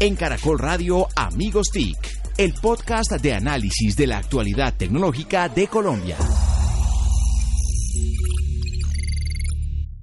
En 0.00 0.16
Caracol 0.16 0.58
Radio 0.58 1.06
Amigos 1.14 1.68
TIC, 1.72 1.96
el 2.36 2.52
podcast 2.54 3.12
de 3.12 3.32
análisis 3.32 3.96
de 3.96 4.08
la 4.08 4.18
actualidad 4.18 4.74
tecnológica 4.76 5.48
de 5.48 5.68
Colombia. 5.68 6.16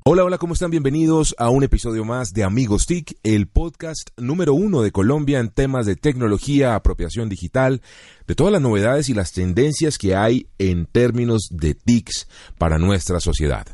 Hola, 0.04 0.24
hola, 0.24 0.38
¿cómo 0.38 0.54
están? 0.54 0.72
Bienvenidos 0.72 1.36
a 1.38 1.50
un 1.50 1.64
episodio 1.64 2.06
más 2.06 2.32
de 2.32 2.44
Amigos 2.44 2.88
TIC, 2.88 3.20
el 3.24 3.48
podcast 3.48 4.10
número 4.18 4.54
uno 4.54 4.82
de 4.82 4.92
Colombia 4.92 5.40
en 5.40 5.50
temas 5.50 5.86
de 5.86 5.98
tecnología, 5.98 6.74
apropiación 6.74 7.28
digital, 7.28 7.82
de 8.28 8.36
todas 8.36 8.54
las 8.54 8.62
novedades 8.62 9.10
y 9.10 9.14
las 9.14 9.34
tendencias 9.34 9.98
que 9.98 10.16
hay 10.16 10.48
en 10.58 10.86
términos 10.86 11.50
de 11.52 11.76
TICs 11.76 12.28
para 12.58 12.80
nuestra 12.80 13.20
sociedad. 13.20 13.68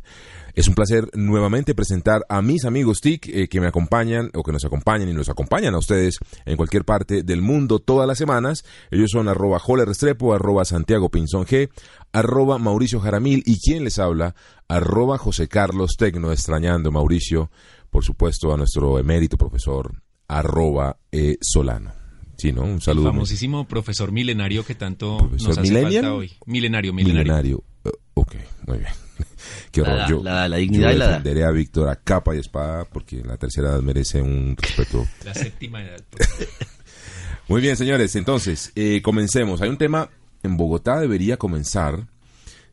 Es 0.58 0.68
un 0.68 0.74
placer 0.74 1.08
nuevamente 1.14 1.76
presentar 1.76 2.26
a 2.30 2.42
mis 2.42 2.66
amigos 2.66 3.00
TIC 3.00 3.28
eh, 3.28 3.48
que 3.48 3.62
me 3.62 3.68
acompañan 3.68 4.32
o 4.34 4.42
que 4.42 4.52
nos 4.52 4.66
acompañan 4.66 5.08
y 5.08 5.14
nos 5.14 5.30
acompañan 5.30 5.76
a 5.76 5.78
ustedes 5.78 6.18
en 6.48 6.58
cualquier 6.58 6.84
parte 6.84 7.22
del 7.22 7.44
mundo 7.44 7.78
todas 7.78 8.08
las 8.08 8.18
semanas. 8.18 8.66
Ellos 8.90 9.12
son 9.12 9.28
arroba 9.28 9.60
Jole 9.60 9.86
Restrepo, 9.86 10.34
arroba 10.34 10.66
Santiago 10.66 11.12
Pinzón 11.12 11.46
G, 11.46 11.70
arroba 12.12 12.58
Mauricio 12.58 13.00
Jaramil 13.00 13.44
y 13.46 13.60
quien 13.60 13.84
les 13.84 14.00
habla, 14.00 14.34
arroba 14.68 15.20
José 15.20 15.48
Carlos 15.48 15.96
Tecno, 15.96 16.32
extrañando 16.32 16.92
Mauricio, 16.92 17.52
por 17.92 18.04
supuesto 18.04 18.52
a 18.52 18.58
nuestro 18.58 18.98
emérito 18.98 19.38
profesor, 19.38 20.02
arroba 20.28 20.98
eh, 21.12 21.38
Solano. 21.40 21.92
Sí, 22.36 22.52
¿no? 22.52 22.64
Un 22.64 22.82
saludo. 22.82 23.10
El 23.10 23.14
famosísimo 23.14 23.68
profesor 23.68 24.12
milenario 24.12 24.66
que 24.66 24.74
tanto 24.74 25.30
nos 25.34 25.56
hace 25.56 25.84
falta 25.84 26.16
hoy. 26.16 26.32
Milenario, 26.48 26.94
milenario. 26.94 27.24
Milenario. 27.24 27.64
Uh, 27.86 28.22
ok, 28.22 28.36
muy 28.66 28.80
bien. 28.80 29.07
Qué 29.72 29.82
horror. 29.82 29.98
La, 29.98 30.10
yo, 30.10 30.24
la, 30.24 30.50
la 30.50 30.58
dignidad 30.58 30.92
yo 30.92 31.00
defenderé 31.00 31.46
a 31.46 31.52
Víctor 31.52 31.90
a 31.90 31.96
capa 31.96 32.36
y 32.36 32.40
espada 32.40 32.86
porque 32.86 33.24
la 33.24 33.38
tercera 33.38 33.70
edad 33.70 33.82
merece 33.82 34.22
un 34.22 34.56
respeto. 34.58 35.06
La 35.26 35.34
séptima 35.34 35.84
edad. 35.84 36.02
Muy 37.48 37.62
bien, 37.62 37.78
señores. 37.78 38.16
Entonces, 38.16 38.72
eh, 38.76 39.02
comencemos. 39.02 39.62
Hay 39.62 39.70
un 39.70 39.78
tema 39.78 40.10
en 40.44 40.58
Bogotá 40.58 41.00
debería 41.00 41.38
comenzar 41.38 42.08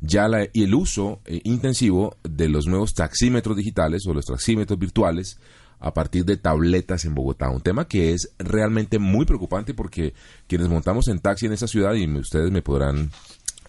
ya 0.01 0.29
la, 0.29 0.47
y 0.53 0.65
el 0.65 0.75
uso 0.75 1.21
eh, 1.25 1.41
intensivo 1.45 2.17
de 2.23 2.49
los 2.49 2.67
nuevos 2.67 2.95
taxímetros 2.95 3.57
digitales 3.57 4.07
o 4.07 4.15
los 4.15 4.27
taxímetros 4.27 4.79
virtuales 4.79 5.39
a 5.81 5.93
partir 5.93 6.25
de 6.25 6.37
tabletas 6.37 7.05
en 7.05 7.15
Bogotá. 7.15 7.51
Un 7.51 7.61
tema 7.61 7.87
que 7.87 8.13
es 8.13 8.31
realmente 8.39 8.99
muy 8.99 9.27
preocupante 9.27 9.75
porque 9.75 10.15
quienes 10.47 10.69
montamos 10.69 11.09
en 11.09 11.21
taxi 11.21 11.47
en 11.47 11.53
esa 11.53 11.67
ciudad, 11.67 11.95
y 11.95 12.07
ustedes 12.17 12.51
me 12.51 12.63
podrán 12.63 13.11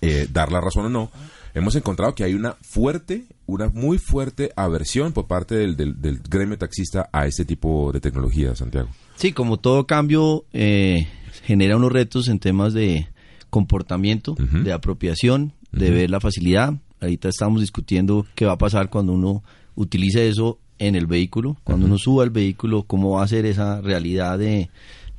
eh, 0.01 0.27
dar 0.31 0.51
la 0.51 0.61
razón 0.61 0.85
o 0.85 0.89
no, 0.89 1.11
hemos 1.55 1.75
encontrado 1.75 2.13
que 2.13 2.23
hay 2.23 2.35
una 2.35 2.55
fuerte, 2.61 3.25
una 3.47 3.69
muy 3.69 3.97
fuerte 3.97 4.51
aversión 4.55 5.11
por 5.13 5.25
parte 5.25 5.55
del, 5.55 5.75
del- 5.75 5.99
del 5.99 6.19
gremio 6.19 6.57
taxista 6.57 7.09
a 7.11 7.25
este 7.25 7.45
tipo 7.45 7.91
de 7.91 7.99
tecnología, 7.99 8.55
Santiago. 8.55 8.89
Sí, 9.15 9.31
como 9.31 9.57
todo 9.57 9.87
cambio 9.87 10.45
eh, 10.53 11.07
genera 11.43 11.77
unos 11.77 11.91
retos 11.91 12.27
en 12.27 12.37
temas 12.39 12.73
de 12.73 13.07
comportamiento, 13.49 14.35
de 14.37 14.73
apropiación, 14.73 15.53
de 15.71 15.89
ver 15.89 16.09
la 16.09 16.19
facilidad. 16.19 16.73
Ahorita 17.01 17.29
estamos 17.29 17.61
discutiendo 17.61 18.25
qué 18.35 18.45
va 18.45 18.53
a 18.53 18.57
pasar 18.57 18.89
cuando 18.89 19.13
uno 19.13 19.43
utilice 19.75 20.27
eso 20.27 20.59
en 20.77 20.95
el 20.95 21.07
vehículo, 21.07 21.55
cuando 21.63 21.85
uno 21.85 21.97
suba 21.97 22.23
al 22.23 22.29
vehículo, 22.31 22.83
cómo 22.83 23.11
va 23.11 23.23
a 23.23 23.27
ser 23.27 23.45
esa 23.45 23.79
realidad 23.81 24.37
de 24.37 24.69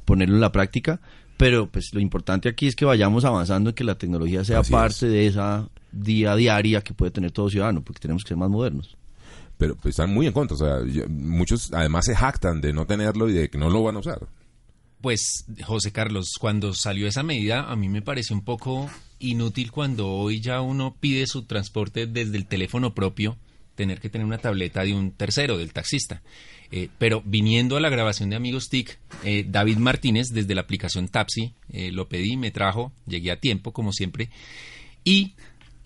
ponerlo 0.04 0.34
en 0.34 0.40
la 0.42 0.52
práctica. 0.52 1.00
Pero 1.38 1.66
pues 1.70 1.90
lo 1.92 2.00
importante 2.00 2.48
aquí 2.48 2.66
es 2.66 2.74
que 2.76 2.84
vayamos 2.86 3.24
avanzando 3.24 3.70
en 3.70 3.74
que 3.76 3.84
la 3.84 3.96
tecnología 3.96 4.44
sea 4.44 4.60
Así 4.60 4.72
parte 4.72 5.06
de 5.06 5.26
esa 5.26 5.68
día 5.92 6.34
diaria 6.36 6.80
que 6.82 6.94
puede 6.94 7.10
tener 7.10 7.30
todo 7.32 7.48
ciudadano, 7.50 7.82
porque 7.82 8.00
tenemos 8.00 8.22
que 8.24 8.28
ser 8.28 8.36
más 8.36 8.50
modernos. 8.50 8.96
Pero 9.58 9.74
pues, 9.76 9.92
están 9.94 10.12
muy 10.12 10.26
en 10.26 10.32
contra. 10.32 10.54
O 10.54 10.58
sea, 10.58 10.84
yo- 10.86 11.08
muchos 11.08 11.72
además 11.72 12.04
se 12.04 12.14
jactan 12.14 12.60
de 12.60 12.72
no 12.72 12.86
tenerlo 12.86 13.28
y 13.28 13.32
de 13.32 13.48
que 13.48 13.56
no 13.58 13.70
lo 13.70 13.82
van 13.82 13.96
a 13.96 14.00
usar. 14.00 14.26
Pues, 15.00 15.44
José 15.64 15.92
Carlos, 15.92 16.32
cuando 16.40 16.72
salió 16.74 17.06
esa 17.06 17.22
medida, 17.22 17.70
a 17.70 17.76
mí 17.76 17.88
me 17.88 18.02
pareció 18.02 18.34
un 18.34 18.42
poco 18.44 18.90
inútil 19.18 19.70
cuando 19.70 20.08
hoy 20.08 20.40
ya 20.40 20.60
uno 20.60 20.94
pide 20.98 21.26
su 21.26 21.44
transporte 21.44 22.06
desde 22.06 22.36
el 22.36 22.46
teléfono 22.46 22.92
propio, 22.94 23.36
tener 23.76 24.00
que 24.00 24.08
tener 24.10 24.26
una 24.26 24.38
tableta 24.38 24.82
de 24.82 24.94
un 24.94 25.10
tercero, 25.12 25.58
del 25.58 25.72
taxista. 25.72 26.22
Eh, 26.72 26.88
pero 26.98 27.22
viniendo 27.24 27.76
a 27.76 27.80
la 27.80 27.88
grabación 27.90 28.28
de 28.30 28.36
Amigos 28.36 28.68
TIC, 28.68 28.98
eh, 29.22 29.46
David 29.48 29.76
Martínez, 29.76 30.28
desde 30.32 30.54
la 30.54 30.62
aplicación 30.62 31.08
Tapsi, 31.08 31.52
eh, 31.70 31.92
lo 31.92 32.08
pedí, 32.08 32.36
me 32.36 32.50
trajo, 32.50 32.90
llegué 33.06 33.30
a 33.30 33.38
tiempo, 33.38 33.72
como 33.72 33.92
siempre, 33.92 34.30
y 35.04 35.34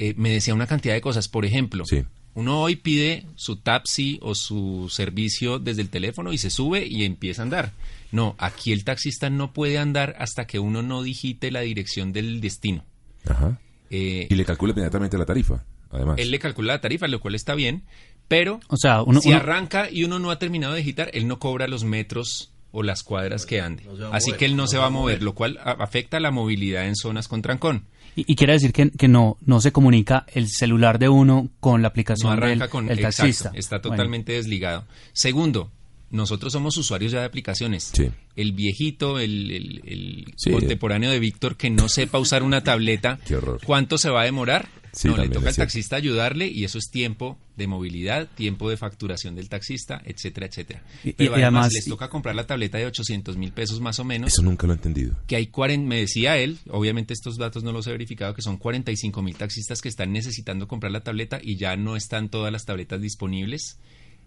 eh, 0.00 0.14
me 0.16 0.30
decía 0.30 0.54
una 0.54 0.66
cantidad 0.66 0.94
de 0.94 1.00
cosas. 1.00 1.28
Por 1.28 1.44
ejemplo, 1.44 1.84
Sí. 1.86 2.02
uno 2.34 2.60
hoy 2.62 2.76
pide 2.76 3.26
su 3.36 3.56
taxi 3.56 4.18
o 4.22 4.34
su 4.34 4.88
servicio 4.90 5.58
desde 5.58 5.82
el 5.82 5.90
teléfono 5.90 6.32
y 6.32 6.38
se 6.38 6.50
sube 6.50 6.86
y 6.86 7.04
empieza 7.04 7.42
a 7.42 7.44
andar. 7.44 7.72
No, 8.12 8.34
aquí 8.38 8.72
el 8.72 8.82
taxista 8.84 9.30
no 9.30 9.52
puede 9.52 9.78
andar 9.78 10.16
hasta 10.18 10.46
que 10.46 10.58
uno 10.58 10.82
no 10.82 11.02
digite 11.02 11.50
la 11.52 11.60
dirección 11.60 12.12
del 12.12 12.40
destino. 12.40 12.84
Ajá. 13.28 13.60
Eh, 13.90 14.26
Y 14.30 14.34
le 14.34 14.44
calcula 14.44 14.72
inmediatamente 14.72 15.16
la 15.18 15.26
tarifa, 15.26 15.64
además. 15.90 16.18
él 16.18 16.30
le 16.30 16.38
calcula 16.38 16.72
la 16.74 16.80
tarifa, 16.80 17.06
lo 17.08 17.20
cual 17.20 17.34
está 17.34 17.54
bien, 17.54 17.82
pero 18.28 18.60
O 18.68 18.76
sea, 18.76 19.02
uno, 19.02 19.20
si 19.20 19.28
uno- 19.28 19.36
arranca 19.38 19.90
y 19.90 20.04
uno 20.04 20.18
no 20.18 20.30
ha 20.30 20.38
terminado 20.38 20.72
de 20.74 20.78
digitar, 20.80 21.10
él 21.12 21.26
no 21.28 21.38
cobra 21.38 21.66
los 21.68 21.84
metros 21.84 22.52
o 22.72 22.82
las 22.84 23.02
cuadras 23.02 23.46
que 23.46 23.60
ande. 23.60 23.82
No 23.84 24.12
Así 24.12 24.30
mover, 24.30 24.38
que 24.38 24.44
él 24.46 24.56
no, 24.56 24.66
se 24.68 24.78
va 24.78 24.86
a 24.86 24.90
mover, 24.90 25.22
lo 25.22 25.34
cual 25.34 25.58
a- 25.58 25.72
afecta 25.72 26.20
la 26.20 26.30
movilidad 26.30 26.86
en 26.86 26.94
zonas 26.96 27.26
con 27.26 27.42
trancón. 27.42 27.84
Y, 28.26 28.32
y 28.32 28.36
quiere 28.36 28.54
decir 28.54 28.72
que, 28.72 28.90
que 28.90 29.08
no, 29.08 29.36
no 29.44 29.60
se 29.60 29.72
comunica 29.72 30.26
el 30.32 30.48
celular 30.48 30.98
de 30.98 31.08
uno 31.08 31.48
con 31.60 31.82
la 31.82 31.86
No 31.86 31.90
aplicación 31.90 32.32
arranca 32.32 32.64
del 32.64 32.70
con 32.70 32.90
el 32.90 32.98
exacto, 32.98 33.22
taxista. 33.22 33.52
está 33.54 33.78
Bueno, 33.78 33.90
totalmente 33.96 34.32
desligado. 34.32 34.84
Segundo, 35.12 35.70
nosotros 36.10 36.52
somos 36.52 36.76
usuarios 36.76 37.12
ya 37.12 37.20
de 37.20 37.26
aplicaciones. 37.26 37.90
Sí. 37.94 38.10
El 38.36 38.52
viejito, 38.52 39.18
el, 39.18 39.50
el- 39.50 39.80
el 39.86 40.24
Sí. 40.36 40.50
contemporáneo 40.50 41.10
de 41.10 41.18
Víctor 41.20 41.56
que 41.56 41.70
no 41.70 41.88
sepa 41.88 42.18
usar 42.18 42.42
una 42.42 42.62
tableta. 42.62 43.18
¿cuánto 43.64 43.98
se 43.98 44.10
va 44.10 44.22
a 44.22 44.24
demorar? 44.24 44.68
Sí, 44.92 45.06
no, 45.06 45.16
le 45.18 45.28
toca 45.28 45.50
al 45.50 45.54
taxista 45.54 45.94
ayudarle 45.94 46.48
y 46.48 46.64
eso 46.64 46.76
es 46.76 46.90
tiempo 46.90 47.38
de 47.56 47.68
movilidad, 47.68 48.26
tiempo 48.34 48.68
de 48.68 48.76
facturación 48.76 49.36
del 49.36 49.48
taxista, 49.48 50.02
etcétera, 50.04 50.46
etcétera. 50.46 50.82
Y- 51.04 51.10
y- 51.10 51.12
Pero 51.12 51.30
y 51.38 51.42
además, 51.42 51.66
además- 51.66 51.72
les 51.74 51.84
toca 51.84 52.08
comprar 52.08 52.34
la 52.34 52.44
tableta 52.48 52.76
de 52.76 52.86
800 52.86 53.36
mil 53.36 53.52
pesos 53.52 53.80
más 53.80 54.00
o 54.00 54.04
menos 54.04 54.32
Eso 54.32 54.42
nunca 54.42 54.66
lo 54.66 54.72
he 54.72 54.76
entendido. 54.76 55.14
que 55.28 55.36
hay 55.36 55.46
40, 55.46 55.86
me 55.86 56.00
decía 56.00 56.38
él, 56.38 56.58
obviamente 56.70 57.14
estos 57.14 57.36
datos 57.36 57.62
no 57.62 57.70
los 57.70 57.86
he 57.86 57.92
verificado, 57.92 58.34
que 58.34 58.42
son 58.42 58.56
45 58.56 59.22
mil 59.22 59.36
taxistas 59.36 59.80
que 59.80 59.88
están 59.88 60.12
necesitando 60.12 60.66
comprar 60.66 60.90
la 60.90 61.02
tableta 61.04 61.38
y 61.40 61.56
ya 61.56 61.76
no 61.76 61.94
están 61.94 62.28
todas 62.28 62.50
las 62.50 62.64
tabletas 62.64 63.00
disponibles. 63.00 63.78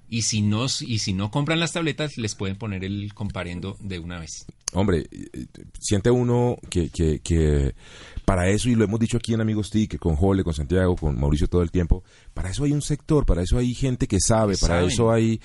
Y 0.10 0.24
si 0.24 0.42
no, 0.42 0.66
y 0.66 1.00
si 1.00 1.14
no 1.14 1.32
compran 1.32 1.60
las 1.60 1.74
tabletas, 1.74 2.18
les 2.18 2.36
pueden 2.36 2.56
poner 2.56 2.84
el 2.84 3.14
comparendo 3.14 3.78
de 3.80 4.00
una 4.00 4.20
vez. 4.20 4.46
Hombre, 4.74 5.08
eh, 5.12 5.46
siente 5.80 6.12
uno 6.12 6.58
que, 6.70 6.90
que, 6.90 7.20
que 7.20 7.74
para 8.26 8.50
eso, 8.50 8.70
y 8.70 8.76
lo 8.76 8.84
hemos 8.84 9.00
dicho 9.00 9.18
aquí 9.18 9.34
en 9.34 9.42
Amigos 9.42 9.70
TIC, 9.70 9.98
con 9.98 10.16
Jole, 10.16 10.44
con 10.44 10.54
Santiago, 10.54 10.96
con 10.96 11.20
Mauricio 11.20 11.48
todo 11.48 11.62
el 11.62 11.72
tiempo, 11.72 12.04
para 12.34 12.50
eso 12.50 12.64
hay 12.64 12.72
un 12.72 12.82
sector, 12.82 13.26
para 13.26 13.42
eso 13.42 13.58
hay 13.58 13.74
gente 13.74 14.08
que 14.08 14.20
sabe, 14.20 14.56
para 14.58 14.76
saben. 14.76 14.90
eso 14.90 15.12
hay, 15.12 15.42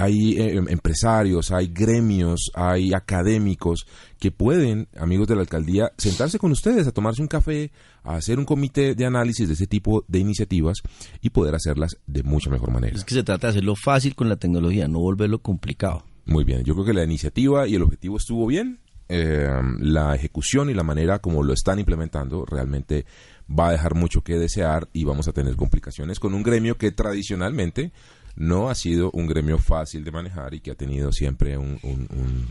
hay 0.00 0.38
eh, 0.38 0.54
empresarios, 0.68 1.50
hay 1.50 1.66
gremios, 1.66 2.50
hay 2.54 2.94
académicos 2.94 3.86
que 4.18 4.30
pueden, 4.30 4.88
amigos 4.96 5.28
de 5.28 5.34
la 5.34 5.42
alcaldía, 5.42 5.92
sentarse 5.98 6.38
con 6.38 6.52
ustedes 6.52 6.86
a 6.86 6.92
tomarse 6.92 7.20
un 7.20 7.28
café, 7.28 7.70
a 8.02 8.16
hacer 8.16 8.38
un 8.38 8.46
comité 8.46 8.94
de 8.94 9.04
análisis 9.04 9.46
de 9.46 9.54
ese 9.54 9.66
tipo 9.66 10.04
de 10.08 10.18
iniciativas 10.18 10.78
y 11.20 11.30
poder 11.30 11.54
hacerlas 11.54 11.98
de 12.06 12.22
mucha 12.22 12.48
mejor 12.48 12.70
manera. 12.70 12.96
Es 12.96 13.04
que 13.04 13.14
se 13.14 13.22
trata 13.22 13.48
de 13.48 13.50
hacerlo 13.50 13.74
fácil 13.76 14.14
con 14.14 14.28
la 14.30 14.36
tecnología, 14.36 14.88
no 14.88 15.00
volverlo 15.00 15.40
complicado. 15.40 16.04
Muy 16.24 16.44
bien, 16.44 16.64
yo 16.64 16.74
creo 16.74 16.86
que 16.86 16.94
la 16.94 17.04
iniciativa 17.04 17.68
y 17.68 17.74
el 17.74 17.82
objetivo 17.82 18.16
estuvo 18.16 18.46
bien. 18.46 18.80
Eh, 19.12 19.50
la 19.80 20.14
ejecución 20.14 20.70
y 20.70 20.74
la 20.74 20.84
manera 20.84 21.18
como 21.18 21.42
lo 21.42 21.52
están 21.52 21.80
implementando 21.80 22.46
realmente 22.46 23.06
va 23.50 23.68
a 23.68 23.72
dejar 23.72 23.96
mucho 23.96 24.22
que 24.22 24.38
desear 24.38 24.88
y 24.92 25.02
vamos 25.02 25.26
a 25.26 25.32
tener 25.32 25.56
complicaciones 25.56 26.20
con 26.20 26.32
un 26.32 26.44
gremio 26.44 26.78
que 26.78 26.92
tradicionalmente 26.92 27.90
no 28.36 28.68
ha 28.68 28.74
sido 28.74 29.10
un 29.12 29.26
gremio 29.26 29.58
fácil 29.58 30.04
de 30.04 30.10
manejar 30.10 30.54
y 30.54 30.60
que 30.60 30.70
ha 30.70 30.74
tenido 30.74 31.12
siempre 31.12 31.56
un- 31.58 31.78
un- 31.82 32.08
un- 32.10 32.46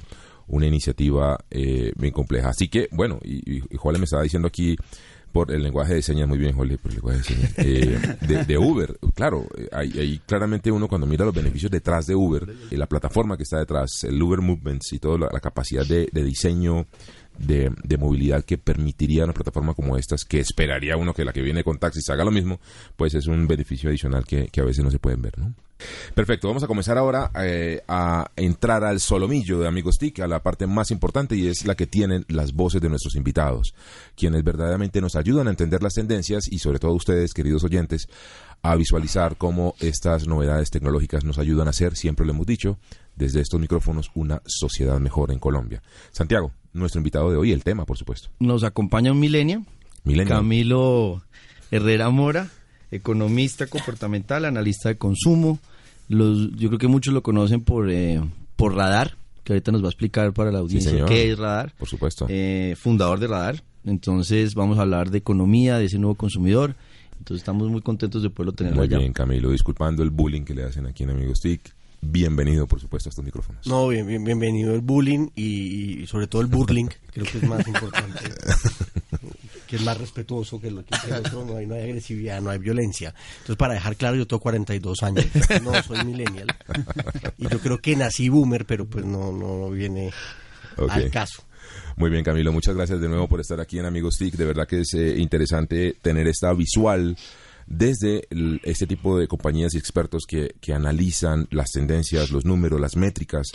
una 0.48 0.66
iniciativa 0.66 1.38
eh, 1.52 1.92
bien 1.96 2.12
compleja. 2.14 2.50
Así 2.50 2.68
que, 2.68 2.90
bueno, 2.92 3.20
y, 3.24 3.58
y, 3.58 3.62
me 3.62 4.04
estaba 4.04 4.24
diciendo 4.24 4.48
aquí 4.48 4.76
por 5.32 5.52
el 5.52 5.62
lenguaje 5.62 5.94
de 5.94 6.02
señas, 6.02 6.28
muy 6.28 6.40
bien, 6.40 6.56
Jole, 6.56 6.80
por 6.80 6.90
el 6.92 6.96
lenguaje 6.96 7.18
de 7.20 7.24
señas, 7.24 7.54
eh, 7.58 8.46
de, 8.48 8.58
Uber. 8.58 8.98
Claro, 9.14 9.46
eh, 9.56 9.70
hay, 9.72 9.92
hay 10.00 10.20
claramente 10.26 10.72
uno 10.72 10.88
cuando 10.88 11.06
mira 11.06 11.24
los 11.24 11.36
beneficios 11.36 11.72
detrás 11.72 12.08
de 12.08 12.16
Uber, 12.16 12.48
y 12.72 12.76
la 12.76 12.88
plataforma 12.88 13.38
que 13.38 13.44
está 13.44 13.60
detrás, 13.60 14.04
el 14.06 14.20
Uber 14.22 14.42
Movements 14.42 14.92
y 14.94 14.98
toda 15.00 15.30
la, 15.32 15.40
capacidad 15.40 15.86
de 15.86 16.24
diseño 16.24 16.88
de, 17.40 17.72
de 17.84 17.98
movilidad 17.98 18.44
que 18.44 18.58
permitiría 18.58 19.24
una 19.24 19.34
plataforma 19.34 19.74
como 19.74 19.98
estas, 19.98 20.26
que 20.26 20.40
esperaría 20.40 20.98
uno 20.98 21.14
que 21.14 21.26
la 21.26 21.34
que 21.34 21.42
viene 21.42 21.64
con 21.64 21.80
taxis 21.80 22.10
haga 22.10 22.24
lo 22.24 22.32
mismo, 22.32 22.60
pues 22.96 23.14
es 23.16 23.28
un 23.28 23.48
beneficio 23.48 23.90
adicional 23.90 24.26
que, 24.26 24.48
que 24.48 24.62
a 24.62 24.66
veces 24.66 24.84
no 24.84 24.92
se 24.92 25.00
pueden 25.00 25.22
ver, 25.22 25.38
¿no? 25.40 25.54
Perfecto, 26.14 26.50
vamos 26.50 26.64
a 26.64 26.68
comenzar 26.68 26.98
ahora 26.98 27.32
eh, 27.42 27.82
a 27.88 28.30
entrar 28.36 28.84
al 28.84 29.00
solomillo 29.00 29.60
de 29.60 29.68
Amigos 29.68 29.98
TIC, 29.98 30.20
a 30.20 30.28
la 30.28 30.44
parte 30.44 30.68
más 30.68 30.92
importante 30.92 31.38
y 31.38 31.48
es 31.48 31.66
la 31.66 31.76
que 31.76 31.88
tienen 31.88 32.26
las 32.28 32.52
voces 32.54 32.82
de 32.82 32.90
nuestros 32.90 33.16
invitados, 33.16 33.74
quienes 34.16 34.44
verdaderamente 34.44 35.00
nos 35.00 35.16
ayudan 35.16 35.48
a 35.48 35.52
entender 35.52 35.82
las 35.82 35.94
tendencias 35.94 36.50
y 36.52 36.60
sobre 36.60 36.80
todo 36.80 36.94
ustedes, 36.94 37.34
queridos 37.34 37.64
oyentes, 37.64 38.10
a 38.62 38.76
visualizar 38.76 39.38
cómo 39.38 39.76
estas 39.80 40.28
novedades 40.28 40.70
tecnológicas 40.70 41.24
nos 41.24 41.40
ayudan 41.40 41.70
a 41.70 41.74
ser, 41.74 41.96
siempre 41.96 42.26
lo 42.26 42.34
hemos 42.34 42.46
dicho, 42.46 42.78
desde 43.16 43.40
estos 43.40 43.60
micrófonos, 43.60 44.12
una 44.16 44.42
sociedad 44.46 45.00
mejor 45.00 45.32
en 45.32 45.40
Colombia. 45.40 45.82
Santiago, 46.12 46.52
nuestro 46.74 47.00
invitado 47.00 47.32
de 47.32 47.38
hoy, 47.38 47.52
el 47.52 47.64
tema, 47.64 47.86
por 47.86 47.98
supuesto. 47.98 48.30
Nos 48.40 48.64
acompaña 48.64 49.12
un 49.12 49.20
milenio, 49.20 49.66
Milenio. 50.04 50.34
Camilo 50.34 51.22
Herrera 51.72 52.10
Mora, 52.10 52.50
economista 52.92 53.68
comportamental, 53.68 54.46
analista 54.46 54.90
de 54.90 54.98
consumo. 54.98 55.60
Los, 56.08 56.52
yo 56.56 56.70
creo 56.70 56.80
que 56.80 56.88
muchos 56.88 57.14
lo 57.14 57.22
conocen 57.22 57.62
por, 57.62 57.90
eh, 57.92 58.22
por 58.56 58.76
Radar, 58.76 59.18
que 59.44 59.54
ahorita 59.54 59.72
nos 59.72 59.84
va 59.84 59.88
a 59.88 59.90
explicar 59.90 60.34
para 60.34 60.52
la 60.52 60.60
audiencia 60.60 61.06
qué 61.06 61.32
es 61.32 61.38
Radar. 61.38 61.74
Por 61.78 61.88
supuesto. 61.88 62.26
Eh, 62.30 62.76
fundador 62.78 63.20
de 63.20 63.28
Radar. 63.28 63.64
Entonces 63.86 64.56
vamos 64.56 64.78
a 64.78 64.82
hablar 64.82 65.10
de 65.10 65.20
economía, 65.20 65.78
de 65.78 65.86
ese 65.86 65.98
nuevo 66.00 66.16
consumidor. 66.16 66.76
Entonces 67.18 67.42
estamos 67.42 67.70
muy 67.70 67.82
contentos 67.82 68.24
de 68.24 68.30
poderlo 68.30 68.54
tener 68.54 68.74
Muy 68.76 68.86
allá. 68.86 68.98
bien, 68.98 69.14
Camilo, 69.14 69.52
disculpando 69.52 70.04
el 70.04 70.10
bullying 70.10 70.44
que 70.44 70.54
le 70.54 70.64
hacen 70.64 70.86
aquí 70.88 71.04
en 71.04 71.12
Amigos 71.12 71.42
TIC. 71.42 71.74
Bienvenido, 72.02 72.66
por 72.66 72.80
supuesto, 72.80 73.10
a 73.10 73.12
estos 73.12 73.26
micrófonos. 73.26 73.68
No, 73.68 73.88
bien, 73.90 74.08
bien- 74.08 74.24
bienvenido 74.24 74.74
el 74.74 74.82
bullying 74.82 75.28
y, 75.36 76.02
y 76.04 76.08
sobre 76.08 76.28
todo 76.28 76.42
el 76.42 76.48
burling, 76.48 76.88
creo 77.12 77.26
que 77.26 77.38
es 77.40 77.44
más 77.44 77.68
importante, 77.68 78.20
que 79.68 79.76
es 79.76 79.82
más 79.84 79.98
respetuoso 79.98 80.60
que 80.62 80.72
lo 80.72 80.84
que 80.86 80.96
el 81.08 81.14
otro, 81.14 81.46
no 81.46 81.58
hay, 81.58 81.68
no 81.68 81.76
hay 81.76 81.84
agresividad, 81.84 82.42
no 82.42 82.50
hay 82.50 82.58
violencia. 82.58 83.14
Entonces, 83.40 83.58
para 83.58 83.74
dejar 83.74 83.96
claro, 83.98 84.16
yo 84.16 84.26
tengo 84.26 84.40
42 84.40 85.04
años, 85.04 85.26
no 85.62 85.84
soy 85.84 86.04
millennial, 86.06 86.48
y 87.38 87.48
yo 87.50 87.60
creo 87.60 87.80
que 87.80 87.96
nací 87.98 88.30
boomer, 88.30 88.66
pero 88.66 88.86
pues 88.86 89.06
no, 89.06 89.32
no 89.34 89.70
viene 89.70 90.12
al 90.90 91.12
caso. 91.12 91.44
Muy 91.98 92.10
bien, 92.10 92.24
Camilo, 92.24 92.54
muchas 92.54 92.76
gracias 92.76 93.02
de 93.02 93.10
nuevo 93.10 93.28
por 93.28 93.42
estar 93.42 93.60
aquí 93.60 93.78
en 93.78 93.86
Amigos 93.86 94.16
TIC. 94.18 94.36
De 94.36 94.46
verdad 94.46 94.66
que 94.66 94.80
es 94.80 94.94
eh, 94.94 95.16
interesante 95.20 95.98
tener 96.02 96.28
esta 96.28 96.54
visual 96.54 97.18
desde 97.72 98.28
el- 98.32 98.60
este 98.64 98.88
tipo 98.88 99.18
de 99.20 99.28
compañías 99.28 99.76
y 99.76 99.78
expertos 99.78 100.24
que, 100.28 100.56
que 100.60 100.74
analizan 100.74 101.48
las 101.52 101.70
tendencias, 101.72 102.32
los 102.32 102.44
números, 102.44 102.82
las 102.82 102.96
métricas, 102.96 103.48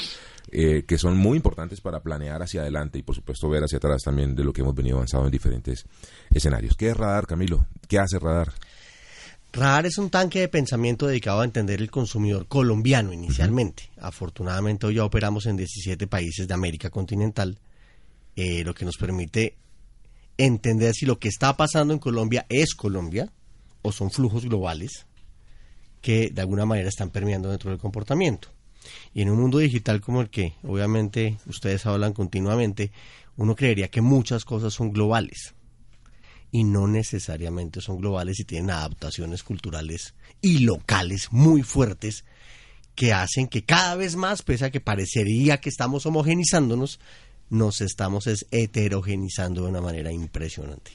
eh, 0.53 0.85
que 0.87 0.99
son 0.99 1.17
muy 1.17 1.37
importantes 1.37 1.81
para 1.81 2.01
planear 2.01 2.41
hacia 2.41 2.61
adelante 2.61 2.99
y, 2.99 3.03
por 3.03 3.17
supuesto, 3.17 3.49
ver 3.49 3.65
hacia 3.65 3.79
atrás 3.79 4.03
también 4.05 4.37
de 4.37 4.45
lo 4.45 4.53
que 4.53 4.61
hemos 4.61 4.75
venido 4.75 4.97
avanzando 4.99 5.27
en 5.27 5.33
diferentes 5.33 5.85
escenarios. 6.31 6.77
¿Qué 6.77 6.91
es 6.91 6.97
Radar, 6.97 7.27
Camilo? 7.27 7.67
¿Qué 7.89 7.99
hace 7.99 8.21
Radar? 8.21 8.53
Radar 9.53 9.87
es 9.87 9.99
un 9.99 10.11
tanque 10.11 10.41
de 10.41 10.49
pensamiento 10.49 11.07
dedicado 11.09 11.41
a 11.41 11.45
entender 11.45 11.81
el 11.81 11.91
consumidor 11.91 12.47
colombiano 12.47 13.13
inicialmente. 13.13 13.91
Afortunadamente 13.99 14.87
hoy 14.87 14.95
ya 14.97 15.05
operamos 15.05 15.47
en 15.47 15.57
17 15.57 16.07
países 16.07 16.47
de 16.47 16.55
América 16.55 16.91
continental, 16.91 17.59
eh, 18.37 18.63
lo 18.65 18.75
que 18.75 18.85
nos 18.85 18.97
permite 18.97 19.57
entender 20.39 20.93
si 20.95 21.05
lo 21.07 21.19
que 21.19 21.29
está 21.29 21.57
pasando 21.57 21.93
en 21.95 22.01
Colombia 22.01 22.47
es 22.49 22.75
Colombia 22.75 23.31
o 23.85 23.93
son 23.93 24.11
flujos 24.11 24.45
globales 24.47 25.07
que 26.01 26.31
de 26.31 26.41
alguna 26.41 26.67
manera 26.67 26.89
están 26.89 27.11
permeando 27.11 27.51
dentro 27.51 27.71
del 27.71 27.79
comportamiento. 27.79 28.49
Y 29.15 29.23
en 29.23 29.31
un 29.31 29.41
mundo 29.41 29.59
digital 29.59 30.01
como 30.01 30.21
el 30.21 30.31
que 30.31 30.55
obviamente 30.63 31.39
ustedes 31.47 31.87
hablan 31.87 32.13
continuamente, 32.13 32.91
uno 33.37 33.55
creería 33.55 33.89
que 33.89 34.01
muchas 34.01 34.45
cosas 34.45 34.75
son 34.75 34.93
globales 34.93 35.55
y 36.51 36.65
no 36.65 36.87
necesariamente 36.87 37.81
son 37.81 37.99
globales 37.99 38.41
y 38.41 38.45
tienen 38.45 38.71
adaptaciones 38.71 39.43
culturales 39.43 40.15
y 40.41 40.59
locales 40.61 41.29
muy 41.31 41.63
fuertes 41.63 42.25
que 42.95 43.13
hacen 43.13 43.49
que 43.49 43.65
cada 43.65 43.97
vez 43.97 44.17
más, 44.17 44.43
pese 44.43 44.67
a 44.67 44.71
que 44.71 44.81
parecería 44.81 45.61
que 45.61 45.69
estamos 45.69 46.07
homogenizándonos, 46.07 47.01
nos 47.51 47.81
estamos 47.81 48.27
es 48.27 48.47
heterogenizando 48.51 49.63
de 49.63 49.71
una 49.71 49.81
manera 49.81 50.13
impresionante. 50.13 50.93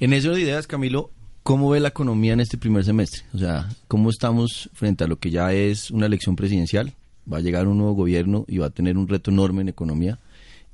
En 0.00 0.12
eso 0.12 0.30
de 0.32 0.40
ideas, 0.42 0.66
Camilo, 0.66 1.10
¿cómo 1.48 1.70
ve 1.70 1.80
la 1.80 1.88
economía 1.88 2.34
en 2.34 2.40
este 2.40 2.58
primer 2.58 2.84
semestre? 2.84 3.22
O 3.32 3.38
sea, 3.38 3.70
¿cómo 3.88 4.10
estamos 4.10 4.68
frente 4.74 5.04
a 5.04 5.06
lo 5.06 5.18
que 5.18 5.30
ya 5.30 5.54
es 5.54 5.90
una 5.90 6.04
elección 6.04 6.36
presidencial? 6.36 6.92
Va 7.32 7.38
a 7.38 7.40
llegar 7.40 7.68
un 7.68 7.78
nuevo 7.78 7.94
gobierno 7.94 8.44
y 8.46 8.58
va 8.58 8.66
a 8.66 8.70
tener 8.70 8.98
un 8.98 9.08
reto 9.08 9.30
enorme 9.30 9.62
en 9.62 9.70
economía. 9.70 10.18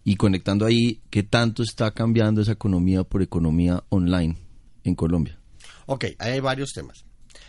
Y 0.02 0.16
conectando 0.16 0.66
ahí, 0.66 1.00
¿qué 1.10 1.22
tanto 1.22 1.62
está 1.62 1.92
cambiando 1.92 2.40
esa 2.42 2.50
economía 2.50 3.04
por 3.04 3.22
economía 3.22 3.84
online 3.88 4.36
en 4.82 4.96
Colombia? 4.96 5.38
Ok, 5.86 6.06
hay 6.18 6.40
varios 6.40 6.72
temas. 6.72 7.04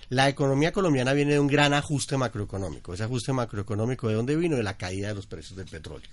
La 0.09 0.29
economía 0.29 0.71
colombiana 0.71 1.13
viene 1.13 1.33
de 1.33 1.39
un 1.39 1.47
gran 1.47 1.73
ajuste 1.73 2.17
macroeconómico. 2.17 2.93
Ese 2.93 3.05
ajuste 3.05 3.33
macroeconómico, 3.33 4.07
¿de 4.07 4.13
dónde 4.13 4.35
vino? 4.35 4.55
De 4.55 4.61
la 4.61 4.77
caída 4.77 5.07
de 5.07 5.15
los 5.15 5.25
precios 5.25 5.57
del 5.57 5.65
petróleo. 5.65 6.11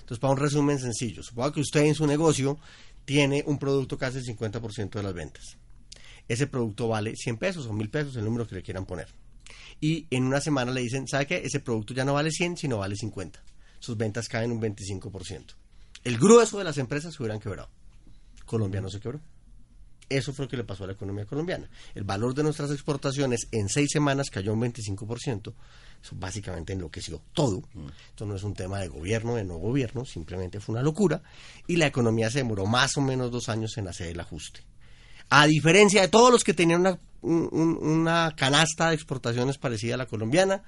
Entonces, 0.00 0.18
para 0.18 0.32
un 0.32 0.40
resumen 0.40 0.78
sencillo, 0.78 1.22
supongo 1.22 1.52
que 1.52 1.60
usted 1.60 1.84
en 1.84 1.94
su 1.94 2.06
negocio 2.06 2.58
tiene 3.04 3.44
un 3.46 3.58
producto 3.58 3.98
hace 4.00 4.20
el 4.20 4.24
50% 4.24 4.92
de 4.92 5.02
las 5.02 5.12
ventas. 5.12 5.58
Ese 6.28 6.46
producto 6.46 6.88
vale 6.88 7.16
100 7.16 7.38
pesos 7.38 7.66
o 7.66 7.72
1000 7.72 7.90
pesos, 7.90 8.16
el 8.16 8.24
número 8.24 8.46
que 8.46 8.54
le 8.54 8.62
quieran 8.62 8.86
poner. 8.86 9.08
Y 9.80 10.06
en 10.10 10.24
una 10.24 10.40
semana 10.40 10.72
le 10.72 10.80
dicen, 10.80 11.08
¿sabe 11.08 11.26
qué? 11.26 11.42
Ese 11.44 11.60
producto 11.60 11.94
ya 11.94 12.04
no 12.04 12.14
vale 12.14 12.30
100, 12.30 12.58
sino 12.58 12.78
vale 12.78 12.96
50. 12.96 13.42
Sus 13.78 13.96
ventas 13.96 14.28
caen 14.28 14.52
un 14.52 14.60
25%. 14.60 15.54
El 16.04 16.18
grueso 16.18 16.58
de 16.58 16.64
las 16.64 16.78
empresas 16.78 17.14
se 17.14 17.22
hubieran 17.22 17.40
quebrado. 17.40 17.70
Colombia 18.44 18.80
no 18.80 18.90
se 18.90 19.00
quebró. 19.00 19.20
Eso 20.08 20.32
fue 20.32 20.46
lo 20.46 20.48
que 20.48 20.56
le 20.56 20.64
pasó 20.64 20.84
a 20.84 20.86
la 20.86 20.94
economía 20.94 21.26
colombiana. 21.26 21.68
El 21.94 22.04
valor 22.04 22.34
de 22.34 22.42
nuestras 22.42 22.70
exportaciones 22.70 23.48
en 23.52 23.68
seis 23.68 23.90
semanas 23.92 24.30
cayó 24.30 24.54
un 24.54 24.60
25%. 24.62 25.52
Eso 26.02 26.16
básicamente 26.16 26.72
enloqueció 26.72 27.20
todo. 27.34 27.62
Esto 28.08 28.24
no 28.24 28.34
es 28.34 28.42
un 28.42 28.54
tema 28.54 28.78
de 28.78 28.88
gobierno, 28.88 29.34
de 29.34 29.44
no 29.44 29.56
gobierno, 29.58 30.06
simplemente 30.06 30.60
fue 30.60 30.74
una 30.74 30.82
locura. 30.82 31.22
Y 31.66 31.76
la 31.76 31.86
economía 31.86 32.30
se 32.30 32.38
demoró 32.38 32.64
más 32.64 32.96
o 32.96 33.02
menos 33.02 33.30
dos 33.30 33.48
años 33.50 33.76
en 33.76 33.88
hacer 33.88 34.08
el 34.08 34.20
ajuste. 34.20 34.60
A 35.30 35.46
diferencia 35.46 36.00
de 36.00 36.08
todos 36.08 36.30
los 36.32 36.44
que 36.44 36.54
tenían 36.54 36.80
una, 36.80 36.98
un- 37.22 37.48
un- 37.52 37.78
una 37.82 38.34
canasta 38.36 38.88
de 38.88 38.94
exportaciones 38.94 39.58
parecida 39.58 39.94
a 39.94 39.98
la 39.98 40.06
colombiana, 40.06 40.62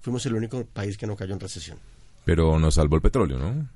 fuimos 0.00 0.24
el 0.26 0.34
único 0.34 0.64
país 0.66 0.96
que 0.96 1.06
no 1.06 1.16
cayó 1.16 1.34
en 1.34 1.40
recesión. 1.40 1.78
Pero 2.24 2.58
nos 2.58 2.74
salvó 2.74 2.96
el 2.96 3.02
petróleo, 3.02 3.38
¿no? 3.38 3.68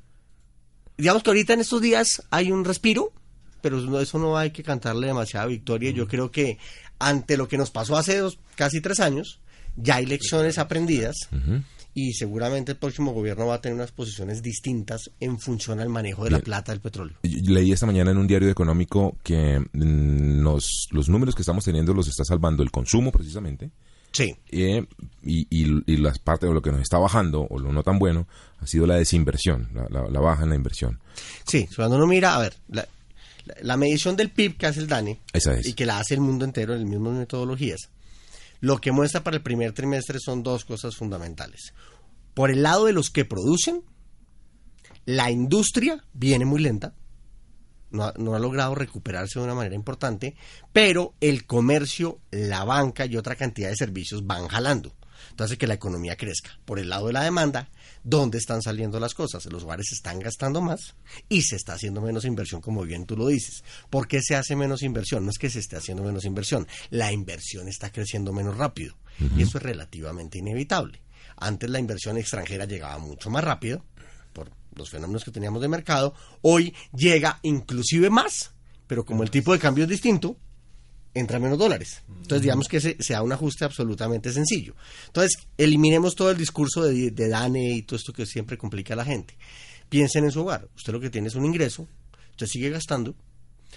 digamos 0.96 1.22
que 1.22 1.30
ahorita 1.30 1.52
en 1.52 1.60
estos 1.60 1.80
días 1.80 2.24
hay 2.30 2.50
un 2.50 2.64
respiro, 2.64 3.12
pero 3.62 4.00
eso 4.00 4.18
no 4.18 4.36
hay 4.36 4.50
que 4.50 4.64
cantarle 4.64 5.06
demasiada 5.06 5.46
victoria. 5.46 5.92
Yo 5.92 6.08
creo 6.08 6.30
que 6.32 6.58
ante 6.98 7.36
lo 7.36 7.46
que 7.46 7.56
nos 7.56 7.70
pasó 7.70 7.96
hace 7.96 8.18
dos, 8.18 8.38
casi 8.56 8.80
tres 8.80 8.98
años, 8.98 9.38
ya 9.76 9.96
hay 9.96 10.06
lecciones 10.06 10.58
aprendidas 10.58 11.16
y 11.94 12.12
seguramente 12.12 12.72
el 12.72 12.78
próximo 12.78 13.12
gobierno 13.12 13.46
va 13.46 13.54
a 13.56 13.60
tener 13.60 13.74
unas 13.74 13.90
posiciones 13.92 14.42
distintas 14.42 15.10
en 15.20 15.38
función 15.40 15.80
al 15.80 15.88
manejo 15.88 16.24
de 16.24 16.30
la 16.30 16.38
plata 16.40 16.70
del 16.72 16.80
petróleo. 16.80 17.16
Leí 17.22 17.72
esta 17.72 17.86
mañana 17.86 18.10
en 18.12 18.18
un 18.18 18.26
diario 18.26 18.48
económico 18.50 19.16
que 19.24 19.58
mm, 19.58 20.42
nos, 20.42 20.88
los 20.92 21.08
números 21.08 21.34
que 21.34 21.42
estamos 21.42 21.64
teniendo 21.64 21.92
los 21.94 22.06
está 22.08 22.24
salvando 22.24 22.62
el 22.62 22.70
consumo 22.70 23.10
precisamente 23.12 23.70
Sí, 24.10 24.34
eh, 24.50 24.86
y, 25.22 25.40
y, 25.50 25.82
y 25.92 25.96
las 25.98 26.18
partes 26.18 26.48
de 26.48 26.54
lo 26.54 26.62
que 26.62 26.72
nos 26.72 26.80
está 26.80 26.98
bajando 26.98 27.42
o 27.50 27.58
lo 27.58 27.72
no 27.72 27.82
tan 27.82 27.98
bueno 27.98 28.26
ha 28.60 28.66
sido 28.66 28.86
la 28.86 28.94
desinversión, 28.96 29.68
la, 29.74 29.86
la- 29.90 30.08
la 30.08 30.20
baja 30.20 30.44
en 30.44 30.48
la 30.50 30.54
inversión. 30.56 30.98
sí, 31.46 31.68
cuando 31.76 31.96
uno 31.96 32.06
mira, 32.06 32.34
a 32.34 32.38
ver, 32.38 32.54
la, 32.68 32.88
la- 33.44 33.54
la 33.60 33.76
medición 33.76 34.16
del 34.16 34.30
PIB 34.30 34.56
que 34.56 34.66
hace 34.66 34.80
el 34.80 34.86
DANE 34.88 35.20
Esa 35.34 35.52
es. 35.54 35.66
y 35.66 35.74
que 35.74 35.84
la 35.84 35.98
hace 35.98 36.14
el 36.14 36.20
mundo 36.20 36.44
entero 36.46 36.72
en 36.74 36.80
las 36.80 36.88
mismas 36.88 37.14
metodologías, 37.14 37.90
lo 38.60 38.78
que 38.80 38.92
muestra 38.92 39.22
para 39.22 39.36
el 39.36 39.42
primer 39.42 39.72
trimestre 39.72 40.18
son 40.20 40.42
dos 40.42 40.64
cosas 40.64 40.96
fundamentales. 40.96 41.74
Por 42.34 42.50
el 42.50 42.62
lado 42.62 42.86
de 42.86 42.92
los 42.92 43.10
que 43.10 43.24
producen, 43.24 43.82
la 45.04 45.30
industria 45.30 46.04
viene 46.12 46.44
muy 46.44 46.60
lenta, 46.60 46.94
no 47.90 48.04
ha, 48.04 48.38
logrado 48.38 48.74
recuperarse 48.74 49.38
de 49.38 49.44
una 49.44 49.54
manera 49.54 49.74
importante, 49.74 50.36
pero 50.72 51.14
el 51.20 51.46
comercio, 51.46 52.20
la 52.30 52.64
banca 52.64 53.06
y 53.06 53.16
otra 53.16 53.34
cantidad 53.34 53.70
de 53.70 53.76
servicios 53.76 54.26
van 54.26 54.48
jalando. 54.48 54.94
Entonces 55.30 55.58
que 55.58 55.66
la 55.66 55.74
economía 55.74 56.16
crezca. 56.16 56.58
Por 56.64 56.78
el 56.78 56.90
lado 56.90 57.06
de 57.06 57.12
la 57.12 57.24
demanda, 57.24 57.70
¿dónde 58.08 58.38
están 58.38 58.62
saliendo 58.62 58.98
las 58.98 59.14
cosas? 59.14 59.44
Los 59.46 59.64
hogares 59.64 59.92
están 59.92 60.18
gastando 60.18 60.60
más 60.60 60.94
y 61.28 61.42
se 61.42 61.56
está 61.56 61.74
haciendo 61.74 62.00
menos 62.00 62.24
inversión, 62.24 62.60
como 62.60 62.82
bien 62.82 63.04
tú 63.04 63.16
lo 63.16 63.26
dices. 63.26 63.62
¿Por 63.90 64.08
qué 64.08 64.22
se 64.22 64.34
hace 64.34 64.56
menos 64.56 64.82
inversión? 64.82 65.24
No 65.24 65.30
es 65.30 65.38
que 65.38 65.50
se 65.50 65.58
esté 65.58 65.76
haciendo 65.76 66.02
menos 66.02 66.24
inversión, 66.24 66.66
la 66.90 67.12
inversión 67.12 67.68
está 67.68 67.92
creciendo 67.92 68.32
menos 68.32 68.56
rápido 68.56 68.96
y 69.36 69.42
eso 69.42 69.58
es 69.58 69.64
relativamente 69.64 70.38
inevitable. 70.38 71.02
Antes 71.36 71.68
la 71.68 71.78
inversión 71.78 72.16
extranjera 72.16 72.64
llegaba 72.64 72.98
mucho 72.98 73.30
más 73.30 73.44
rápido 73.44 73.84
por 74.32 74.50
los 74.74 74.90
fenómenos 74.90 75.24
que 75.24 75.30
teníamos 75.30 75.60
de 75.60 75.68
mercado, 75.68 76.14
hoy 76.42 76.74
llega 76.94 77.40
inclusive 77.42 78.10
más, 78.10 78.52
pero 78.86 79.04
como 79.04 79.22
el 79.22 79.30
tipo 79.30 79.52
de 79.52 79.58
cambio 79.58 79.84
es 79.84 79.90
distinto, 79.90 80.36
entra 81.14 81.38
menos 81.38 81.58
dólares. 81.58 82.02
Entonces, 82.08 82.42
digamos 82.42 82.68
que 82.68 82.76
ese 82.78 82.96
sea 83.00 83.22
un 83.22 83.32
ajuste 83.32 83.64
absolutamente 83.64 84.32
sencillo. 84.32 84.74
Entonces, 85.06 85.36
eliminemos 85.56 86.14
todo 86.14 86.30
el 86.30 86.36
discurso 86.36 86.82
de, 86.82 87.10
de 87.10 87.28
DANE 87.28 87.72
y 87.72 87.82
todo 87.82 87.96
esto 87.96 88.12
que 88.12 88.26
siempre 88.26 88.56
complica 88.58 88.94
a 88.94 88.96
la 88.96 89.04
gente. 89.04 89.36
Piensen 89.88 90.24
en 90.24 90.30
su 90.30 90.40
hogar. 90.42 90.68
Usted 90.76 90.92
lo 90.92 91.00
que 91.00 91.10
tiene 91.10 91.28
es 91.28 91.34
un 91.34 91.44
ingreso, 91.46 91.88
Usted 92.32 92.46
sigue 92.46 92.70
gastando, 92.70 93.16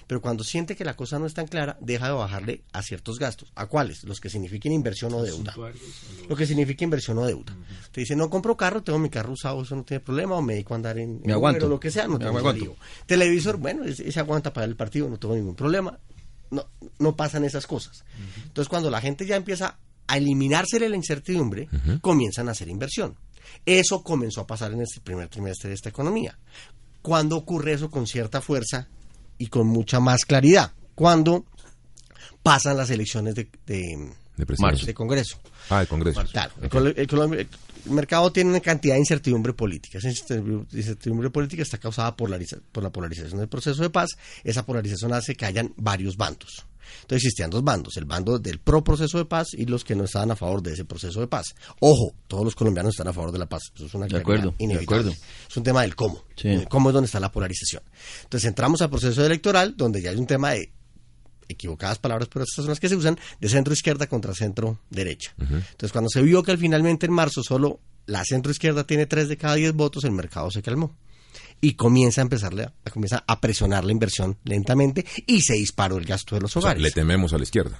pero 0.06 0.22
cuando 0.22 0.44
siente 0.44 0.76
que 0.76 0.86
la 0.86 0.96
cosa 0.96 1.18
no 1.18 1.26
es 1.26 1.34
tan 1.34 1.48
clara, 1.48 1.78
deja 1.82 2.06
de 2.08 2.14
bajarle 2.14 2.62
a 2.74 2.84
ciertos 2.84 3.18
gastos. 3.18 3.52
¿A 3.56 3.66
cuáles? 3.66 4.04
Los 4.04 4.20
que 4.20 4.30
signifiquen 4.30 4.72
inversión 4.72 5.14
o 5.16 5.24
deuda. 5.24 5.56
Lo 6.30 6.36
que 6.36 6.46
significa 6.46 6.84
inversión 6.84 7.18
o 7.18 7.26
deuda. 7.26 7.56
Usted 7.86 8.02
dice, 8.04 8.16
no 8.16 8.30
compro 8.30 8.56
carro, 8.56 8.84
tengo 8.84 9.00
mi 9.00 9.10
carro 9.10 9.34
usado, 9.34 9.64
eso 9.64 9.76
no 9.76 9.84
tiene 9.84 10.02
problema, 10.02 10.36
o 10.36 10.42
me 10.44 10.54
dedico 10.54 10.76
a 10.76 10.78
andar 10.78 11.00
en, 11.00 11.16
en 11.16 11.22
Me 11.26 11.34
aguanto. 11.34 11.62
Uber 11.62 11.66
o 11.66 11.70
lo 11.70 11.80
que 11.80 11.90
sea, 11.90 12.06
no 12.08 12.20
Me 12.20 12.26
tengo 12.26 12.38
aguanto. 12.38 12.64
lío. 12.66 12.76
Televisor, 13.08 13.58
bueno, 13.58 13.84
ese 13.84 14.20
aguanta 14.20 14.54
para 14.54 14.66
el 14.68 14.76
partido, 14.76 15.10
no 15.10 15.18
tengo 15.18 15.36
ningún 15.36 15.56
problema. 15.56 15.98
No, 16.52 16.68
no 17.00 17.16
pasan 17.16 17.44
esas 17.46 17.66
cosas. 17.66 18.04
Entonces, 18.44 18.70
cuando 18.70 18.92
la 18.92 19.02
gente 19.02 19.26
ya 19.26 19.36
empieza 19.36 19.78
a 20.08 20.18
eliminarse 20.18 20.80
la 20.80 20.96
incertidumbre, 20.96 21.70
comienzan 22.02 22.50
a 22.50 22.52
hacer 22.52 22.68
inversión. 22.68 23.16
Eso 23.66 24.04
comenzó 24.04 24.42
a 24.42 24.48
pasar 24.48 24.74
en 24.74 24.82
este 24.82 25.00
primer 25.02 25.28
trimestre 25.30 25.70
de 25.70 25.76
esta 25.76 25.90
economía. 25.90 26.38
¿Cuándo 27.02 27.38
ocurre 27.38 27.74
eso 27.74 27.90
con 27.90 28.06
cierta 28.08 28.42
fuerza 28.42 28.88
y 29.38 29.48
con 29.48 29.68
mucha 29.68 30.00
más 30.00 30.26
claridad? 30.26 30.74
Cuando 30.96 31.46
pasan 32.44 32.78
las 32.78 32.90
elecciones 32.90 33.36
de, 33.36 33.50
de, 33.66 34.14
De 34.38 34.46
de 34.46 34.94
Congreso. 34.94 35.38
Ah, 35.70 35.82
el 35.82 35.88
Congreso. 35.88 36.24
Claro, 36.32 36.54
el, 36.62 36.70
colo- 36.70 37.36
el 37.38 37.48
mercado 37.86 38.32
tiene 38.32 38.50
una 38.50 38.60
cantidad 38.60 38.96
de 38.96 39.00
incertidumbre 39.00 39.54
política. 39.54 39.98
Esa 40.00 40.10
incertidumbre 40.10 40.66
incertidumbre 40.72 41.30
política 41.30 41.62
está 41.64 41.78
causada 41.78 42.16
por 42.16 42.30
la, 42.30 42.40
por 42.72 42.84
la 42.84 42.90
polarización 42.92 43.40
del 43.40 43.50
proceso 43.50 43.82
de 43.84 43.90
paz. 43.90 44.12
Esa 44.44 44.66
polarización 44.66 45.14
hace 45.14 45.36
que 45.36 45.46
hayan 45.46 45.74
varios 45.78 46.18
bandos. 46.18 46.66
Entonces 47.04 47.24
existían 47.26 47.50
dos 47.50 47.64
bandos, 47.64 47.96
el 47.96 48.04
bando 48.06 48.38
del 48.38 48.60
pro 48.60 48.84
proceso 48.84 49.18
de 49.18 49.24
paz 49.26 49.50
y 49.54 49.66
los 49.66 49.84
que 49.86 49.96
no 49.96 50.04
estaban 50.04 50.32
a 50.32 50.36
favor 50.36 50.62
de 50.62 50.74
ese 50.74 50.84
proceso 50.84 51.22
de 51.22 51.28
paz. 51.28 51.54
Ojo, 51.80 52.14
todos 52.28 52.44
los 52.44 52.54
colombianos 52.56 52.94
están 52.96 53.08
a 53.08 53.14
favor 53.14 53.32
de 53.32 53.40
la 53.40 53.46
paz. 53.48 53.62
Eso 53.76 53.86
es 53.86 53.94
una 53.94 54.08
De 54.08 54.18
acuerdo, 54.18 54.50
de 54.58 54.64
inevitable. 54.66 54.84
acuerdo. 55.12 55.26
Es 55.50 55.56
un 55.58 55.64
tema 55.64 55.84
del 55.84 55.96
cómo. 55.96 56.24
Sí. 56.36 56.50
El 56.50 56.68
cómo 56.68 56.90
es 56.90 56.94
donde 56.94 57.06
está 57.06 57.20
la 57.22 57.32
polarización. 57.32 57.84
Entonces 58.24 58.48
entramos 58.48 58.82
al 58.82 58.90
proceso 58.90 59.26
electoral 59.26 59.76
donde 59.78 60.02
ya 60.02 60.10
hay 60.10 60.18
un 60.18 60.28
tema 60.28 60.52
de 60.52 60.72
equivocadas 61.48 62.00
palabras, 62.00 62.30
pero 62.32 62.44
estas 62.44 62.64
son 62.64 62.70
las 62.70 62.80
que 62.80 62.90
se 62.90 62.96
usan, 62.96 63.20
de 63.40 63.50
centro 63.50 63.74
izquierda 63.74 64.08
contra 64.08 64.34
centro 64.34 64.80
derecha. 64.90 65.34
Entonces, 65.38 65.92
cuando 65.92 66.10
se 66.10 66.22
vio 66.22 66.44
que 66.44 66.52
al 66.52 66.58
finalmente 66.58 67.06
en 67.06 67.14
marzo 67.14 67.44
solo 67.44 67.80
la 68.06 68.24
centro 68.26 68.52
izquierda 68.52 68.86
tiene 68.86 69.06
3 69.06 69.30
de 69.30 69.38
cada 69.38 69.56
10 69.56 69.74
votos, 69.74 70.04
el 70.04 70.12
mercado 70.12 70.50
se 70.52 70.62
calmó. 70.62 70.96
Y 71.62 71.74
comienza 71.74 72.22
a 72.22 72.24
empezarle 72.24 72.64
a, 72.64 72.74
comienza 72.92 73.24
a 73.28 73.40
presionar 73.40 73.86
la 73.86 73.92
inversión 73.92 74.38
lentamente 74.44 75.06
y 75.28 75.42
se 75.42 75.54
disparó 75.54 75.98
el 75.98 76.06
gasto 76.06 76.36
de 76.36 76.42
los 76.42 76.56
O 76.58 76.62
sea, 76.62 76.70
hogares. 76.72 76.82
le 76.82 76.92
tememos 76.92 77.34
a 77.34 77.38
la 77.38 77.44
izquierda. 77.44 77.80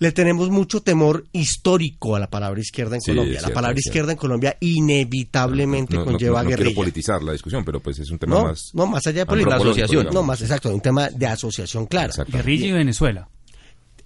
Le 0.00 0.10
tenemos 0.12 0.50
mucho 0.50 0.80
temor 0.82 1.24
histórico 1.32 2.16
a 2.16 2.18
la 2.20 2.28
palabra 2.28 2.60
izquierda 2.60 2.96
en 2.96 3.00
Sí, 3.00 3.12
Colombia. 3.12 3.40
la 3.40 3.50
palabra 3.50 3.78
izquierda 3.78 4.12
en 4.12 4.18
Colombia 4.18 4.56
inevitablemente 4.60 5.94
No, 5.94 6.00
no- 6.00 6.06
conlleva 6.12 6.42
no 6.42 6.48
quiero 6.48 6.60
guerrilla. 6.62 6.76
politizar 6.76 7.22
la 7.22 7.32
discusión, 7.32 7.64
pero 7.64 7.80
pues 7.80 7.98
es 8.00 8.10
un 8.10 8.18
tema 8.18 8.36
No, 8.36 8.44
más... 8.44 8.70
no, 8.72 8.86
más 8.86 9.06
allá 9.06 9.20
de 9.20 9.26
política. 9.26 9.54
antropológico, 9.54 9.84
asociación. 9.84 10.02
digamos. 10.02 10.14
No, 10.14 10.22
más 10.26 10.40
exacto, 10.42 10.74
un 10.74 10.80
tema 10.80 11.08
de 11.10 11.26
asociación 11.26 11.86
clara. 11.86 12.12
Guerrilla 12.28 12.66
y 12.66 12.72
Venezuela. 12.72 13.28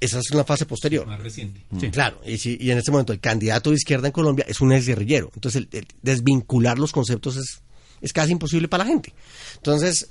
Esa 0.01 0.21
es 0.21 0.31
una 0.31 0.45
fase 0.45 0.65
posterior. 0.67 1.07
Más 1.07 1.21
reciente. 1.21 1.65
Sí. 1.81 1.91
Claro, 1.91 2.21
y, 2.25 2.39
si- 2.39 2.57
y 2.61 2.71
en 2.71 2.79
este 2.79 2.91
momento 2.93 3.13
el 3.13 3.19
candidato 3.21 3.71
de 3.71 3.77
izquierda 3.77 4.07
en 4.09 4.13
Colombia 4.13 4.45
es 4.47 4.61
un 4.61 4.73
exguerrillero. 4.73 5.31
Entonces, 5.35 5.63
el, 5.63 5.69
el 5.79 5.87
desvincular 6.03 6.79
los 6.79 6.93
conceptos 6.93 7.37
es, 7.37 7.63
es 8.01 8.13
casi 8.13 8.31
imposible 8.33 8.69
para 8.69 8.85
la 8.85 8.91
gente. 8.91 9.13
Entonces, 9.57 10.09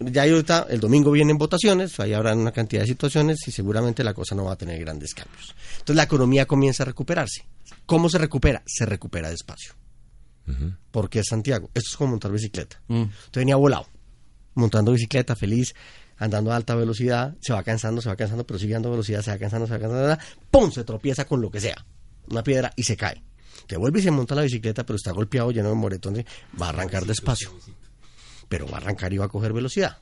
ya 0.00 0.22
ahorita, 0.22 0.66
el 0.70 0.80
domingo 0.80 1.10
vienen 1.10 1.36
votaciones, 1.36 2.00
ahí 2.00 2.14
habrá 2.14 2.34
una 2.34 2.52
cantidad 2.52 2.82
de 2.82 2.88
situaciones 2.88 3.46
y 3.46 3.52
seguramente 3.52 4.02
la 4.02 4.14
cosa 4.14 4.34
no 4.34 4.44
va 4.44 4.52
a 4.52 4.56
tener 4.56 4.80
grandes 4.80 5.14
cambios. 5.14 5.54
Entonces, 5.72 5.96
la 5.96 6.04
economía 6.04 6.46
comienza 6.46 6.82
a 6.82 6.86
recuperarse. 6.86 7.44
¿Cómo 7.86 8.08
se 8.08 8.18
recupera? 8.18 8.62
Se 8.66 8.86
recupera 8.86 9.30
despacio. 9.30 9.74
Porque 10.90 11.20
es 11.20 11.26
Santiago. 11.28 11.70
Esto 11.74 11.90
es 11.90 11.96
como 11.96 12.10
montar 12.10 12.32
bicicleta. 12.32 12.80
Mm. 12.88 13.02
Usted 13.02 13.40
venía 13.40 13.54
volado, 13.54 13.86
montando 14.54 14.90
bicicleta, 14.90 15.36
feliz, 15.36 15.74
andando 16.16 16.50
a 16.50 16.56
alta 16.56 16.74
velocidad, 16.74 17.36
se 17.40 17.52
va 17.52 17.62
cansando, 17.62 18.00
se 18.02 18.08
va 18.08 18.16
cansando, 18.16 18.46
pero 18.46 18.58
sigue 18.58 18.72
dando 18.72 18.90
velocidad, 18.90 19.22
se 19.22 19.30
va 19.30 19.38
cansando, 19.38 19.66
se 19.66 19.74
va 19.74 19.78
cansando, 19.78 20.18
¡pum! 20.50 20.70
Se 20.72 20.82
tropieza 20.84 21.24
con 21.24 21.40
lo 21.40 21.50
que 21.50 21.60
sea, 21.60 21.84
una 22.28 22.42
piedra 22.42 22.72
y 22.74 22.82
se 22.82 22.96
cae. 22.96 23.22
Te 23.66 23.76
vuelve 23.76 24.00
y 24.00 24.02
se 24.02 24.10
monta 24.10 24.34
la 24.34 24.42
bicicleta, 24.42 24.84
pero 24.84 24.96
está 24.96 25.12
golpeado, 25.12 25.50
lleno 25.50 25.68
de 25.68 25.76
moretones, 25.76 26.24
va 26.60 26.66
a 26.66 26.68
arrancar 26.70 27.04
despacio, 27.06 27.50
pero 28.50 28.66
va 28.66 28.74
a 28.74 28.80
arrancar 28.80 29.14
y 29.14 29.16
va 29.16 29.24
a 29.26 29.28
coger 29.28 29.54
velocidad. 29.54 29.96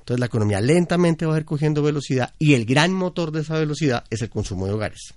Entonces 0.00 0.20
la 0.20 0.26
economía 0.26 0.60
lentamente 0.60 1.24
va 1.24 1.36
a 1.36 1.38
ir 1.38 1.44
cogiendo 1.44 1.82
velocidad 1.82 2.34
y 2.38 2.52
el 2.54 2.66
gran 2.66 2.92
motor 2.92 3.30
de 3.32 3.40
esa 3.40 3.58
velocidad 3.58 4.04
es 4.10 4.20
el 4.20 4.28
consumo 4.28 4.66
de 4.66 4.72
hogares. 4.72 5.14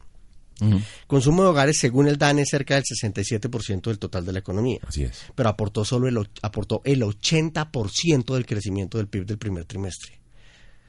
Consumo 1.07 1.43
de 1.43 1.49
hogares, 1.49 1.77
según 1.77 2.09
el 2.09 2.17
DANE, 2.17 2.41
es 2.41 2.49
cerca 2.49 2.75
del 2.75 2.83
67% 2.83 3.81
del 3.81 3.97
total 3.97 4.25
de 4.25 4.33
la 4.33 4.39
economía 4.39 4.79
Así 4.85 5.03
es. 5.03 5.21
pero 5.33 5.47
aportó 5.47 5.85
solo 5.85 6.09
el, 6.09 6.29
aportó 6.41 6.81
el 6.83 7.01
80% 7.01 8.33
del 8.33 8.45
crecimiento 8.45 8.97
del 8.97 9.07
PIB 9.07 9.25
del 9.25 9.37
primer 9.37 9.63
trimestre. 9.65 10.19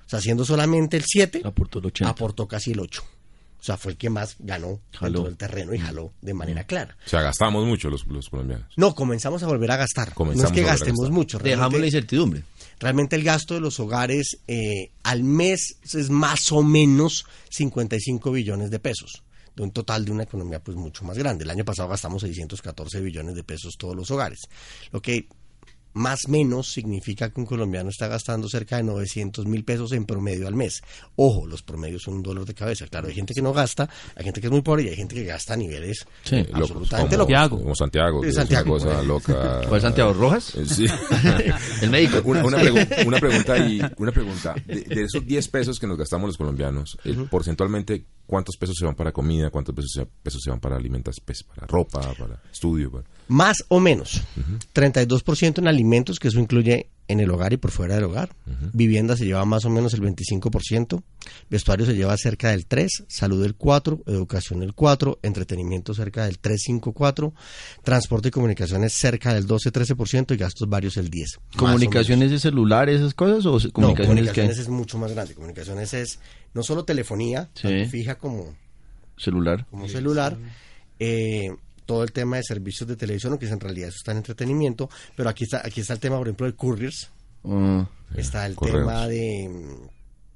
O 0.06 0.08
sea, 0.10 0.20
siendo 0.20 0.44
solamente 0.44 0.96
el 0.96 1.04
7, 1.06 1.42
Aportó 1.44 1.78
el 1.78 1.86
80. 1.86 2.10
aportó 2.10 2.48
casi 2.48 2.72
el 2.72 2.80
8. 2.80 3.02
O 3.60 3.62
sea, 3.62 3.76
fue 3.76 3.92
el 3.92 3.98
que 3.98 4.08
más 4.08 4.36
ganó 4.38 4.80
Jaló. 4.92 5.24
del 5.24 5.36
terreno 5.36 5.74
y 5.74 5.78
jaló 5.78 6.12
de 6.22 6.32
manera 6.32 6.64
clara. 6.64 6.96
O 7.04 7.08
sea, 7.08 7.20
gastamos 7.20 7.66
mucho 7.66 7.90
los, 7.90 8.06
los 8.06 8.30
colombianos. 8.30 8.72
No, 8.76 8.94
comenzamos 8.94 9.42
a 9.42 9.46
volver 9.46 9.70
a 9.70 9.76
gastar. 9.76 10.14
Comenzamos 10.14 10.50
no 10.50 10.56
es 10.56 10.60
que 10.62 10.66
gastemos 10.66 11.10
mucho. 11.10 11.38
Dejamos 11.38 11.58
la 11.58 11.68
Realmente, 11.68 11.86
incertidumbre. 11.88 12.42
realmente 12.78 13.16
el 13.16 13.22
gasto 13.22 13.52
de 13.54 13.60
los 13.60 13.78
hogares 13.80 14.38
eh, 14.48 14.90
al 15.02 15.22
mes 15.24 15.76
es 15.92 16.08
más 16.10 16.50
o 16.52 16.62
menos 16.62 17.26
55 17.50 18.32
billones 18.32 18.70
de 18.70 18.78
pesos. 18.78 19.22
De 19.54 19.62
un 19.64 19.72
total 19.72 20.04
de 20.04 20.12
una 20.12 20.22
economía 20.22 20.60
pues 20.62 20.76
mucho 20.76 21.04
más 21.04 21.18
grande. 21.18 21.44
El 21.44 21.50
año 21.50 21.64
pasado 21.64 21.88
gastamos 21.88 22.22
614 22.22 23.00
billones 23.00 23.34
de 23.34 23.42
pesos 23.42 23.74
todos 23.76 23.94
los 23.96 24.10
hogares. 24.10 24.40
Lo 24.92 25.02
que 25.02 25.26
más 25.92 26.28
menos 26.28 26.72
significa 26.72 27.30
que 27.30 27.40
un 27.40 27.46
colombiano 27.46 27.90
está 27.90 28.06
gastando 28.08 28.48
cerca 28.48 28.76
de 28.76 28.84
900 28.84 29.46
mil 29.46 29.64
pesos 29.64 29.92
en 29.92 30.04
promedio 30.06 30.46
al 30.46 30.54
mes. 30.54 30.82
Ojo, 31.16 31.46
los 31.46 31.62
promedios 31.62 32.02
son 32.02 32.14
un 32.14 32.22
dolor 32.22 32.46
de 32.46 32.54
cabeza. 32.54 32.86
Claro, 32.86 33.08
hay 33.08 33.14
gente 33.14 33.34
que 33.34 33.42
no 33.42 33.52
gasta, 33.52 33.88
hay 34.14 34.24
gente 34.24 34.40
que 34.40 34.46
es 34.46 34.50
muy 34.52 34.62
pobre 34.62 34.84
y 34.84 34.88
hay 34.88 34.96
gente 34.96 35.14
que 35.14 35.24
gasta 35.24 35.54
a 35.54 35.56
niveles 35.56 36.06
Sí. 36.22 36.36
Eh, 36.36 36.46
locos, 36.52 36.70
absolutamente 36.70 37.16
como, 37.16 37.28
locos. 37.28 37.34
Santiago. 37.34 37.58
Como 37.62 37.74
Santiago. 37.74 38.20
Que 38.20 38.32
Santiago, 38.32 38.76
Es 38.76 38.82
una 38.84 38.92
cosa 38.94 39.02
loca. 39.04 39.60
¿Cuál 39.68 39.80
Santiago 39.80 40.12
Rojas? 40.12 40.54
Eh, 40.56 40.66
Sí. 40.66 40.86
El 41.82 41.90
médico. 41.90 42.20
Una, 42.24 42.44
una 42.44 42.58
pregu- 42.58 43.06
una 43.06 43.18
pregunta 43.18 43.58
y 43.58 43.80
una 43.98 44.12
pregunta. 44.12 44.54
De, 44.66 44.82
de 44.82 45.02
esos 45.02 45.26
10 45.26 45.48
pesos 45.48 45.78
que 45.80 45.86
nos 45.86 45.98
gastamos 45.98 46.28
los 46.28 46.36
colombianos, 46.36 46.96
eh, 47.04 47.16
porcentualmente, 47.30 48.04
¿cuántos 48.26 48.56
pesos 48.56 48.76
se 48.78 48.84
van 48.86 48.94
para 48.94 49.12
comida? 49.12 49.50
¿Cuántos 49.50 49.74
pesos 49.74 49.90
se, 49.92 50.06
pesos 50.06 50.40
se 50.42 50.50
van 50.50 50.60
para 50.60 50.76
alimentos, 50.76 51.20
pues, 51.24 51.42
para 51.42 51.66
ropa, 51.66 52.00
para 52.18 52.40
estudio? 52.52 52.90
para- 52.92 53.04
Más 53.28 53.56
o 53.68 53.80
menos. 53.80 54.22
32% 54.74 55.58
en 55.58 55.68
alimentos, 55.68 55.79
que 56.18 56.28
eso 56.28 56.38
incluye 56.40 56.88
en 57.08 57.18
el 57.18 57.28
hogar 57.32 57.52
y 57.52 57.56
por 57.56 57.72
fuera 57.72 57.96
del 57.96 58.04
hogar. 58.04 58.30
Vivienda 58.72 59.16
se 59.16 59.24
lleva 59.24 59.44
más 59.44 59.64
o 59.64 59.70
menos 59.70 59.94
el 59.94 60.00
25%. 60.02 61.02
Vestuario 61.50 61.84
se 61.84 61.94
lleva 61.96 62.16
cerca 62.16 62.50
del 62.50 62.68
3%. 62.68 62.88
Salud 63.08 63.44
el 63.44 63.58
4%. 63.58 64.02
Educación 64.06 64.62
el 64.62 64.74
4%. 64.76 65.18
Entretenimiento 65.22 65.92
cerca 65.92 66.24
del 66.26 66.40
3-5-4%. 66.40 67.32
Transporte 67.82 68.28
y 68.28 68.30
comunicaciones 68.30 68.92
cerca 68.92 69.34
del 69.34 69.48
12-13%. 69.48 70.34
Y 70.34 70.36
gastos 70.36 70.68
varios 70.68 70.96
el 70.98 71.10
10%. 71.10 71.10
más 71.10 71.24
o 71.24 71.50
menos. 71.50 71.56
¿Comunicaciones 71.58 72.30
de 72.30 72.38
celular, 72.38 72.88
esas 72.88 73.12
cosas? 73.14 73.44
¿O 73.44 73.58
se- 73.58 73.68
No, 73.68 73.72
comunicaciones, 73.72 74.06
comunicaciones 74.06 74.56
que 74.56 74.62
es 74.62 74.68
mucho 74.68 74.96
más 74.98 75.10
grande. 75.12 75.34
Comunicaciones 75.34 75.92
es 75.94 76.20
no 76.54 76.62
solo 76.62 76.84
telefonía, 76.84 77.50
Sí. 77.54 77.62
tanto 77.62 77.90
fija 77.90 78.18
como 78.18 78.54
Celular. 79.16 79.66
como 79.68 79.88
celular, 79.88 80.36
eh, 81.00 81.50
todo 81.90 82.04
el 82.04 82.12
tema 82.12 82.36
de 82.36 82.44
servicios 82.44 82.88
de 82.88 82.94
televisión, 82.94 83.36
que 83.36 83.46
es 83.46 83.50
en 83.50 83.58
realidad 83.58 83.88
eso 83.88 83.96
está 83.96 84.12
en 84.12 84.18
entretenimiento, 84.18 84.88
pero 85.16 85.28
aquí 85.28 85.42
está, 85.42 85.60
aquí 85.66 85.80
está 85.80 85.92
el 85.92 85.98
tema, 85.98 86.16
por 86.18 86.28
ejemplo, 86.28 86.46
de 86.46 86.54
couriers, 86.54 87.10
Ah, 87.42 87.88
está 88.14 88.46
el 88.46 88.54
correos. 88.54 88.78
tema 88.86 89.08
de, 89.08 89.50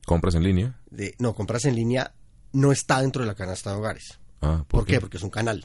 ¿Compras 0.04 0.34
en 0.34 0.42
línea? 0.42 0.74
de, 0.90 1.14
no, 1.20 1.32
compras 1.32 1.64
en 1.66 1.76
línea, 1.76 2.12
no 2.54 2.72
está 2.72 3.00
dentro 3.02 3.22
de 3.22 3.28
la 3.28 3.36
canasta 3.36 3.70
de 3.70 3.76
hogares. 3.76 4.18
Ah, 4.42 4.64
¿Por 4.66 4.84
qué? 4.84 4.98
Porque 4.98 5.18
es 5.18 5.22
un 5.22 5.30
canal. 5.30 5.64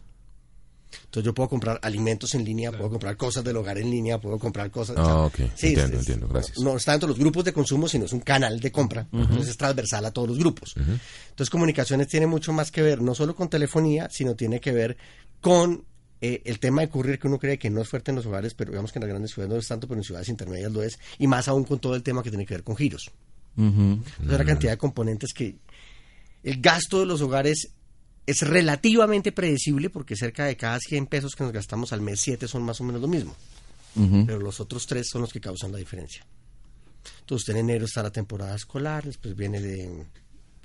Entonces 1.06 1.24
yo 1.24 1.34
puedo 1.34 1.50
comprar 1.50 1.80
alimentos 1.82 2.36
en 2.36 2.46
línea, 2.46 2.72
puedo 2.72 2.90
comprar 2.92 3.18
cosas 3.18 3.44
del 3.44 3.58
hogar 3.58 3.80
en 3.80 3.90
línea, 3.90 4.20
puedo 4.20 4.38
comprar 4.38 4.70
cosas... 4.70 4.96
Ah, 4.98 5.02
o 5.02 5.06
sea, 5.06 5.16
ok. 5.22 5.40
Entiendo, 5.64 5.98
entiendo. 5.98 6.28
Gracias. 6.28 6.58
No, 6.60 6.72
no 6.72 6.78
está 6.78 6.92
dentro 6.92 7.08
de 7.08 7.14
los 7.14 7.20
grupos 7.20 7.46
de 7.46 7.54
consumo, 7.54 7.88
sino 7.88 8.06
es 8.06 8.14
un 8.14 8.20
canal 8.20 8.60
de 8.60 8.72
compra. 8.72 9.08
Entonces 9.12 9.48
es 9.50 9.58
transversal 9.58 10.06
a 10.06 10.12
todos 10.12 10.28
los 10.30 10.38
grupos. 10.38 10.76
Entonces 10.78 11.50
comunicaciones 11.50 12.08
tiene 12.08 12.28
mucho 12.28 12.54
más 12.54 12.70
que 12.72 12.84
ver, 12.84 13.02
no 13.02 13.16
solo 13.16 13.36
con 13.36 13.50
telefonía, 13.50 14.08
sino 14.12 14.36
tiene 14.36 14.60
que 14.60 14.72
ver 14.72 14.98
con 15.42 15.86
eh, 16.22 16.42
el 16.46 16.60
tema 16.60 16.82
de 16.82 16.90
courier 16.90 17.18
que 17.18 17.28
uno 17.28 17.40
cree 17.40 17.58
que 17.58 17.70
no 17.70 17.82
es 17.82 17.88
fuerte 17.88 18.12
en 18.12 18.16
los 18.16 18.26
hogares, 18.26 18.54
pero 18.54 18.72
digamos 18.72 18.92
que 18.92 19.00
en 19.00 19.02
las 19.02 19.10
grandes 19.10 19.32
ciudades 19.32 19.54
no 19.54 19.60
es 19.60 19.68
tanto, 19.68 19.88
pero 19.88 20.00
en 20.00 20.04
ciudades 20.04 20.28
intermedias 20.30 20.72
lo 20.72 20.84
es, 20.84 21.00
y 21.18 21.28
más 21.28 21.48
aún 21.48 21.64
con 21.64 21.80
todo 21.80 21.96
el 21.96 22.04
tema 22.04 22.22
que 22.24 22.30
tiene 22.30 22.46
que 22.46 22.56
ver 22.56 22.64
con 22.64 22.76
giros. 22.76 23.12
ujú. 23.56 23.82
Entonces, 23.82 24.36
una 24.36 24.46
cantidad 24.46 24.72
de 24.72 24.78
componentes 24.78 25.34
que 25.34 25.56
el 26.44 26.62
gasto 26.62 27.00
de 27.00 27.06
los 27.06 27.22
hogares 27.22 27.70
es 28.26 28.42
relativamente 28.42 29.32
predecible 29.32 29.90
porque 29.90 30.16
cerca 30.16 30.46
de 30.46 30.56
cada 30.56 30.80
100 30.80 31.08
pesos 31.08 31.36
que 31.36 31.44
nos 31.44 31.54
gastamos 31.54 31.94
al 31.94 32.02
mes, 32.02 32.20
7 32.20 32.48
son 32.48 32.64
más 32.64 32.80
o 32.80 32.84
menos 32.84 33.02
lo 33.02 33.08
mismo. 33.08 33.36
Pero 33.96 34.40
los 34.40 34.60
otros 34.60 34.86
3 34.86 35.06
son 35.10 35.22
los 35.22 35.34
que 35.34 35.42
causan 35.42 35.72
la 35.72 35.78
diferencia. 35.78 36.26
Entonces, 37.22 37.48
usted 37.48 37.54
en 37.54 37.70
enero 37.70 37.86
está 37.86 38.04
la 38.04 38.12
temporada 38.12 38.56
escolar, 38.56 39.04
después 39.04 39.36
viene 39.36 39.60
de 39.60 40.06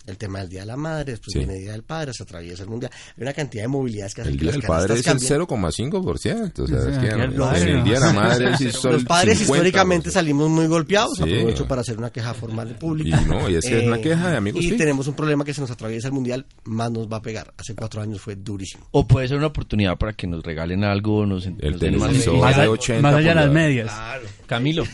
el 0.06 0.16
tema 0.18 0.40
del 0.40 0.48
Día 0.48 0.60
de 0.60 0.66
la 0.66 0.76
Madre, 0.76 1.12
después 1.12 1.32
Sí. 1.32 1.38
viene 1.38 1.54
el 1.54 1.60
Día 1.62 1.72
del 1.72 1.82
Padre, 1.82 2.12
se 2.12 2.22
atraviesa 2.22 2.62
el 2.62 2.68
Mundial. 2.68 2.90
Hay 3.16 3.22
una 3.22 3.32
cantidad 3.32 3.64
de 3.64 3.68
movilidades 3.68 4.14
que 4.14 4.20
hacen 4.22 4.32
El 4.34 4.38
que 4.38 4.42
Día 4.44 4.52
las 4.52 4.60
del 4.60 4.68
Padre 4.68 4.94
es 4.94 4.98
el 5.00 5.04
cambien. 5.04 5.28
0,5%. 5.28 6.62
O 6.62 6.66
sea, 6.66 6.78
es 6.78 6.98
que 6.98 7.06
El 7.08 7.20
el 7.20 7.84
Día 7.84 7.94
de 7.94 8.00
la 8.00 8.12
Madre 8.12 8.56
son 8.72 8.92
Los 8.92 9.04
padres 9.04 9.38
50%. 9.38 9.42
históricamente 9.42 10.10
salimos 10.10 10.48
muy 10.50 10.66
golpeados, 10.66 11.16
Sí. 11.16 11.22
aprovecho 11.22 11.66
para 11.66 11.80
hacer 11.80 11.98
una 11.98 12.10
queja 12.10 12.34
formal 12.34 12.68
de 12.68 12.74
público. 12.74 13.16
Y 13.20 13.24
no, 13.28 13.48
y 13.48 13.56
es 13.56 13.64
que 13.64 13.78
es 13.80 13.86
una 13.86 13.98
queja 14.00 14.30
de 14.30 14.36
amigos 14.36 14.62
Y 14.64 14.72
tenemos 14.76 15.06
un 15.08 15.14
problema 15.14 15.44
que 15.44 15.54
se 15.54 15.60
nos 15.60 15.70
atraviesa 15.70 16.08
el 16.08 16.14
Mundial, 16.14 16.46
más 16.64 16.90
nos 16.90 17.10
va 17.10 17.18
a 17.18 17.22
pegar. 17.22 17.52
Hace 17.56 17.74
cuatro 17.74 18.00
años 18.02 18.20
fue 18.20 18.36
durísimo. 18.36 18.86
O 18.92 19.06
puede 19.06 19.28
ser 19.28 19.36
una 19.38 19.46
oportunidad 19.48 19.96
para 19.96 20.12
que 20.12 20.26
nos 20.26 20.42
regalen 20.42 20.84
algo, 20.84 21.26
nos, 21.26 21.46
El 21.46 21.72
nos 21.72 21.80
den 21.80 21.98
más 21.98 22.08
televisor 22.08 22.38
Más, 22.38 22.56
de 22.56 22.62
a- 22.62 22.70
80 22.70 23.02
más 23.02 23.14
allá 23.14 23.28
de 23.30 23.34
las 23.34 23.50
medias. 23.50 23.92
Camilo, 24.46 24.84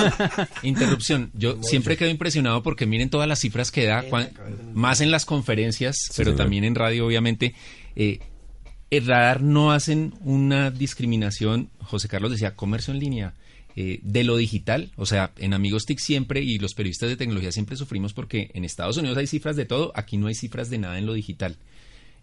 interrupción. 0.62 1.30
Yo 1.34 1.62
siempre 1.62 1.96
quedo 1.96 2.10
impresionado 2.10 2.62
porque 2.62 2.86
miren 2.86 3.10
todas 3.10 3.28
las 3.28 3.38
cifras 3.40 3.70
que 3.70 3.84
da, 3.84 4.02
cuan- 4.04 4.30
más 4.74 5.00
en 5.00 5.10
las 5.10 5.24
conferencias, 5.24 5.96
pero 6.16 6.30
señor. 6.30 6.36
también 6.36 6.64
en 6.64 6.74
radio, 6.74 7.06
obviamente. 7.06 7.54
Eh, 7.96 8.20
el 8.90 9.06
radar 9.06 9.42
no 9.42 9.72
hacen 9.72 10.14
una 10.22 10.70
discriminación, 10.70 11.68
José 11.80 12.08
Carlos 12.08 12.30
decía, 12.30 12.56
comercio 12.56 12.94
en 12.94 13.00
línea, 13.00 13.34
eh, 13.76 14.00
de 14.02 14.24
lo 14.24 14.36
digital. 14.36 14.90
O 14.96 15.04
sea, 15.06 15.32
en 15.36 15.52
Amigos 15.52 15.84
TIC 15.84 15.98
siempre 15.98 16.40
y 16.40 16.58
los 16.58 16.74
periodistas 16.74 17.08
de 17.10 17.16
tecnología 17.16 17.52
siempre 17.52 17.76
sufrimos 17.76 18.14
porque 18.14 18.50
en 18.54 18.64
Estados 18.64 18.96
Unidos 18.96 19.18
hay 19.18 19.26
cifras 19.26 19.56
de 19.56 19.66
todo, 19.66 19.92
aquí 19.94 20.16
no 20.16 20.26
hay 20.28 20.34
cifras 20.34 20.70
de 20.70 20.78
nada 20.78 20.98
en 20.98 21.06
lo 21.06 21.12
digital. 21.12 21.56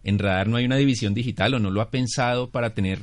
En 0.04 0.20
radar 0.20 0.48
no 0.48 0.58
hay 0.58 0.66
una 0.66 0.78
división 0.78 1.14
digital 1.14 1.54
o 1.54 1.60
no 1.60 1.70
lo 1.72 1.82
ha 1.82 1.90
pensado 1.92 2.50
para 2.50 2.74
tener 2.74 3.00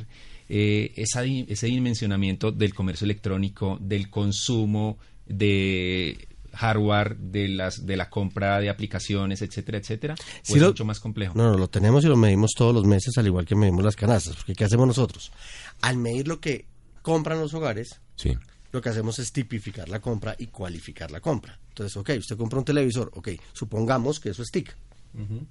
eh, 0.49 0.93
esa 0.97 1.25
ese 1.25 1.67
dimensionamiento 1.67 2.53
del 2.53 2.75
comercio 2.75 3.05
electrónico, 3.05 3.79
del 3.81 4.11
consumo, 4.11 4.99
de 5.27 6.29
hardware, 6.55 7.17
de 7.17 7.49
las 7.49 7.87
de 7.87 7.97
la 7.97 8.11
compra 8.11 8.61
de 8.61 8.69
aplicaciones, 8.69 9.41
etcétera, 9.43 9.79
etcétera. 9.79 10.15
¿O 10.15 10.17
Sí 10.43 10.55
es 10.55 10.61
lo- 10.61 10.69
mucho 10.69 10.85
más 10.85 11.01
complejo. 11.01 11.33
No, 11.37 11.51
no, 11.51 11.57
lo 11.59 11.69
tenemos 11.69 12.05
y 12.05 12.09
lo 12.09 12.17
medimos 12.17 12.51
todos 12.57 12.75
los 12.75 12.85
meses, 12.85 13.17
al 13.17 13.27
igual 13.27 13.47
que 13.47 13.55
medimos 13.55 13.83
las 13.85 13.97
canastas. 13.97 14.37
Porque 14.37 14.55
¿qué 14.55 14.65
hacemos 14.65 14.87
nosotros? 14.87 15.33
Al 15.81 15.97
medir 15.97 16.29
lo 16.29 16.41
que 16.41 16.67
compran 17.01 17.41
los 17.41 17.55
hogares, 17.55 18.01
Sí. 18.17 18.37
lo 18.71 18.83
que 18.83 18.91
hacemos 18.91 19.19
es 19.19 19.33
tipificar 19.33 19.89
la 19.89 20.01
compra 20.01 20.37
y 20.39 20.47
cualificar 20.49 21.11
la 21.11 21.21
compra. 21.21 21.59
Entonces, 21.69 21.97
ok, 21.97 22.11
usted 22.19 22.37
compra 22.37 22.59
un 22.59 22.65
televisor, 22.67 23.11
ok, 23.15 23.29
supongamos 23.55 24.21
que 24.21 24.31
eso 24.31 24.43
es 24.43 24.51
TIC. 24.51 24.77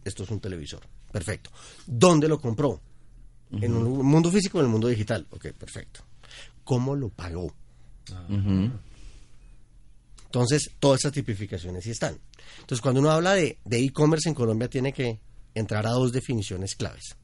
Esto 0.06 0.24
es 0.24 0.30
un 0.32 0.40
televisor. 0.40 0.82
Perfecto. 1.12 1.50
¿Dónde 1.86 2.28
lo 2.28 2.40
compró? 2.40 2.80
¿En 3.52 3.74
un 3.74 4.06
mundo 4.06 4.32
físico 4.32 4.58
o 4.58 4.62
en 4.62 4.68
el 4.68 4.72
mundo 4.72 4.88
digital? 4.88 5.28
Ok, 5.32 5.48
perfecto. 5.52 6.02
¿Cómo 6.64 6.96
lo 6.96 7.10
pagó? 7.10 7.54
Entonces, 10.26 10.72
todas 10.80 11.02
esas 11.02 11.12
tipificaciones 11.12 11.84
sí 11.84 11.92
están. 11.92 12.18
Entonces, 12.62 12.82
cuando 12.82 13.02
uno 13.02 13.12
habla 13.12 13.34
de 13.34 13.58
de 13.66 13.80
e-commerce 13.84 14.30
en 14.30 14.36
Colombia, 14.36 14.70
tiene 14.70 14.94
que 14.94 15.20
entrar 15.54 15.86
a 15.86 15.92
dos 15.92 16.14
definiciones 16.14 16.76
claves. 16.76 17.16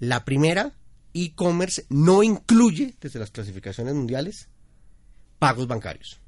La 0.00 0.24
primera, 0.24 0.72
e-commerce 1.12 1.86
no 1.88 2.22
incluye, 2.22 2.94
desde 3.00 3.20
las 3.20 3.30
clasificaciones 3.30 3.94
mundiales, 3.94 4.48
pagos 5.38 5.68
bancarios. 5.68 6.20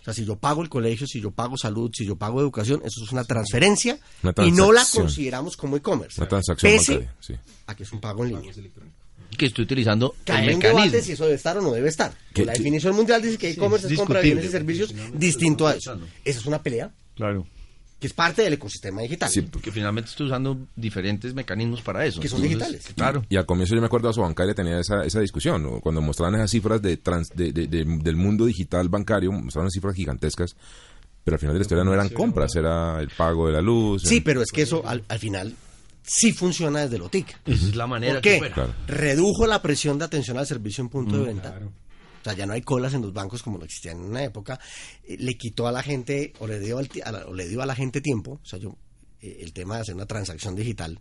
O 0.00 0.04
sea, 0.04 0.12
si 0.14 0.24
yo 0.24 0.36
pago 0.36 0.62
el 0.62 0.68
colegio, 0.68 1.06
si 1.06 1.20
yo 1.20 1.30
pago 1.30 1.56
salud, 1.56 1.90
si 1.94 2.04
yo 2.06 2.16
pago 2.16 2.40
educación, 2.40 2.80
eso 2.84 3.02
es 3.04 3.12
una 3.12 3.24
transferencia 3.24 3.98
Una 4.22 4.34
y 4.46 4.52
no 4.52 4.72
la 4.72 4.84
consideramos 4.92 5.56
como 5.56 5.76
e-commerce. 5.76 6.20
Una 6.20 6.28
transacción 6.28 6.72
Pese 6.72 6.92
bancaria. 6.98 7.16
Sí. 7.20 7.34
a 7.66 7.74
que 7.74 7.82
es 7.84 7.92
un 7.92 8.00
pago 8.00 8.24
en 8.24 8.34
línea. 8.36 8.52
que 9.38 9.46
estoy 9.46 9.64
utilizando 9.64 10.14
Que 10.24 10.32
el 10.32 10.38
hay 10.38 10.48
un 10.48 10.54
mecanismo. 10.58 10.82
debate 10.84 11.02
si 11.02 11.12
eso 11.12 11.24
debe 11.24 11.36
estar 11.36 11.56
o 11.56 11.62
no 11.62 11.72
debe 11.72 11.88
estar. 11.88 12.12
Que- 12.34 12.44
la 12.44 12.52
definición 12.52 12.94
mundial 12.94 13.22
dice 13.22 13.38
que 13.38 13.50
e-commerce 13.50 13.86
es 13.86 13.92
es 13.92 13.98
compra 13.98 14.18
de 14.18 14.24
bienes 14.26 14.44
y 14.44 14.48
servicios 14.48 14.92
distinto 15.14 15.66
a 15.66 15.74
eso. 15.74 15.98
Esa 16.24 16.38
es 16.40 16.46
una 16.46 16.62
pelea 16.62 16.90
Claro. 17.14 17.46
Que 18.00 18.06
es 18.06 18.12
parte 18.14 18.40
del 18.42 18.54
ecosistema 18.54 19.02
digital. 19.02 19.28
Sí, 19.30 19.42
Porque 19.42 19.70
finalmente 19.70 20.08
estoy 20.10 20.26
usando 20.26 20.58
diferentes 20.74 21.34
mecanismos 21.34 21.82
para 21.82 22.04
eso. 22.06 22.20
Que 22.20 22.28
son 22.28 22.40
digitales. 22.42 22.88
Claro. 22.96 23.24
Y 23.28 23.36
al 23.36 23.44
comienzo 23.46 23.74
yo 23.74 23.80
me 23.82 23.86
acuerdo 23.86 24.08
a 24.08 24.12
su 24.14 24.22
bancaria 24.22 24.54
tenía 24.54 24.80
esa, 24.80 25.04
esa 25.04 25.20
discusión, 25.20 25.62
¿no? 25.62 25.80
cuando 25.80 26.00
mostraban 26.00 26.34
esas 26.36 26.50
cifras 26.50 26.80
de 26.80 26.96
trans- 26.96 27.28
de- 27.34 27.52
de- 27.52 27.66
de- 27.66 27.84
del 27.84 28.16
mundo 28.16 28.46
digital 28.46 28.88
bancario, 28.88 29.30
mostraban 29.30 29.66
unas 29.66 29.74
cifras 29.74 29.94
gigantescas, 29.94 30.56
pero 31.22 31.34
al 31.34 31.38
final 31.40 31.52
de 31.54 31.58
la 31.58 31.62
historia 31.62 31.84
no 31.84 31.92
eran 31.92 32.08
compras, 32.08 32.56
era 32.56 32.98
el 33.00 33.10
pago 33.10 33.46
de 33.48 33.52
la 33.52 33.60
luz. 33.60 34.02
Sí, 34.04 34.22
pero 34.22 34.40
es 34.40 34.50
que 34.50 34.62
eso 34.62 34.82
al, 34.86 35.04
al 35.08 35.18
final 35.18 35.54
sí 36.02 36.32
funciona 36.32 36.80
desde 36.80 36.96
lo 36.98 37.10
TIC. 37.10 37.36
Esa 37.44 37.66
es 37.68 37.76
la 37.76 37.86
manera 37.86 38.14
¿Por 38.14 38.22
que 38.22 38.30
qué? 38.32 38.38
fuera. 38.38 38.54
Claro. 38.54 38.74
Redujo 38.88 39.46
la 39.46 39.60
presión 39.60 39.98
de 39.98 40.06
atención 40.06 40.38
al 40.38 40.46
servicio 40.46 40.80
en 40.82 40.88
punto 40.88 41.18
de 41.18 41.24
venta. 41.26 41.60
O 42.20 42.24
sea, 42.24 42.34
ya 42.34 42.46
no 42.46 42.52
hay 42.52 42.62
colas 42.62 42.92
en 42.94 43.02
los 43.02 43.12
bancos 43.12 43.42
como 43.42 43.58
lo 43.58 43.64
existían 43.64 43.98
en 43.98 44.04
una 44.04 44.22
época. 44.24 44.60
Eh, 45.04 45.16
le 45.18 45.36
quitó 45.36 45.66
a 45.66 45.72
la 45.72 45.82
gente, 45.82 46.32
o 46.38 46.46
le 46.46 46.58
dio, 46.60 46.78
al 46.78 46.88
ti- 46.88 47.00
a 47.02 47.10
la, 47.12 47.26
o 47.26 47.34
le 47.34 47.48
dio 47.48 47.62
a 47.62 47.66
la 47.66 47.74
gente 47.74 48.00
tiempo. 48.00 48.40
O 48.42 48.46
sea, 48.46 48.58
yo, 48.58 48.76
eh, 49.22 49.38
el 49.40 49.52
tema 49.52 49.76
de 49.76 49.82
hacer 49.82 49.94
una 49.94 50.06
transacción 50.06 50.54
digital 50.54 51.00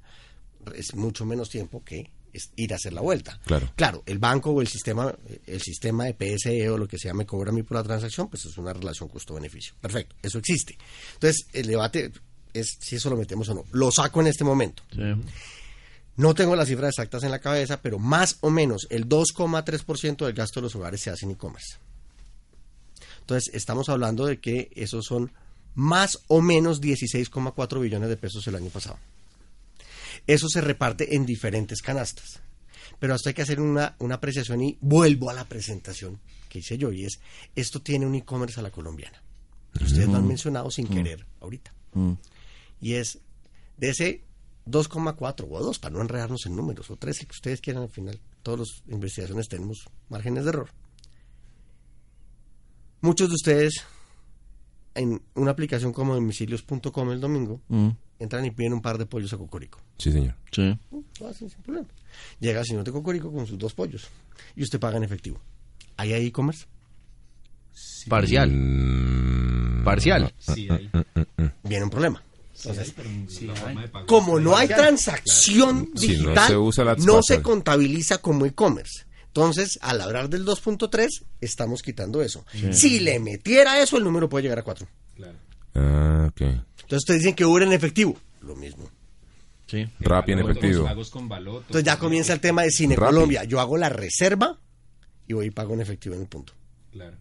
es 0.75 0.93
mucho 0.95 1.25
menos 1.25 1.49
tiempo 1.49 1.83
que 1.83 2.09
es 2.31 2.51
ir 2.57 2.71
a 2.73 2.75
hacer 2.75 2.93
la 2.93 3.01
vuelta. 3.01 3.39
Claro. 3.45 3.71
Claro, 3.75 4.03
el 4.05 4.19
banco 4.19 4.51
o 4.51 4.61
el 4.61 4.67
sistema, 4.67 5.13
eh, 5.27 5.39
el 5.47 5.61
sistema 5.61 6.05
de 6.05 6.13
PSE 6.13 6.69
o 6.69 6.77
lo 6.77 6.87
que 6.87 6.97
sea 6.99 7.13
me 7.13 7.25
cobra 7.25 7.49
a 7.49 7.53
mí 7.53 7.63
por 7.63 7.75
la 7.77 7.83
transacción, 7.83 8.29
pues 8.29 8.45
es 8.45 8.57
una 8.57 8.71
relación 8.71 9.09
costo-beneficio. 9.09 9.73
Perfecto, 9.81 10.15
eso 10.21 10.37
existe. 10.37 10.77
Entonces, 11.15 11.47
el 11.53 11.65
debate 11.67 12.11
es 12.53 12.77
si 12.79 12.95
eso 12.97 13.09
lo 13.09 13.17
metemos 13.17 13.49
o 13.49 13.55
no. 13.55 13.63
Lo 13.71 13.91
saco 13.91 14.21
en 14.21 14.27
este 14.27 14.43
momento. 14.43 14.83
Sí. 14.91 15.01
No 16.19 16.33
tengo 16.33 16.53
las 16.57 16.67
cifras 16.67 16.89
exactas 16.89 17.23
en 17.23 17.31
la 17.31 17.39
cabeza, 17.39 17.81
pero 17.81 17.97
más 17.97 18.39
o 18.41 18.49
menos 18.49 18.87
el 18.89 19.07
2,3% 19.07 20.25
del 20.25 20.33
gasto 20.33 20.59
de 20.59 20.63
los 20.63 20.75
hogares 20.75 20.99
se 20.99 21.09
hace 21.09 21.25
en 21.25 21.31
e-commerce. 21.31 21.77
Entonces, 23.21 23.55
estamos 23.55 23.87
hablando 23.87 24.25
de 24.25 24.37
que 24.37 24.69
esos 24.75 25.05
son 25.05 25.31
más 25.75 26.19
o 26.27 26.41
menos 26.41 26.81
16,4 26.81 27.79
billones 27.79 28.09
de 28.09 28.17
pesos 28.17 28.45
el 28.47 28.55
año 28.55 28.69
pasado. 28.69 28.99
Eso 30.27 30.49
se 30.49 30.59
reparte 30.59 31.15
en 31.15 31.25
diferentes 31.25 31.81
canastas. 31.81 32.41
Pero 32.99 33.13
hasta 33.13 33.29
hay 33.29 33.33
que 33.33 33.43
hacer 33.43 33.61
una, 33.61 33.95
una 33.99 34.15
apreciación 34.15 34.61
y 34.61 34.77
vuelvo 34.81 35.29
a 35.29 35.33
la 35.33 35.47
presentación 35.47 36.19
que 36.49 36.59
hice 36.59 36.77
yo, 36.77 36.91
y 36.91 37.05
es, 37.05 37.21
esto 37.55 37.81
tiene 37.81 38.05
un 38.05 38.15
e-commerce 38.15 38.59
a 38.59 38.63
la 38.63 38.71
colombiana. 38.71 39.23
Ustedes 39.79 40.09
lo 40.09 40.17
han 40.17 40.27
mencionado 40.27 40.69
sin 40.69 40.89
querer 40.89 41.25
ahorita. 41.39 41.71
Y 42.81 42.95
es 42.95 43.19
de 43.77 43.89
ese 43.91 44.28
2,4 44.67 45.47
o 45.49 45.63
2, 45.63 45.79
para 45.79 45.93
no 45.95 46.01
enredarnos 46.01 46.45
en 46.45 46.55
números, 46.55 46.89
o 46.91 46.95
3, 46.97 47.15
si 47.17 47.27
ustedes 47.31 47.61
quieran 47.61 47.83
al 47.83 47.89
final, 47.89 48.19
todas 48.43 48.59
las 48.59 48.83
investigaciones 48.87 49.47
tenemos 49.47 49.85
márgenes 50.09 50.43
de 50.43 50.49
error. 50.49 50.69
Muchos 53.01 53.29
de 53.29 53.35
ustedes 53.35 53.83
en 54.95 55.21
una 55.35 55.51
aplicación 55.51 55.93
como 55.93 56.13
domicilios.com 56.15 57.11
el 57.11 57.21
domingo 57.21 57.61
Mm. 57.69 57.89
entran 58.19 58.43
y 58.45 58.51
piden 58.51 58.73
un 58.73 58.81
par 58.81 58.97
de 58.97 59.05
pollos 59.05 59.31
a 59.33 59.37
Cocorico. 59.37 59.79
Sí, 59.97 60.11
señor. 60.11 60.35
Sí. 60.51 60.77
Lo 61.21 61.27
hacen 61.27 61.49
sin 61.49 61.61
problema. 61.61 61.87
Llega 62.39 62.59
el 62.59 62.65
señor 62.65 62.83
de 62.83 62.91
Cocorico 62.91 63.31
con 63.31 63.47
sus 63.47 63.57
dos 63.57 63.73
pollos 63.73 64.07
y 64.55 64.63
usted 64.63 64.79
paga 64.79 64.97
en 64.97 65.03
efectivo. 65.03 65.39
¿Hay 65.95 66.11
ahí 66.13 66.27
e-commerce? 66.27 66.65
Parcial. 68.09 68.51
Mm, 68.51 69.83
Parcial. 69.85 70.33
Sí, 70.37 70.67
hay. 70.69 70.89
Viene 71.63 71.85
un 71.85 71.89
problema. 71.89 72.21
Pago. 73.91 74.05
como 74.05 74.39
no 74.39 74.55
hay 74.55 74.67
transacción 74.67 75.89
no 75.93 75.99
digital, 75.99 76.47
se 76.47 76.57
usa 76.57 76.83
la 76.83 76.95
no 76.95 77.21
se 77.23 77.41
contabiliza 77.41 78.19
como 78.19 78.45
e-commerce. 78.45 79.05
Entonces, 79.27 79.77
al 79.81 80.01
hablar 80.01 80.29
del 80.29 80.45
2.3, 80.45 81.07
estamos 81.39 81.81
quitando 81.81 82.21
eso. 82.21 82.45
Si 82.71 82.99
le 82.99 83.19
metiera 83.19 83.81
eso, 83.81 83.97
el 83.97 84.03
número 84.03 84.27
puede 84.27 84.43
llegar 84.43 84.59
a 84.59 84.63
4. 84.63 84.87
Claro. 85.15 85.37
Ah. 85.75 86.31
Entonces, 86.35 86.97
ustedes 86.97 87.21
dicen 87.21 87.35
que 87.35 87.45
Uber 87.45 87.63
en 87.63 87.73
efectivo. 87.73 88.17
Lo 88.41 88.55
mismo. 88.55 88.89
Sí. 89.67 89.87
Rappi 89.99 90.31
en 90.31 90.39
efectivo. 90.39 90.83
con. 91.11 91.23
Entonces, 91.31 91.83
ya 91.83 91.99
comienza 91.99 92.33
el 92.33 92.39
tema 92.39 92.63
de 92.63 92.71
Cine 92.71 92.95
Rappi. 92.95 93.13
Colombia. 93.13 93.43
Yo 93.43 93.59
hago 93.59 93.77
la 93.77 93.89
reserva 93.89 94.59
y 95.27 95.33
voy 95.33 95.47
y 95.47 95.51
pago 95.51 95.75
en 95.75 95.81
efectivo 95.81 96.15
en 96.15 96.21
el 96.21 96.27
punto. 96.27 96.53
Claro. 96.91 97.15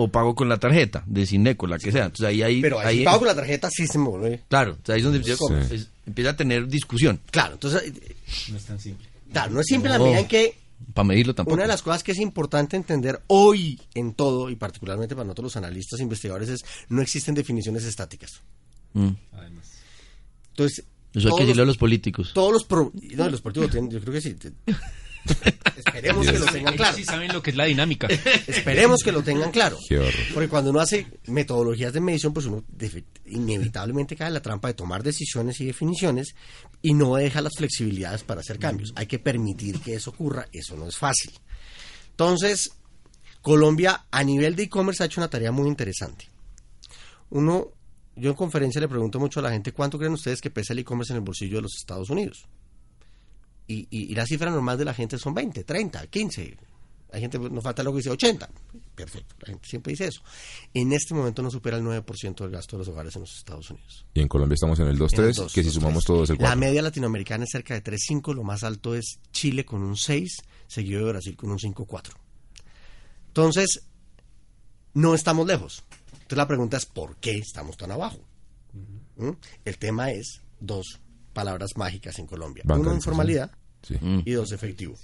O 0.00 0.06
pago 0.08 0.34
con 0.36 0.48
la 0.48 0.58
tarjeta 0.58 1.02
de 1.06 1.26
Cineco, 1.26 1.66
la 1.66 1.76
que 1.78 1.90
sea. 1.90 2.04
Entonces 2.06 2.26
ahí, 2.26 2.40
ahí, 2.42 2.60
Pero 2.62 2.78
ahí, 2.78 2.86
ahí- 2.86 2.98
si 2.98 3.04
pago 3.04 3.18
con 3.18 3.26
la 3.28 3.34
tarjeta, 3.34 3.68
sí 3.68 3.86
se 3.88 3.98
me 3.98 4.08
vuelve. 4.08 4.44
Claro, 4.48 4.70
entonces 4.70 4.92
ahí 4.94 4.98
es 5.00 5.04
donde 5.04 5.18
empieza, 5.18 5.44
Sí. 5.68 5.74
es- 5.74 5.88
empieza 6.06 6.30
a 6.30 6.36
tener 6.36 6.68
discusión. 6.68 7.20
Claro, 7.32 7.54
entonces, 7.54 7.82
eh, 7.84 8.16
No 8.50 8.56
es 8.56 8.64
tan 8.64 8.78
simple. 8.78 9.08
claro, 9.32 9.52
no 9.52 9.60
es 9.60 9.66
simple 9.66 9.88
en 9.92 9.98
la 9.98 10.04
medida 10.04 10.20
en 10.20 10.28
que 10.28 10.54
Para 10.94 11.08
medirlo 11.08 11.34
tampoco. 11.34 11.54
Una 11.54 11.64
de 11.64 11.68
las 11.68 11.82
cosas 11.82 12.04
que 12.04 12.12
es 12.12 12.18
importante 12.20 12.76
entender 12.76 13.20
hoy 13.26 13.80
en 13.94 14.14
todo, 14.14 14.48
y 14.50 14.54
particularmente 14.54 15.16
para 15.16 15.24
nosotros 15.24 15.46
los 15.46 15.56
analistas 15.56 15.98
e 15.98 16.04
investigadores, 16.04 16.48
es 16.48 16.60
no 16.88 17.02
existen 17.02 17.34
definiciones 17.34 17.82
estáticas. 17.84 18.40
Mm. 18.94 19.08
Además. 19.32 19.66
Entonces, 20.50 20.84
Eso 21.12 21.18
hay 21.18 21.22
todos 21.24 21.34
que 21.38 21.42
decirle 21.46 21.62
a 21.62 21.64
los, 21.64 21.74
los 21.74 21.78
políticos. 21.78 22.30
todos 22.32 22.52
los 22.52 22.64
pro- 22.64 22.92
no, 22.94 23.28
los 23.28 23.40
políticos 23.40 23.70
tienen- 23.72 23.90
yo 23.90 24.00
creo 24.00 24.12
que 24.14 24.20
sí. 24.20 24.36
Esperemos 25.76 26.26
que 26.26 26.38
lo 26.38 26.46
tengan 26.46 26.74
Ellos 26.74 26.76
claro. 26.76 26.96
sí 26.96 27.04
saben 27.04 27.32
lo 27.32 27.42
que 27.42 27.50
es 27.50 27.56
la 27.56 27.64
dinámica. 27.64 28.08
Esperemos 28.46 29.02
que 29.02 29.12
lo 29.12 29.22
tengan 29.22 29.50
claro. 29.50 29.78
Porque 30.34 30.48
cuando 30.48 30.70
uno 30.70 30.80
hace 30.80 31.06
metodologías 31.26 31.92
de 31.92 32.00
medición, 32.00 32.32
pues 32.32 32.46
uno 32.46 32.64
inevitablemente 33.26 34.16
cae 34.16 34.28
en 34.28 34.34
la 34.34 34.42
trampa 34.42 34.68
de 34.68 34.74
tomar 34.74 35.02
decisiones 35.02 35.60
y 35.60 35.66
definiciones 35.66 36.34
y 36.82 36.94
no 36.94 37.16
deja 37.16 37.40
las 37.40 37.52
flexibilidades 37.56 38.24
para 38.24 38.40
hacer 38.40 38.58
cambios. 38.58 38.92
Hay 38.96 39.06
que 39.06 39.18
permitir 39.18 39.80
que 39.80 39.94
eso 39.94 40.10
ocurra, 40.10 40.46
eso 40.52 40.76
no 40.76 40.86
es 40.86 40.96
fácil. 40.96 41.32
Entonces, 42.10 42.72
Colombia 43.42 44.06
a 44.10 44.24
nivel 44.24 44.56
de 44.56 44.64
e-commerce 44.64 45.02
ha 45.02 45.06
hecho 45.06 45.20
una 45.20 45.30
tarea 45.30 45.52
muy 45.52 45.68
interesante. 45.68 46.28
Uno 47.30 47.72
yo 48.18 48.30
en 48.30 48.36
conferencia 48.36 48.80
le 48.80 48.88
pregunto 48.88 49.20
mucho 49.20 49.40
a 49.40 49.44
la 49.44 49.50
gente 49.50 49.72
cuánto 49.72 49.96
creen 49.96 50.12
ustedes 50.12 50.40
que 50.40 50.50
pesa 50.50 50.72
el 50.72 50.80
e-commerce 50.80 51.12
en 51.12 51.18
el 51.18 51.24
bolsillo 51.24 51.56
de 51.56 51.62
los 51.62 51.76
Estados 51.76 52.10
Unidos. 52.10 52.46
Y, 53.68 53.86
y, 53.90 54.10
y 54.10 54.14
la 54.14 54.26
cifra 54.26 54.50
normal 54.50 54.76
de 54.78 54.86
la 54.86 54.94
gente 54.94 55.18
son 55.18 55.34
20, 55.34 55.62
30, 55.62 56.06
15. 56.06 56.56
Hay 57.10 57.20
gente, 57.20 57.38
nos 57.38 57.62
falta 57.62 57.82
lo 57.82 57.92
que 57.92 57.98
dice 57.98 58.10
80. 58.10 58.48
Perfecto, 58.94 59.34
la 59.40 59.46
gente 59.48 59.68
siempre 59.68 59.92
dice 59.92 60.06
eso. 60.08 60.20
En 60.74 60.92
este 60.92 61.14
momento 61.14 61.42
no 61.42 61.50
supera 61.50 61.76
el 61.76 61.84
9% 61.84 62.34
del 62.36 62.50
gasto 62.50 62.76
de 62.76 62.78
los 62.80 62.88
hogares 62.88 63.14
en 63.16 63.22
los 63.22 63.36
Estados 63.36 63.70
Unidos. 63.70 64.06
Y 64.12 64.20
en 64.20 64.28
Colombia 64.28 64.54
estamos 64.54 64.78
en 64.80 64.88
el 64.88 64.96
En 64.96 65.02
el 65.02 65.08
2.3, 65.08 65.34
2, 65.36 65.52
que 65.52 65.62
si 65.62 65.68
2, 65.68 65.74
sumamos 65.74 66.04
3. 66.04 66.06
todo 66.06 66.24
es 66.24 66.30
el 66.30 66.36
La 66.36 66.48
4. 66.48 66.60
media 66.60 66.82
latinoamericana 66.82 67.44
es 67.44 67.50
cerca 67.50 67.74
de 67.74 67.84
3.5, 67.84 68.34
lo 68.34 68.42
más 68.42 68.64
alto 68.64 68.94
es 68.94 69.20
Chile 69.32 69.64
con 69.64 69.82
un 69.82 69.96
6, 69.96 70.36
seguido 70.66 71.04
de 71.06 71.12
Brasil 71.12 71.36
con 71.36 71.50
un 71.50 71.58
5.4. 71.58 72.10
Entonces, 73.28 73.86
no 74.94 75.14
estamos 75.14 75.46
lejos. 75.46 75.84
Entonces 76.12 76.38
la 76.38 76.48
pregunta 76.48 76.76
es, 76.76 76.84
¿por 76.86 77.16
qué 77.16 77.38
estamos 77.38 77.76
tan 77.76 77.90
abajo? 77.90 78.18
¿Mm? 79.16 79.30
El 79.64 79.78
tema 79.78 80.10
es 80.10 80.42
dos 80.60 81.00
palabras 81.32 81.70
mágicas 81.76 82.18
en 82.18 82.26
Colombia. 82.26 82.64
Uno, 82.66 82.92
informalidad 82.92 83.52
Sí. 83.82 83.96
y 84.24 84.32
dos, 84.32 84.52
efectivo. 84.52 84.96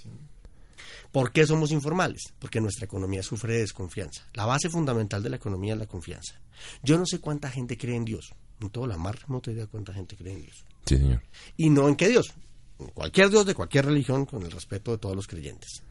¿Por 1.11 1.31
qué 1.31 1.47
somos 1.47 1.71
informales? 1.71 2.33
Porque 2.39 2.59
nuestra 2.59 2.85
economía 2.85 3.23
sufre 3.23 3.53
de 3.53 3.59
desconfianza. 3.61 4.27
La 4.33 4.45
base 4.45 4.69
fundamental 4.69 5.23
de 5.23 5.29
la 5.29 5.37
economía 5.37 5.73
es 5.73 5.79
la 5.79 5.87
confianza. 5.87 6.41
Yo 6.83 6.97
no 6.97 7.05
sé 7.05 7.19
cuánta 7.19 7.49
gente 7.49 7.77
cree 7.77 7.95
en 7.95 8.05
Dios. 8.05 8.33
No 8.59 8.69
tengo 8.69 8.87
la 8.87 8.97
más 8.97 9.21
remota 9.21 9.51
idea 9.51 9.63
de 9.63 9.69
cuánta 9.69 9.93
gente 9.93 10.15
cree 10.15 10.33
en 10.33 10.41
Dios. 10.41 10.65
Sí, 10.85 10.97
señor. 10.97 11.21
Y 11.57 11.69
no 11.69 11.87
en 11.87 11.95
qué 11.95 12.09
Dios. 12.09 12.33
En 12.79 12.87
cualquier 12.87 13.29
Dios 13.29 13.45
de 13.45 13.55
cualquier 13.55 13.85
religión, 13.85 14.25
con 14.25 14.43
el 14.43 14.51
respeto 14.51 14.91
de 14.91 14.97
todos 14.97 15.15
los 15.15 15.27
creyentes. 15.27 15.83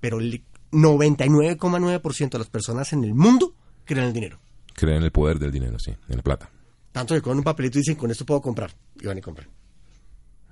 Pero 0.00 0.18
el 0.18 0.42
99,9% 0.70 2.30
de 2.30 2.38
las 2.38 2.48
personas 2.48 2.92
en 2.92 3.04
el 3.04 3.14
mundo 3.14 3.54
creen 3.84 4.04
en 4.04 4.08
el 4.08 4.14
dinero. 4.14 4.40
Creen 4.74 4.98
en 4.98 5.02
el 5.04 5.12
poder 5.12 5.38
del 5.38 5.52
dinero, 5.52 5.78
sí, 5.78 5.94
en 6.08 6.16
la 6.16 6.22
plata. 6.22 6.50
Tanto 6.92 7.14
que 7.14 7.22
con 7.22 7.36
un 7.36 7.44
papelito 7.44 7.78
dicen, 7.78 7.94
con 7.94 8.10
esto 8.10 8.24
puedo 8.24 8.40
comprar. 8.40 8.74
Y 9.00 9.06
van 9.06 9.18
y 9.18 9.20
compran. 9.20 9.48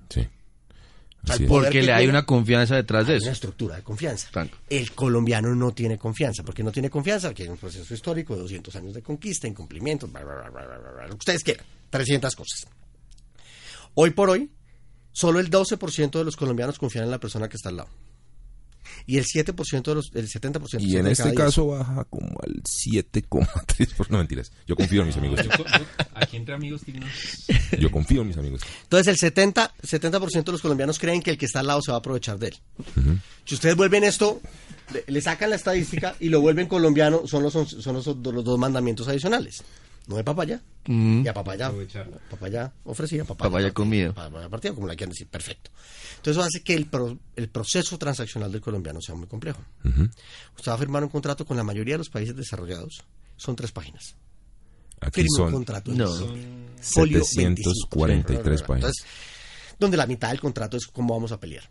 Sí. 0.08 0.26
O 1.22 1.26
sea, 1.36 1.46
Porque 1.46 1.68
que 1.70 1.82
le 1.82 1.92
hay 1.92 1.98
tiene- 2.04 2.10
una 2.18 2.24
confianza 2.24 2.76
detrás 2.76 3.06
de 3.06 3.12
Hay 3.12 3.16
eso. 3.18 3.26
una 3.26 3.32
estructura 3.32 3.76
de 3.76 3.82
confianza. 3.82 4.28
El 4.70 4.92
colombiano 4.92 5.54
no 5.54 5.72
tiene 5.72 5.98
confianza. 5.98 6.42
¿Por 6.42 6.54
qué 6.54 6.62
no 6.62 6.72
tiene 6.72 6.88
confianza? 6.88 7.28
Porque 7.28 7.42
hay 7.42 7.48
un 7.50 7.58
proceso 7.58 7.92
histórico 7.92 8.34
de 8.34 8.40
200 8.42 8.74
años 8.76 8.94
de 8.94 9.02
conquista, 9.02 9.46
incumplimientos, 9.46 10.10
bla, 10.10 10.24
bla, 10.24 10.34
bla, 10.36 10.50
bla, 10.50 10.66
bla, 10.66 10.78
bla, 10.78 10.90
bla, 10.92 11.02
lo 11.04 11.10
que 11.10 11.16
ustedes 11.18 11.44
quieran. 11.44 11.66
300 11.90 12.34
cosas. 12.34 12.66
Hoy 13.94 14.10
por 14.10 14.30
hoy, 14.30 14.50
solo 15.12 15.40
el 15.40 15.50
12% 15.50 16.18
de 16.18 16.24
los 16.24 16.36
colombianos 16.36 16.78
confían 16.78 17.04
en 17.04 17.10
la 17.10 17.18
persona 17.18 17.48
que 17.48 17.56
está 17.56 17.68
al 17.68 17.76
lado. 17.78 17.88
Y 19.06 19.18
el 19.18 19.24
7% 19.24 19.82
de 19.82 19.94
los, 19.94 20.10
el 20.14 20.28
70% 20.28 20.80
Y 20.80 20.96
en 20.96 21.06
este 21.06 21.34
caso 21.34 21.68
baja 21.68 22.04
como 22.04 22.38
al 22.42 22.62
7,3%. 22.62 24.06
No, 24.08 24.18
mentiras. 24.18 24.52
Yo 24.66 24.76
confío 24.76 25.02
en 25.02 25.08
mis 25.08 25.16
amigos. 25.16 25.40
Yo 25.42 25.50
aquí 26.14 26.36
entre 26.36 26.54
amigos 26.54 26.84
dignos. 26.84 27.10
Yo 27.78 27.90
confío 27.90 28.22
en 28.22 28.28
mis 28.28 28.36
amigos. 28.36 28.62
Entonces 28.82 29.08
el 29.08 29.16
70, 29.16 29.74
70% 29.82 30.44
de 30.44 30.52
los 30.52 30.62
colombianos 30.62 30.98
creen 30.98 31.22
que 31.22 31.30
el 31.30 31.38
que 31.38 31.46
está 31.46 31.60
al 31.60 31.66
lado 31.66 31.82
se 31.82 31.90
va 31.90 31.96
a 31.96 32.00
aprovechar 32.00 32.38
de 32.38 32.48
él. 32.48 32.56
Si 33.44 33.54
ustedes 33.54 33.76
vuelven 33.76 34.04
esto, 34.04 34.40
le, 34.92 35.04
le 35.06 35.20
sacan 35.20 35.50
la 35.50 35.56
estadística 35.56 36.14
y 36.20 36.28
lo 36.28 36.40
vuelven 36.40 36.66
colombiano, 36.66 37.26
son 37.26 37.42
los, 37.42 37.52
son 37.52 37.94
los, 37.94 38.06
los 38.06 38.44
dos 38.44 38.58
mandamientos 38.58 39.08
adicionales. 39.08 39.62
No 40.06 40.16
de 40.16 40.24
papaya. 40.24 40.62
Y 40.86 41.28
a 41.28 41.34
papaya, 41.34 41.66
Aprovecharlo. 41.66 42.18
papaya 42.30 42.72
ofrecida, 42.84 43.24
papaya, 43.24 43.50
Papaya 43.50 43.72
comido. 43.72 44.12
Papaya 44.14 44.48
partida, 44.48 44.74
como 44.74 44.86
la 44.86 44.96
quieran 44.96 45.10
decir. 45.10 45.28
Perfecto. 45.28 45.70
Entonces 46.16 46.32
eso 46.38 46.42
hace 46.42 46.62
que 46.64 46.74
el, 46.74 46.86
pro- 46.86 47.18
el 47.36 47.48
proceso 47.48 47.96
transaccional 47.98 48.50
del 48.50 48.60
colombiano 48.60 49.00
sea 49.00 49.14
muy 49.14 49.26
complejo. 49.28 49.60
Usted 49.84 50.70
va 50.70 50.74
a 50.74 50.78
firmar 50.78 51.04
un 51.04 51.10
contrato 51.10 51.44
con 51.44 51.56
la 51.56 51.62
mayoría 51.64 51.94
de 51.94 51.98
los 51.98 52.08
países 52.10 52.34
desarrollados. 52.34 53.04
Son 53.36 53.54
tres 53.54 53.70
páginas. 53.72 54.16
Aquí 55.00 55.22
Firme 55.22 55.28
un 55.30 55.36
son 55.36 55.52
contrato. 55.52 55.92
No. 55.92 56.08
Folio 56.80 57.22
743 57.24 58.42
25. 58.44 58.66
páginas. 58.66 58.90
Entonces, 58.90 59.06
donde 59.78 59.96
la 59.96 60.06
mitad 60.06 60.28
del 60.30 60.40
contrato 60.40 60.76
es 60.76 60.86
cómo 60.86 61.14
vamos 61.14 61.30
a 61.32 61.38
pelear. 61.40 61.70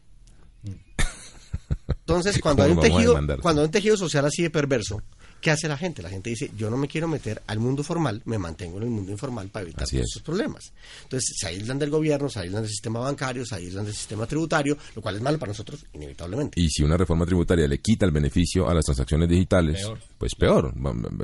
Entonces, 1.89 2.39
cuando 2.41 2.63
hay, 2.63 2.71
un 2.71 2.77
¿Cómo 2.77 2.87
vamos 2.89 3.05
a 3.05 3.19
tejido, 3.19 3.41
cuando 3.41 3.61
hay 3.61 3.65
un 3.65 3.71
tejido 3.71 3.97
social 3.97 4.25
así 4.25 4.41
de 4.43 4.49
perverso, 4.49 5.01
¿qué 5.41 5.51
hace 5.51 5.67
la 5.67 5.77
gente? 5.77 6.01
La 6.01 6.09
gente 6.09 6.29
dice, 6.29 6.51
yo 6.57 6.69
no 6.69 6.77
me 6.77 6.87
quiero 6.87 7.07
meter 7.07 7.41
al 7.47 7.59
mundo 7.59 7.83
formal, 7.83 8.21
me 8.25 8.37
mantengo 8.37 8.77
en 8.77 8.83
el 8.83 8.89
mundo 8.89 9.11
informal 9.11 9.49
para 9.49 9.63
evitar 9.63 9.83
Así 9.83 9.95
todos 9.97 10.03
es. 10.03 10.09
estos 10.11 10.23
problemas. 10.23 10.73
Entonces, 11.03 11.35
se 11.37 11.47
aíslan 11.47 11.79
del 11.79 11.89
gobierno, 11.89 12.29
se 12.29 12.39
aíslan 12.39 12.61
del 12.63 12.69
sistema 12.71 12.99
bancario, 12.99 13.45
se 13.45 13.55
aíslan 13.55 13.85
del 13.85 13.93
sistema 13.93 14.25
tributario, 14.25 14.77
lo 14.95 15.01
cual 15.01 15.15
es 15.15 15.21
malo 15.21 15.39
para 15.39 15.51
nosotros, 15.51 15.85
inevitablemente. 15.93 16.59
Y 16.59 16.69
si 16.69 16.83
una 16.83 16.97
reforma 16.97 17.25
tributaria 17.25 17.67
le 17.67 17.79
quita 17.79 18.05
el 18.05 18.11
beneficio 18.11 18.69
a 18.69 18.73
las 18.73 18.85
transacciones 18.85 19.29
digitales, 19.29 19.77
Peor. 19.81 19.99
pues 20.17 20.35
peor. 20.35 20.73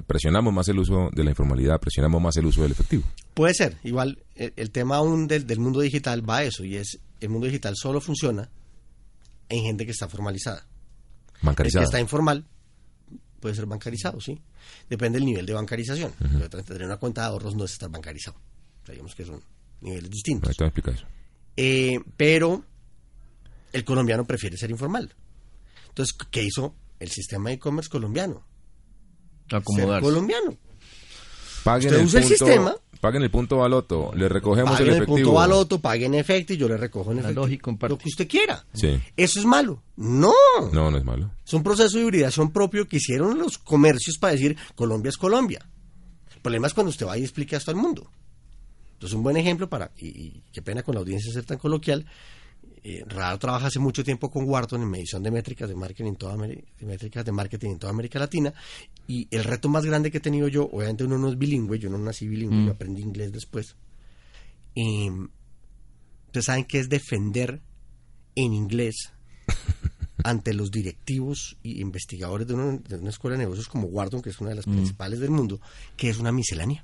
Presionamos 0.07 0.53
más 0.53 0.67
el 0.69 0.79
uso 0.79 1.09
de 1.13 1.23
la 1.23 1.29
informalidad, 1.31 1.79
presionamos 1.79 2.21
más 2.21 2.37
el 2.37 2.45
uso 2.45 2.61
del 2.63 2.71
efectivo. 2.71 3.03
Puede 3.33 3.53
ser, 3.53 3.77
igual 3.83 4.19
el, 4.35 4.53
el 4.55 4.71
tema 4.71 4.97
aún 4.97 5.27
del, 5.27 5.45
del 5.45 5.59
mundo 5.59 5.81
digital 5.81 6.27
va 6.27 6.37
a 6.37 6.43
eso, 6.43 6.63
y 6.63 6.75
es, 6.77 6.99
el 7.21 7.29
mundo 7.29 7.47
digital 7.47 7.75
solo 7.75 7.99
funciona 8.01 8.49
en 9.49 9.63
gente 9.63 9.85
que 9.85 9.91
está 9.91 10.07
formalizada. 10.07 10.65
El 11.43 11.55
que 11.55 11.67
está 11.79 11.99
informal 11.99 12.45
puede 13.45 13.53
ser 13.53 13.67
bancarizado, 13.67 14.19
sí. 14.19 14.41
Depende 14.89 15.19
del 15.19 15.25
nivel 15.27 15.45
de 15.45 15.53
bancarización. 15.53 16.11
Tener 16.65 16.83
una 16.83 16.97
cuenta 16.97 17.21
de 17.21 17.27
ahorros 17.27 17.53
no 17.55 17.63
es 17.65 17.73
estar 17.73 17.91
bancarizado. 17.91 18.35
O 18.81 18.85
sea, 18.87 18.93
digamos 18.93 19.13
que 19.13 19.23
son 19.23 19.39
niveles 19.81 20.09
distintos. 20.09 20.47
Ahorita 20.47 20.63
me 20.63 20.67
explica 20.69 20.91
eso. 20.91 21.05
Eh, 21.55 21.99
pero 22.17 22.65
el 23.71 23.85
colombiano 23.85 24.25
prefiere 24.25 24.57
ser 24.57 24.71
informal. 24.71 25.13
Entonces, 25.89 26.17
¿qué 26.31 26.41
hizo 26.41 26.73
el 26.99 27.11
sistema 27.11 27.49
de 27.49 27.57
e-commerce 27.57 27.87
colombiano? 27.87 28.43
Ser 29.47 29.59
Acomodarse. 29.59 30.01
colombiano. 30.03 30.57
Paguen 31.65 31.87
Usted 31.87 31.99
el, 31.99 32.05
usa 32.05 32.19
el 32.19 32.25
punto, 32.27 32.45
sistema. 32.45 32.75
paguen 33.01 33.23
el 33.23 33.31
punto 33.31 33.57
baloto, 33.57 34.11
le 34.15 34.29
recogemos 34.29 34.71
Paguen 34.73 34.87
el 34.87 34.93
el 34.93 34.97
efectivo. 35.03 35.15
punto 35.17 35.33
baloto, 35.33 35.81
paguen 35.81 36.13
en 36.13 36.19
efecto 36.19 36.53
y 36.53 36.57
yo 36.57 36.67
le 36.69 36.77
recojo 36.77 37.11
en 37.11 37.17
en 37.19 37.33
parte. 37.77 37.89
Lo 37.89 37.97
que 37.97 38.07
usted 38.09 38.27
quiera. 38.27 38.63
Sí. 38.73 39.01
¿Eso 39.17 39.39
es 39.39 39.45
malo? 39.45 39.81
No. 39.97 40.31
No, 40.71 40.91
no 40.91 40.97
es 40.97 41.03
malo. 41.03 41.31
Es 41.45 41.53
un 41.53 41.63
proceso 41.63 41.97
de 41.97 42.03
hibridación 42.03 42.51
propio 42.51 42.87
que 42.87 42.97
hicieron 42.97 43.39
los 43.39 43.57
comercios 43.57 44.17
para 44.19 44.33
decir 44.33 44.55
Colombia 44.75 45.09
es 45.09 45.17
Colombia. 45.17 45.67
El 46.35 46.41
problema 46.41 46.67
es 46.67 46.73
cuando 46.75 46.91
usted 46.91 47.07
va 47.07 47.17
y 47.17 47.23
explica 47.23 47.57
esto 47.57 47.71
al 47.71 47.77
mundo. 47.77 48.09
Entonces, 48.93 49.15
un 49.17 49.23
buen 49.23 49.35
ejemplo 49.35 49.67
para, 49.67 49.91
y, 49.97 50.07
y 50.07 50.43
qué 50.53 50.61
pena 50.61 50.83
con 50.83 50.93
la 50.95 51.01
audiencia 51.01 51.33
ser 51.33 51.43
tan 51.45 51.57
coloquial, 51.57 52.05
eh, 52.87 53.03
Radar 53.07 53.39
trabaja 53.39 53.67
hace 53.67 53.79
mucho 53.79 54.03
tiempo 54.03 54.29
con 54.29 54.47
Wharton 54.47 54.79
en 54.81 54.89
medición 54.89 55.23
de 55.23 55.31
métricas 55.31 55.67
de 55.67 55.75
marketing 55.75 56.09
en 56.09 56.15
toda, 56.17 56.37
de 56.37 56.85
métricas 56.85 57.25
de 57.25 57.31
marketing 57.31 57.71
en 57.71 57.79
toda 57.79 57.91
América 57.91 58.19
Latina 58.19 58.53
y 59.07 59.27
el 59.31 59.43
reto 59.43 59.69
más 59.69 59.85
grande 59.85 60.11
que 60.11 60.19
he 60.19 60.21
tenido 60.21 60.47
yo, 60.47 60.69
obviamente 60.71 61.03
uno 61.03 61.17
no 61.17 61.29
es 61.29 61.37
bilingüe, 61.37 61.79
yo 61.79 61.89
no 61.89 61.97
nací 61.97 62.27
bilingüe, 62.27 62.65
yo 62.65 62.71
aprendí 62.73 63.01
inglés 63.01 63.31
después. 63.31 63.75
Y, 64.75 65.09
Ustedes 66.35 66.45
saben 66.47 66.65
qué 66.65 66.79
es 66.79 66.89
defender 66.89 67.61
en 68.35 68.53
inglés 68.53 69.13
ante 70.25 70.53
los 70.53 70.69
directivos 70.69 71.55
y 71.63 71.79
investigadores 71.79 72.45
de 72.45 72.55
una, 72.55 72.77
de 72.77 72.97
una 72.97 73.09
escuela 73.09 73.37
de 73.37 73.45
negocios 73.45 73.69
como 73.69 73.87
Wharton, 73.87 74.21
que 74.21 74.31
es 74.31 74.41
una 74.41 74.49
de 74.49 74.57
las 74.57 74.65
principales 74.65 75.21
del 75.21 75.31
mundo, 75.31 75.61
que 75.95 76.09
es 76.09 76.19
una 76.19 76.33
miscelánea. 76.33 76.83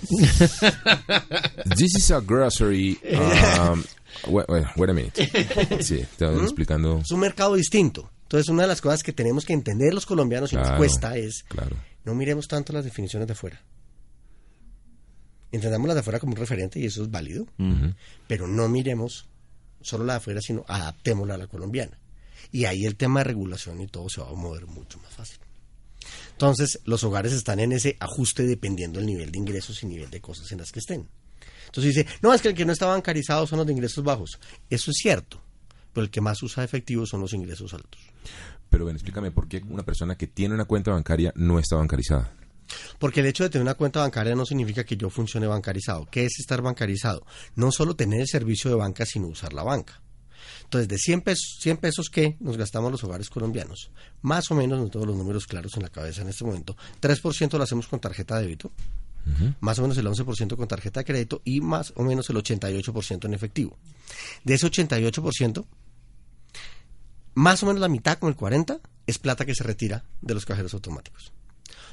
This 1.76 1.96
is 1.96 2.10
a 2.10 2.20
grocery. 2.20 2.98
Um, 3.60 3.84
wait, 4.28 4.90
a 4.90 4.92
minute. 4.92 5.12
Sí, 5.82 6.04
¿Mm? 6.20 6.42
explicando. 6.42 6.98
Es 6.98 7.10
un 7.10 7.20
mercado 7.20 7.54
distinto. 7.54 8.10
Entonces, 8.22 8.48
una 8.48 8.62
de 8.62 8.68
las 8.68 8.80
cosas 8.80 9.02
que 9.02 9.12
tenemos 9.12 9.44
que 9.44 9.52
entender 9.52 9.92
los 9.92 10.06
colombianos 10.06 10.52
y 10.52 10.56
nos 10.56 10.70
cuesta 10.72 11.16
es 11.16 11.44
Claro. 11.48 11.76
no 12.04 12.14
miremos 12.14 12.48
tanto 12.48 12.72
las 12.72 12.84
definiciones 12.84 13.26
de 13.26 13.32
afuera. 13.34 13.60
Entendamos 15.52 15.86
las 15.86 15.96
de 15.96 16.00
afuera 16.00 16.18
como 16.18 16.32
un 16.32 16.38
referente 16.38 16.80
y 16.80 16.86
eso 16.86 17.02
es 17.02 17.10
válido, 17.10 17.46
pero 18.26 18.48
no 18.48 18.68
miremos 18.70 19.28
solo 19.82 20.04
la 20.04 20.14
de 20.14 20.16
afuera, 20.18 20.40
sino 20.40 20.64
adaptémosla 20.66 21.34
a 21.34 21.38
la 21.38 21.46
colombiana. 21.46 21.98
Y 22.50 22.64
ahí 22.64 22.86
el 22.86 22.96
tema 22.96 23.20
de 23.20 23.24
regulación 23.24 23.80
y 23.82 23.86
todo 23.86 24.08
se 24.08 24.20
va 24.22 24.28
a 24.30 24.32
mover 24.34 24.66
mucho 24.66 24.98
más 25.00 25.12
fácil. 25.12 25.38
Entonces, 26.32 26.80
los 26.84 27.04
hogares 27.04 27.32
están 27.32 27.60
en 27.60 27.72
ese 27.72 27.96
ajuste 28.00 28.44
dependiendo 28.44 28.98
del 28.98 29.06
nivel 29.06 29.30
de 29.30 29.38
ingresos 29.38 29.82
y 29.82 29.86
nivel 29.86 30.10
de 30.10 30.20
cosas 30.20 30.50
en 30.52 30.58
las 30.58 30.72
que 30.72 30.80
estén. 30.80 31.08
Entonces 31.66 31.94
dice, 31.94 32.06
no, 32.20 32.34
es 32.34 32.42
que 32.42 32.48
el 32.48 32.54
que 32.54 32.64
no 32.64 32.72
está 32.72 32.86
bancarizado 32.86 33.46
son 33.46 33.58
los 33.58 33.66
de 33.66 33.72
ingresos 33.72 34.04
bajos. 34.04 34.38
Eso 34.68 34.90
es 34.90 34.96
cierto, 35.00 35.40
pero 35.92 36.04
el 36.04 36.10
que 36.10 36.20
más 36.20 36.42
usa 36.42 36.64
efectivo 36.64 37.06
son 37.06 37.20
los 37.20 37.32
ingresos 37.32 37.72
altos. 37.72 38.00
Pero 38.68 38.84
ven, 38.84 38.96
explícame 38.96 39.30
por 39.30 39.48
qué 39.48 39.62
una 39.68 39.82
persona 39.82 40.16
que 40.16 40.26
tiene 40.26 40.54
una 40.54 40.66
cuenta 40.66 40.90
bancaria 40.90 41.32
no 41.36 41.58
está 41.58 41.76
bancarizada. 41.76 42.34
Porque 42.98 43.20
el 43.20 43.26
hecho 43.26 43.44
de 43.44 43.50
tener 43.50 43.62
una 43.62 43.74
cuenta 43.74 44.00
bancaria 44.00 44.34
no 44.34 44.46
significa 44.46 44.84
que 44.84 44.96
yo 44.96 45.10
funcione 45.10 45.46
bancarizado. 45.46 46.06
¿Qué 46.10 46.24
es 46.24 46.38
estar 46.38 46.62
bancarizado? 46.62 47.26
No 47.54 47.72
solo 47.72 47.96
tener 47.96 48.20
el 48.20 48.28
servicio 48.28 48.70
de 48.70 48.76
banca, 48.76 49.04
sino 49.06 49.28
usar 49.28 49.52
la 49.52 49.62
banca. 49.62 50.00
Entonces, 50.64 50.88
de 50.88 50.98
100 50.98 51.20
pesos, 51.22 51.58
100 51.60 51.76
pesos 51.78 52.08
que 52.10 52.36
nos 52.40 52.56
gastamos 52.56 52.90
los 52.90 53.04
hogares 53.04 53.30
colombianos, 53.30 53.90
más 54.22 54.50
o 54.50 54.54
menos, 54.54 54.78
no 54.78 54.88
tengo 54.88 55.06
los 55.06 55.16
números 55.16 55.46
claros 55.46 55.76
en 55.76 55.82
la 55.82 55.88
cabeza 55.88 56.22
en 56.22 56.28
este 56.28 56.44
momento, 56.44 56.76
3% 57.00 57.56
lo 57.56 57.64
hacemos 57.64 57.88
con 57.88 58.00
tarjeta 58.00 58.36
de 58.36 58.42
débito, 58.42 58.72
más 59.60 59.78
o 59.78 59.82
menos 59.82 59.96
el 59.98 60.06
11% 60.06 60.56
con 60.56 60.66
tarjeta 60.66 61.00
de 61.00 61.04
crédito 61.04 61.42
y 61.44 61.60
más 61.60 61.92
o 61.96 62.02
menos 62.02 62.28
el 62.30 62.36
88% 62.36 63.24
en 63.24 63.34
efectivo. 63.34 63.78
De 64.44 64.54
ese 64.54 64.66
88%, 64.66 65.64
más 67.34 67.62
o 67.62 67.66
menos 67.66 67.80
la 67.80 67.88
mitad, 67.88 68.18
con 68.18 68.30
el 68.30 68.36
40%, 68.36 68.80
es 69.06 69.18
plata 69.18 69.44
que 69.44 69.54
se 69.54 69.64
retira 69.64 70.04
de 70.20 70.34
los 70.34 70.44
cajeros 70.44 70.74
automáticos. 70.74 71.32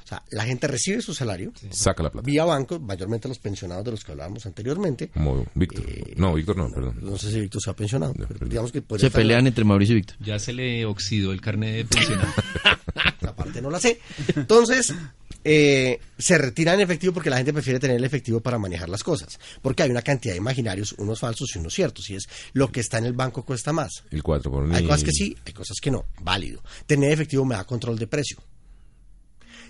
O 0.09 0.11
sea, 0.11 0.23
la 0.31 0.43
gente 0.43 0.65
recibe 0.67 1.03
su 1.03 1.13
salario 1.13 1.53
Saca 1.69 2.01
la 2.01 2.09
plata. 2.09 2.25
vía 2.25 2.43
banco, 2.43 2.79
mayormente 2.79 3.27
los 3.27 3.37
pensionados 3.37 3.85
de 3.85 3.91
los 3.91 4.03
que 4.03 4.11
hablábamos 4.11 4.43
anteriormente. 4.47 5.09
Como 5.09 5.45
Víctor. 5.53 5.85
Eh, 5.87 6.13
no, 6.17 6.33
Víctor 6.33 6.57
no, 6.57 6.67
perdón. 6.71 6.97
No 6.99 7.15
sé 7.15 7.31
si 7.31 7.39
Víctor 7.39 7.61
se 7.61 7.69
ha 7.69 7.75
pensionado, 7.75 8.15
No, 8.17 8.25
pero 8.27 8.47
digamos 8.47 8.71
que 8.71 8.81
Se 8.97 9.11
pelean 9.11 9.45
entre 9.45 9.63
Mauricio 9.63 9.93
y 9.93 9.97
Víctor. 9.99 10.17
Ya 10.19 10.39
se 10.39 10.51
le 10.51 10.83
oxidó 10.85 11.31
el 11.31 11.41
carnet 11.41 11.75
de 11.75 11.85
pensionado. 11.85 12.33
Esa 13.21 13.35
parte 13.35 13.61
no 13.61 13.69
la 13.69 13.79
sé. 13.79 13.99
Entonces, 14.35 14.95
eh, 15.43 15.99
se 16.17 16.37
retira 16.39 16.73
en 16.73 16.81
efectivo 16.81 17.13
porque 17.13 17.29
la 17.29 17.37
gente 17.37 17.53
prefiere 17.53 17.79
tener 17.79 17.97
el 17.97 18.03
efectivo 18.03 18.39
para 18.39 18.57
manejar 18.57 18.89
las 18.89 19.03
cosas. 19.03 19.39
Porque 19.61 19.83
hay 19.83 19.91
una 19.91 20.01
cantidad 20.01 20.33
de 20.33 20.39
imaginarios, 20.39 20.93
unos 20.93 21.19
falsos 21.19 21.49
y 21.55 21.59
unos 21.59 21.73
ciertos. 21.75 22.09
Y 22.09 22.15
es 22.15 22.27
lo 22.53 22.71
que 22.71 22.79
está 22.79 22.97
en 22.97 23.05
el 23.05 23.13
banco 23.13 23.43
cuesta 23.45 23.73
más. 23.73 24.03
El 24.09 24.23
4 24.23 24.49
por 24.49 24.63
Hay 24.63 24.69
mil. 24.81 24.87
cosas 24.87 25.03
que 25.03 25.11
sí, 25.11 25.37
hay 25.45 25.53
cosas 25.53 25.77
que 25.79 25.91
no. 25.91 26.05
Válido. 26.21 26.63
Tener 26.87 27.11
efectivo 27.11 27.45
me 27.45 27.53
da 27.55 27.63
control 27.63 27.99
de 27.99 28.07
precio. 28.07 28.37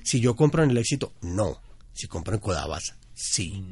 Si 0.03 0.19
yo 0.19 0.35
compro 0.35 0.63
en 0.63 0.71
el 0.71 0.77
éxito, 0.77 1.13
no. 1.21 1.61
Si 1.93 2.07
compro 2.07 2.33
en 2.35 2.39
Codabas, 2.41 2.95
sí. 3.13 3.63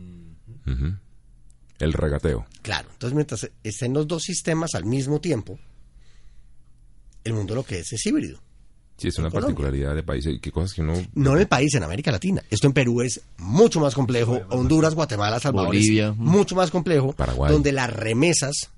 El 1.79 1.93
regateo. 1.93 2.45
Claro. 2.61 2.89
Entonces, 2.91 3.15
mientras 3.15 3.49
estén 3.63 3.93
los 3.93 4.07
dos 4.07 4.23
sistemas 4.23 4.73
al 4.75 4.85
mismo 4.85 5.21
tiempo, 5.21 5.59
el 7.23 7.33
mundo 7.33 7.55
lo 7.55 7.63
que 7.63 7.79
es 7.79 7.93
es 7.93 8.05
híbrido. 8.05 8.41
Sí, 8.97 9.09
es 9.09 9.17
una 9.19 9.29
Colombia. 9.29 9.53
particularidad 9.55 9.93
de 9.95 10.01
país. 10.01 10.25
y 10.25 10.39
qué 10.39 10.51
cosas 10.51 10.73
que 10.73 10.81
uno... 10.81 10.93
No 11.13 11.33
en 11.35 11.41
el 11.41 11.47
país, 11.47 11.71
en 11.75 11.83
América 11.83 12.11
Latina. 12.11 12.41
Esto 12.49 12.65
en 12.65 12.73
Perú 12.73 13.01
es 13.03 13.21
mucho 13.37 13.79
más 13.79 13.93
complejo. 13.93 14.41
Honduras, 14.49 14.95
Guatemala, 14.95 15.39
Salvador 15.39 15.67
Bolivia. 15.67 16.09
es 16.09 16.15
mucho 16.17 16.55
más 16.55 16.71
complejo. 16.71 17.13
Paraguay. 17.13 17.51
Donde 17.51 17.71
las 17.71 17.91
remesas 17.93 18.71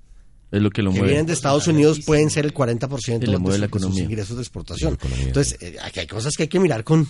Es 0.52 0.60
lo 0.60 0.68
que 0.70 0.82
lo 0.82 0.90
que 0.90 0.98
mueve. 0.98 1.08
vienen 1.12 1.26
de 1.26 1.32
Estados 1.32 1.66
Unidos 1.68 2.00
pueden 2.04 2.28
ser 2.28 2.44
el 2.44 2.52
40% 2.52 3.22
Y 3.22 3.26
le 3.26 3.38
de, 3.38 3.38
la 3.38 3.38
sus 3.54 3.62
economía. 3.62 4.02
ingresos 4.04 4.36
de 4.36 4.42
exportación. 4.42 4.98
Entonces, 5.20 5.56
eh, 5.62 5.78
aquí 5.82 6.00
hay 6.00 6.06
cosas 6.06 6.34
que 6.36 6.42
hay 6.42 6.48
que 6.50 6.60
mirar 6.60 6.84
con... 6.84 7.08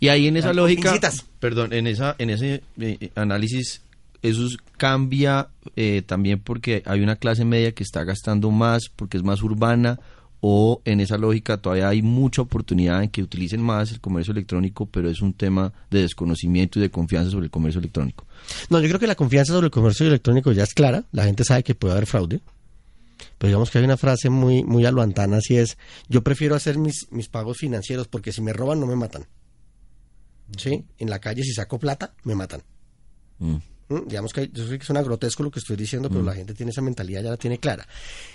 Y 0.00 0.08
ahí 0.08 0.26
en 0.26 0.36
esa 0.36 0.52
lógica, 0.52 0.92
pincitas. 0.92 1.24
perdón, 1.40 1.72
en 1.72 1.86
esa 1.86 2.14
en 2.18 2.30
ese 2.30 2.62
eh, 2.80 3.10
análisis 3.14 3.80
eso 4.22 4.46
es- 4.46 4.56
cambia 4.76 5.48
eh, 5.76 6.02
también 6.04 6.40
porque 6.40 6.82
hay 6.86 7.00
una 7.00 7.16
clase 7.16 7.44
media 7.44 7.72
que 7.72 7.82
está 7.82 8.04
gastando 8.04 8.50
más 8.50 8.84
porque 8.94 9.16
es 9.16 9.22
más 9.22 9.42
urbana 9.42 10.00
o 10.40 10.82
en 10.84 11.00
esa 11.00 11.16
lógica 11.16 11.56
todavía 11.56 11.88
hay 11.88 12.02
mucha 12.02 12.42
oportunidad 12.42 13.02
en 13.02 13.08
que 13.08 13.22
utilicen 13.22 13.62
más 13.62 13.90
el 13.92 14.00
comercio 14.00 14.32
electrónico, 14.32 14.84
pero 14.84 15.08
es 15.08 15.22
un 15.22 15.32
tema 15.32 15.72
de 15.90 16.02
desconocimiento 16.02 16.78
y 16.78 16.82
de 16.82 16.90
confianza 16.90 17.30
sobre 17.30 17.46
el 17.46 17.50
comercio 17.50 17.78
electrónico. 17.78 18.26
No, 18.68 18.78
yo 18.80 18.88
creo 18.88 19.00
que 19.00 19.06
la 19.06 19.14
confianza 19.14 19.54
sobre 19.54 19.66
el 19.66 19.70
comercio 19.70 20.06
electrónico 20.06 20.52
ya 20.52 20.64
es 20.64 20.74
clara. 20.74 21.04
La 21.12 21.24
gente 21.24 21.44
sabe 21.44 21.62
que 21.62 21.74
puede 21.74 21.92
haber 21.94 22.04
fraude. 22.06 22.40
Pero 23.38 23.48
digamos 23.48 23.70
que 23.70 23.78
hay 23.78 23.84
una 23.84 23.96
frase 23.96 24.28
muy, 24.28 24.64
muy 24.64 24.84
aluantana, 24.84 25.38
así 25.38 25.56
es, 25.56 25.78
yo 26.08 26.22
prefiero 26.22 26.54
hacer 26.56 26.76
mis, 26.78 27.06
mis 27.10 27.28
pagos 27.28 27.56
financieros 27.58 28.06
porque 28.08 28.32
si 28.32 28.42
me 28.42 28.52
roban 28.52 28.80
no 28.80 28.86
me 28.86 28.96
matan. 28.96 29.24
¿Sí? 30.58 30.84
En 30.98 31.10
la 31.10 31.18
calle 31.18 31.42
si 31.42 31.52
saco 31.52 31.78
plata, 31.78 32.14
me 32.24 32.34
matan. 32.34 32.62
Mm. 33.38 33.56
¿Mm? 33.88 34.06
Digamos 34.08 34.32
que 34.32 34.48
yo 34.50 34.66
sé 34.66 34.78
que 34.78 34.84
suena 34.84 35.02
grotesco 35.02 35.42
lo 35.42 35.50
que 35.50 35.58
estoy 35.58 35.76
diciendo, 35.76 36.08
pero 36.08 36.22
la 36.22 36.32
gente 36.34 36.54
tiene 36.54 36.70
esa 36.72 36.80
mentalidad, 36.80 37.22
ya 37.22 37.30
la 37.30 37.36
tiene 37.36 37.58
clara. 37.58 37.86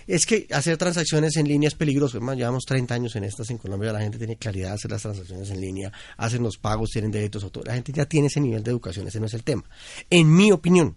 Es 0.06 0.28
que 0.28 0.46
hacer 0.52 0.78
transacciones 0.78 1.36
en 1.38 1.48
línea 1.48 1.68
es 1.68 1.74
peligroso. 1.74 2.20
Llevamos 2.20 2.66
30 2.66 2.94
años 2.94 3.16
en 3.16 3.24
estas 3.24 3.50
en 3.50 3.58
Colombia, 3.58 3.92
la 3.92 4.00
gente 4.02 4.20
tiene 4.20 4.36
claridad 4.38 4.70
de 4.70 4.74
hacer 4.76 4.92
las 4.92 5.02
transacciones 5.02 5.50
en 5.50 5.60
línea, 5.60 5.92
hacen 6.18 6.44
los 6.44 6.58
pagos, 6.58 6.92
tienen 6.92 7.12
auto- 7.34 7.64
la 7.66 7.74
gente 7.74 7.92
ya 7.92 8.06
tiene 8.06 8.28
ese 8.28 8.40
nivel 8.40 8.64
de 8.64 8.70
educación, 8.70 9.08
ese 9.08 9.20
no 9.20 9.26
es 9.26 9.34
el 9.34 9.44
tema. 9.44 9.64
En 10.12 10.32
mi 10.34 10.52
opinión. 10.52 10.96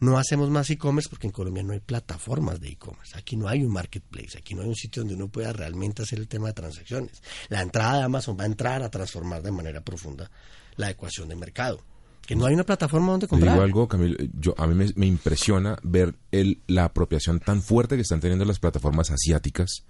No 0.00 0.18
hacemos 0.18 0.50
más 0.50 0.68
e-commerce 0.70 1.08
porque 1.08 1.26
en 1.26 1.32
Colombia 1.32 1.62
no 1.62 1.72
hay 1.72 1.80
plataformas 1.80 2.60
de 2.60 2.68
e-commerce. 2.68 3.16
Aquí 3.16 3.36
no 3.36 3.48
hay 3.48 3.62
un 3.64 3.72
marketplace, 3.72 4.36
aquí 4.38 4.54
no 4.54 4.62
hay 4.62 4.68
un 4.68 4.74
sitio 4.74 5.02
donde 5.02 5.14
uno 5.14 5.28
pueda 5.28 5.52
realmente 5.52 6.02
hacer 6.02 6.18
el 6.18 6.28
tema 6.28 6.48
de 6.48 6.52
transacciones. 6.54 7.22
La 7.48 7.62
entrada 7.62 7.98
de 7.98 8.02
Amazon 8.04 8.36
va 8.38 8.44
a 8.44 8.46
entrar 8.46 8.82
a 8.82 8.90
transformar 8.90 9.42
de 9.42 9.52
manera 9.52 9.80
profunda 9.80 10.30
la 10.76 10.90
ecuación 10.90 11.28
de 11.28 11.36
mercado. 11.36 11.82
Que 12.26 12.34
no 12.34 12.44
hay 12.46 12.54
una 12.54 12.64
plataforma 12.64 13.12
donde 13.12 13.28
Te 13.28 13.36
digo 13.36 13.46
comprar. 13.46 13.64
algo, 13.64 13.86
Camilo. 13.88 14.16
Yo, 14.38 14.54
a 14.58 14.66
mí 14.66 14.74
me, 14.74 14.86
me 14.96 15.06
impresiona 15.06 15.78
ver 15.84 16.16
el, 16.32 16.60
la 16.66 16.84
apropiación 16.84 17.38
tan 17.38 17.62
fuerte 17.62 17.94
que 17.94 18.02
están 18.02 18.18
teniendo 18.20 18.44
las 18.44 18.58
plataformas 18.58 19.12
asiáticas 19.12 19.84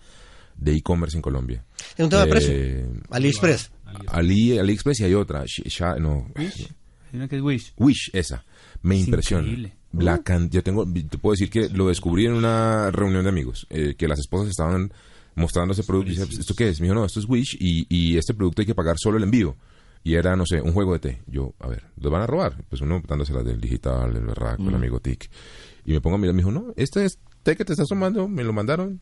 de 0.55 0.75
e-commerce 0.77 1.17
en 1.17 1.23
Colombia. 1.23 1.65
Es 1.97 2.05
un 2.05 2.11
tema 2.11 2.23
de 2.25 2.29
Eh, 2.29 2.31
precio. 2.31 3.03
AliExpress. 3.11 3.71
Ali, 4.09 4.59
AliExpress 4.59 5.01
y 5.01 5.05
hay 5.05 5.15
otra. 5.15 5.45
Sh- 5.45 5.65
Sha- 5.67 5.97
no, 5.99 6.31
Hay 6.35 6.53
una 7.15 7.27
que 7.29 7.37
es 7.37 7.43
Wish. 7.43 7.73
Wish, 7.79 8.11
esa. 8.13 8.45
Me 8.83 8.97
Es 9.01 9.07
impresiona. 9.07 9.43
increíble. 9.49 9.77
La 10.05 10.19
can- 10.23 10.51
yo 10.51 10.63
tengo, 10.63 10.85
te 10.87 11.19
puedo 11.19 11.33
decir 11.33 11.51
que 11.51 11.69
lo 11.69 11.89
descubrí 11.89 12.27
en 12.27 12.33
una 12.35 12.91
reunión 12.91 13.23
de 13.23 13.29
amigos, 13.31 13.67
eh, 13.71 13.95
que 13.97 14.09
las 14.09 14.19
esposas 14.19 14.49
estaban 14.49 14.93
mostrando 15.35 15.73
ese 15.73 15.83
producto. 15.85 16.11
Y 16.13 16.17
dice, 16.17 16.41
¿esto 16.41 16.55
qué 16.55 16.69
es? 16.69 16.81
Me 16.81 16.87
dijo, 16.87 16.95
no, 16.95 17.05
esto 17.05 17.21
es 17.21 17.29
Wish 17.29 17.57
y, 17.61 17.87
y 17.89 18.17
este 18.17 18.35
producto 18.35 18.63
hay 18.63 18.67
que 18.67 18.75
pagar 18.75 18.97
solo 18.99 19.17
el 19.19 19.23
envío. 19.25 19.57
Y 20.03 20.15
era, 20.15 20.37
no 20.37 20.47
sé, 20.47 20.61
un 20.61 20.73
juego 20.73 20.93
de 20.93 20.99
té. 21.01 21.23
Yo, 21.27 21.55
a 21.59 21.67
ver, 21.69 21.85
¿los 22.01 22.13
van 22.13 22.23
a 22.23 22.27
robar? 22.27 22.63
Pues 22.69 22.81
uno 22.81 23.03
dándoselas 23.07 23.45
del 23.45 23.61
digital, 23.61 24.15
el 24.17 24.25
berraco, 24.25 24.63
el 24.69 24.75
amigo 24.77 25.01
TIC. 25.01 25.29
Y 25.85 25.93
me 25.93 26.01
pongo 26.01 26.15
a 26.17 26.19
mirar, 26.19 26.33
me 26.35 26.43
dijo, 26.43 26.53
no, 26.53 26.73
este 26.77 27.05
es 27.05 27.19
té 27.43 27.57
que 27.57 27.65
te 27.65 27.73
estás 27.73 27.89
tomando, 27.89 28.29
me 28.29 28.45
lo 28.45 28.53
mandaron 28.53 29.01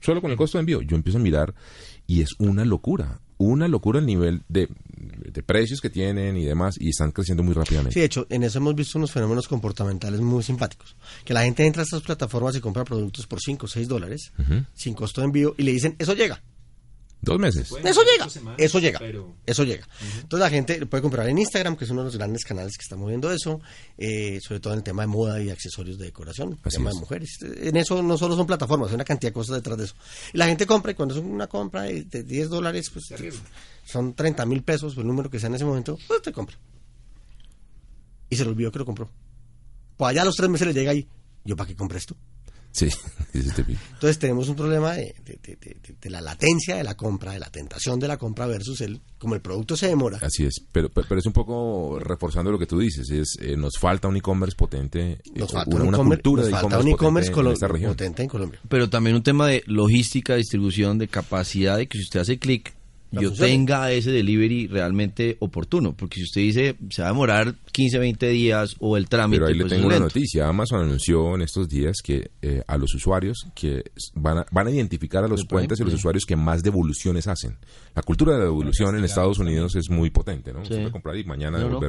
solo 0.00 0.22
con 0.22 0.30
el 0.30 0.38
costo 0.38 0.56
de 0.56 0.60
envío. 0.60 0.80
Yo 0.80 0.96
empiezo 0.96 1.18
a 1.18 1.20
mirar 1.22 1.54
y 2.06 2.22
es 2.22 2.30
una 2.38 2.64
locura. 2.64 3.20
Una 3.36 3.68
locura 3.68 3.98
el 4.00 4.06
nivel 4.06 4.42
de, 4.48 4.68
de 5.32 5.42
precios 5.42 5.80
que 5.80 5.90
tienen 5.90 6.36
y 6.36 6.44
demás. 6.44 6.76
Y 6.78 6.90
están 6.90 7.12
creciendo 7.12 7.42
muy 7.42 7.54
rápidamente. 7.54 7.94
Sí, 7.94 8.00
de 8.00 8.06
hecho, 8.06 8.26
en 8.30 8.42
eso 8.42 8.58
hemos 8.58 8.74
visto 8.74 8.98
unos 8.98 9.10
fenómenos 9.10 9.48
comportamentales 9.48 10.20
muy 10.20 10.42
simpáticos. 10.42 10.96
Que 11.24 11.34
la 11.34 11.42
gente 11.42 11.66
entra 11.66 11.82
a 11.82 11.84
estas 11.84 12.02
plataformas 12.02 12.56
y 12.56 12.60
compra 12.60 12.84
productos 12.84 13.26
por 13.26 13.40
5 13.40 13.66
o 13.66 13.68
6 13.68 13.88
dólares, 13.88 14.32
sin 14.74 14.94
costo 14.94 15.20
de 15.20 15.26
envío, 15.26 15.54
y 15.58 15.62
le 15.62 15.72
dicen, 15.72 15.96
eso 15.98 16.14
llega. 16.14 16.42
Dos 17.22 17.38
meses. 17.38 17.70
Eso 17.84 18.00
llega, 18.02 18.26
eso 18.56 18.78
llega, 18.78 18.98
eso 19.44 19.64
llega. 19.64 19.86
Entonces 20.22 20.38
la 20.40 20.48
gente 20.48 20.86
puede 20.86 21.02
comprar 21.02 21.28
en 21.28 21.38
Instagram, 21.38 21.76
que 21.76 21.84
es 21.84 21.90
uno 21.90 22.00
de 22.00 22.06
los 22.06 22.16
grandes 22.16 22.44
canales 22.44 22.76
que 22.78 22.82
está 22.82 22.96
moviendo 22.96 23.30
eso, 23.30 23.60
eh, 23.98 24.38
sobre 24.40 24.60
todo 24.60 24.72
en 24.72 24.78
el 24.78 24.82
tema 24.82 25.02
de 25.02 25.08
moda 25.08 25.42
y 25.42 25.50
accesorios 25.50 25.98
de 25.98 26.06
decoración, 26.06 26.58
Así 26.64 26.76
tema 26.76 26.88
es. 26.88 26.96
de 26.96 27.00
mujeres. 27.00 27.38
En 27.42 27.76
eso 27.76 28.02
no 28.02 28.16
solo 28.16 28.36
son 28.36 28.46
plataformas, 28.46 28.88
hay 28.88 28.94
una 28.94 29.04
cantidad 29.04 29.30
de 29.30 29.34
cosas 29.34 29.56
detrás 29.56 29.76
de 29.76 29.84
eso. 29.84 29.94
Y 30.32 30.38
la 30.38 30.46
gente 30.46 30.64
compra, 30.66 30.92
y 30.92 30.94
cuando 30.94 31.14
es 31.14 31.20
una 31.20 31.46
compra 31.46 31.82
de 31.82 32.04
de 32.04 32.22
10 32.22 32.48
dólares, 32.48 32.88
pues 32.90 33.04
son 33.84 34.14
30 34.14 34.46
mil 34.46 34.62
pesos, 34.62 34.96
el 34.96 35.06
número 35.06 35.28
que 35.28 35.38
sea 35.38 35.48
en 35.48 35.56
ese 35.56 35.64
momento, 35.66 35.98
pues 36.08 36.22
te 36.22 36.32
compra. 36.32 36.56
Y 38.30 38.36
se 38.36 38.44
le 38.44 38.50
olvidó 38.50 38.72
que 38.72 38.78
lo 38.78 38.86
compró. 38.86 39.10
Pues 39.96 40.10
allá 40.10 40.22
a 40.22 40.24
los 40.24 40.36
tres 40.36 40.48
meses 40.48 40.66
le 40.68 40.72
llega 40.72 40.92
ahí, 40.92 41.06
¿yo 41.44 41.54
para 41.54 41.68
qué 41.68 41.76
compré 41.76 41.98
esto? 41.98 42.16
Sí, 42.72 42.88
típico. 43.56 43.80
Entonces 43.94 44.18
tenemos 44.18 44.48
un 44.48 44.56
problema 44.56 44.92
de, 44.92 45.14
de- 45.24 45.38
de- 45.42 45.56
de- 45.56 45.76
de- 45.82 45.94
de 46.00 46.10
la 46.10 46.20
latencia 46.20 46.76
de 46.76 46.84
la 46.84 46.96
compra, 46.96 47.32
de 47.32 47.38
la 47.40 47.50
tentación 47.50 47.98
de 47.98 48.06
la 48.08 48.16
compra 48.16 48.46
versus 48.46 48.80
el, 48.80 49.00
como 49.18 49.34
el 49.34 49.40
producto 49.40 49.76
se 49.76 49.88
demora. 49.88 50.18
Así 50.22 50.44
es, 50.44 50.62
pero, 50.72 50.88
pero 50.88 51.18
es 51.18 51.26
un 51.26 51.32
poco 51.32 51.98
reforzando 51.98 52.50
lo 52.52 52.58
que 52.58 52.66
tú 52.66 52.78
dices, 52.78 53.10
es 53.10 53.36
eh, 53.40 53.56
nos 53.56 53.74
falta 53.78 54.08
un 54.08 54.16
e-commerce 54.16 54.56
potente, 54.56 55.12
eh, 55.12 55.20
Nos 55.34 55.52
falta 55.52 55.74
una, 55.74 55.82
un 55.84 55.88
una 55.94 55.98
cultura 55.98 56.42
nos 56.42 56.46
de 56.46 56.52
falta 56.52 56.66
e-commerce 56.68 56.88
un 56.88 56.94
e-commerce 56.94 57.30
potente 57.30 57.40
en 57.40 57.44
colo- 57.46 57.52
esta 57.54 57.68
región. 57.68 57.90
potente 57.92 58.22
en 58.22 58.28
Colombia. 58.28 58.60
Pero 58.68 58.88
también 58.88 59.16
un 59.16 59.22
tema 59.22 59.48
de 59.48 59.62
logística, 59.66 60.36
distribución, 60.36 60.98
de 60.98 61.08
capacidad, 61.08 61.76
de 61.76 61.88
que 61.88 61.98
si 61.98 62.04
usted 62.04 62.20
hace 62.20 62.38
clic, 62.38 62.72
yo 63.12 63.32
tenga 63.32 63.90
ese 63.92 64.10
delivery 64.10 64.66
realmente 64.66 65.36
oportuno. 65.40 65.94
Porque 65.96 66.16
si 66.16 66.24
usted 66.24 66.40
dice, 66.40 66.76
se 66.90 67.02
va 67.02 67.08
a 67.08 67.10
demorar 67.12 67.54
15, 67.72 67.98
20 67.98 68.28
días 68.28 68.76
o 68.78 68.96
el 68.96 69.08
trámite, 69.08 69.40
Pero 69.40 69.48
ahí 69.48 69.54
le 69.54 69.64
pues 69.64 69.72
tengo 69.72 69.86
una 69.86 69.98
noticia. 69.98 70.48
Amazon 70.48 70.80
anunció 70.80 71.34
en 71.34 71.42
estos 71.42 71.68
días 71.68 71.98
que 72.02 72.30
eh, 72.42 72.62
a 72.66 72.76
los 72.76 72.94
usuarios 72.94 73.46
que 73.54 73.84
van 74.14 74.38
a, 74.38 74.46
van 74.50 74.66
a 74.68 74.70
identificar 74.70 75.24
a 75.24 75.28
los 75.28 75.44
cuentas 75.44 75.80
y 75.80 75.84
los 75.84 75.94
usuarios 75.94 76.24
que 76.24 76.36
más 76.36 76.62
devoluciones 76.62 77.26
hacen. 77.26 77.56
La 77.94 78.02
cultura 78.02 78.32
de 78.32 78.38
la 78.38 78.44
devolución 78.44 78.96
en 78.96 79.04
Estados 79.04 79.38
Unidos 79.38 79.74
es 79.76 79.90
muy 79.90 80.10
potente, 80.10 80.52
¿no? 80.52 80.64
Sí. 80.64 80.74
Puede 80.74 80.90
comprar 80.90 81.16
y 81.16 81.24
mañana 81.24 81.58
No, 81.58 81.68
no. 81.68 81.80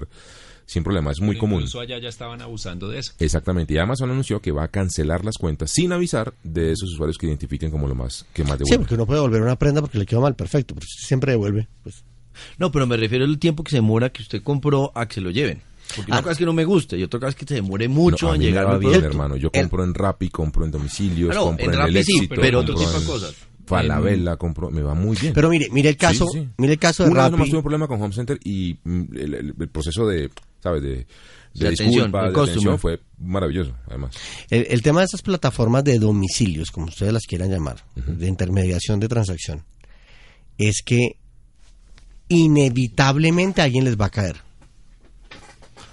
Sin 0.65 0.83
problema. 0.83 1.11
Es 1.11 1.19
muy 1.21 1.37
común. 1.37 1.59
Incluso 1.59 1.79
allá 1.79 1.97
ya 1.99 2.09
estaban 2.09 2.41
abusando 2.41 2.87
de 2.89 2.99
eso. 2.99 3.13
Exactamente. 3.19 3.73
Y 3.73 3.77
Amazon 3.77 4.09
anunció 4.11 4.41
que 4.41 4.51
va 4.51 4.63
a 4.63 4.67
cancelar 4.69 5.25
las 5.25 5.37
cuentas 5.37 5.71
sin 5.71 5.91
avisar 5.91 6.33
de 6.43 6.71
esos 6.71 6.91
usuarios 6.93 7.17
que 7.17 7.27
identifiquen 7.27 7.71
como 7.71 7.87
lo 7.87 7.95
más 7.95 8.25
que 8.33 8.43
más 8.43 8.53
Sí, 8.53 8.57
devuelven. 8.59 8.79
porque 8.79 8.93
uno 8.95 9.05
puede 9.05 9.17
devolver 9.19 9.41
una 9.41 9.55
prenda 9.57 9.81
porque 9.81 9.97
le 9.97 10.05
quedó 10.05 10.21
mal, 10.21 10.35
perfecto, 10.35 10.73
pero 10.75 10.85
si 10.87 11.05
siempre 11.05 11.31
devuelve. 11.33 11.67
Pues. 11.83 12.03
No, 12.57 12.71
pero 12.71 12.87
me 12.87 12.95
refiero 12.97 13.25
al 13.25 13.37
tiempo 13.39 13.63
que 13.63 13.71
se 13.71 13.77
demora 13.77 14.09
que 14.09 14.21
usted 14.21 14.41
compró 14.41 14.91
a 14.95 15.05
que 15.07 15.15
se 15.15 15.21
lo 15.21 15.31
lleven. 15.31 15.61
Porque 15.95 16.09
una 16.11 16.19
Ah. 16.19 16.21
cosa 16.21 16.31
es 16.31 16.37
que 16.37 16.45
no 16.45 16.53
me 16.53 16.63
guste 16.63 16.97
y 16.97 17.03
otra 17.03 17.19
cosa 17.19 17.29
es 17.31 17.35
que 17.35 17.45
se 17.45 17.55
demore 17.55 17.89
mucho 17.89 18.27
No, 18.27 18.31
a 18.31 18.35
en 18.35 18.41
llegar 18.41 18.65
al 18.67 18.79
bien, 18.79 19.03
hermano. 19.03 19.35
Yo 19.35 19.49
El- 19.51 19.61
compro 19.63 19.83
en 19.83 19.93
Rappi, 19.93 20.29
compro 20.29 20.63
en 20.63 20.71
domicilios, 20.71 21.31
Ah, 21.31 21.39
no, 21.39 21.45
compro 21.47 21.65
en 21.65 21.73
en, 21.73 21.79
Rappi 21.79 21.97
el 21.97 22.03
sí, 22.05 22.15
éxito, 22.15 22.35
pero 22.35 22.59
compro 22.59 22.75
otro 22.75 22.85
tipo 22.85 22.99
de 22.99 23.05
cosas. 23.05 23.35
Falabella, 23.65 24.35
compro, 24.37 24.69
me 24.69 24.81
va 24.81 24.93
muy 24.93 25.15
bien. 25.17 25.33
Pero 25.33 25.49
mire, 25.49 25.67
mire 25.71 25.89
el 25.89 25.97
caso, 25.97 26.25
Sí, 26.27 26.39
sí, 26.39 26.45
sí. 26.45 26.49
mire 26.57 26.73
el 26.73 26.79
caso 26.79 27.03
de 27.03 27.09
Una 27.09 27.23
vez 27.23 27.31
nomás 27.31 27.39
Rappi. 27.45 27.49
tuve 27.51 27.57
un 27.59 27.63
problema 27.63 27.87
con 27.87 28.01
Home 28.01 28.13
Center 28.13 28.39
y 28.43 28.77
mm, 28.83 29.01
el, 29.15 29.33
el- 29.33 29.55
el 29.59 29.67
proceso 29.69 30.05
de, 30.07 30.29
¿sabes? 30.61 30.81
De, 30.81 31.07
de 31.53 31.67
atención, 31.67 31.89
disculpa, 31.89 32.29
de 32.29 32.41
atención 32.41 32.79
fue 32.79 33.01
maravilloso, 33.17 33.75
además. 33.87 34.15
El, 34.49 34.67
el 34.69 34.81
tema 34.81 35.01
de 35.01 35.05
estas 35.05 35.21
plataformas 35.21 35.83
de 35.83 35.99
domicilios, 35.99 36.71
como 36.71 36.87
ustedes 36.87 37.11
las 37.11 37.23
quieran 37.23 37.49
llamar, 37.49 37.83
de 37.95 38.27
intermediación 38.27 38.99
de 38.99 39.07
transacción, 39.07 39.65
es 40.57 40.81
que 40.85 41.17
inevitablemente 42.29 43.61
a 43.61 43.65
alguien 43.65 43.83
les 43.83 43.99
va 43.99 44.05
a 44.05 44.11
caer. 44.11 44.37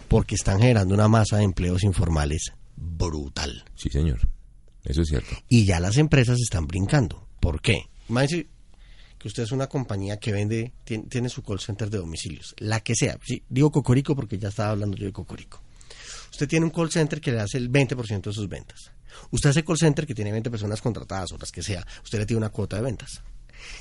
Porque 0.06 0.36
están 0.36 0.60
generando 0.60 0.94
una 0.94 1.08
masa 1.08 1.38
de 1.38 1.44
empleos 1.44 1.82
informales 1.82 2.52
brutal. 2.76 3.64
Sí, 3.74 3.90
señor. 3.90 4.20
Eso 4.84 5.02
es 5.02 5.08
cierto. 5.08 5.36
Y 5.48 5.66
ya 5.66 5.80
las 5.80 5.98
empresas 5.98 6.38
están 6.40 6.66
brincando. 6.66 7.28
¿Por 7.40 7.60
qué? 7.60 7.82
Imagínense, 8.08 8.48
que 9.18 9.28
usted 9.28 9.42
es 9.42 9.52
una 9.52 9.66
compañía 9.66 10.18
que 10.18 10.32
vende, 10.32 10.72
tiene, 10.84 11.04
tiene 11.04 11.28
su 11.28 11.42
call 11.42 11.60
center 11.60 11.90
de 11.90 11.98
domicilios, 11.98 12.54
la 12.58 12.80
que 12.80 12.94
sea. 12.94 13.18
Sí, 13.24 13.42
digo 13.48 13.70
Cocorico 13.70 14.14
porque 14.14 14.38
ya 14.38 14.48
estaba 14.48 14.70
hablando 14.70 14.96
yo 14.96 15.06
de 15.06 15.12
Cocorico. 15.12 15.62
Usted 16.30 16.48
tiene 16.48 16.66
un 16.66 16.70
call 16.70 16.90
center 16.90 17.20
que 17.20 17.32
le 17.32 17.40
hace 17.40 17.58
el 17.58 17.70
20% 17.70 18.22
de 18.22 18.32
sus 18.32 18.48
ventas. 18.48 18.92
Usted 19.30 19.50
hace 19.50 19.64
call 19.64 19.78
center 19.78 20.06
que 20.06 20.14
tiene 20.14 20.30
20 20.32 20.50
personas 20.50 20.80
contratadas 20.80 21.32
o 21.32 21.38
las 21.38 21.50
que 21.50 21.62
sea. 21.62 21.84
Usted 22.04 22.18
le 22.18 22.26
tiene 22.26 22.38
una 22.38 22.50
cuota 22.50 22.76
de 22.76 22.82
ventas. 22.82 23.22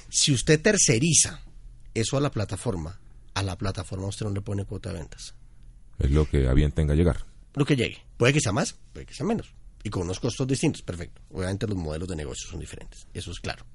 Si 0.10 0.34
usted 0.34 0.62
terceriza 0.62 1.42
eso 1.94 2.18
a 2.18 2.22
la 2.22 2.32
plataforma, 2.32 3.00
a 3.34 3.44
la 3.44 3.58
plataforma 3.58 4.08
usted 4.08 4.26
no 4.26 4.32
le 4.32 4.42
pone 4.42 4.66
cuota 4.66 4.92
de 4.92 5.00
ventas. 5.00 5.36
Es 6.00 6.12
lo 6.12 6.28
que 6.28 6.48
a 6.48 6.54
bien 6.54 6.72
tenga 6.72 6.96
llegar. 6.96 7.26
Lo 7.54 7.66
que 7.66 7.76
llegue. 7.76 7.98
Puede 8.18 8.34
que 8.34 8.42
sea 8.42 8.52
más, 8.52 8.76
puede 8.94 9.06
que 9.06 9.14
sea 9.14 9.26
menos. 9.26 9.54
Y 9.84 9.90
con 9.90 10.04
unos 10.04 10.20
costos 10.20 10.48
distintos, 10.48 10.82
perfecto. 10.82 11.22
Obviamente 11.32 11.68
los 11.68 11.78
modelos 11.78 12.08
de 12.08 12.16
negocio 12.16 12.50
son 12.50 12.60
diferentes. 12.60 13.08
Eso 13.14 13.32
es 13.32 13.40
claro. 13.40 13.66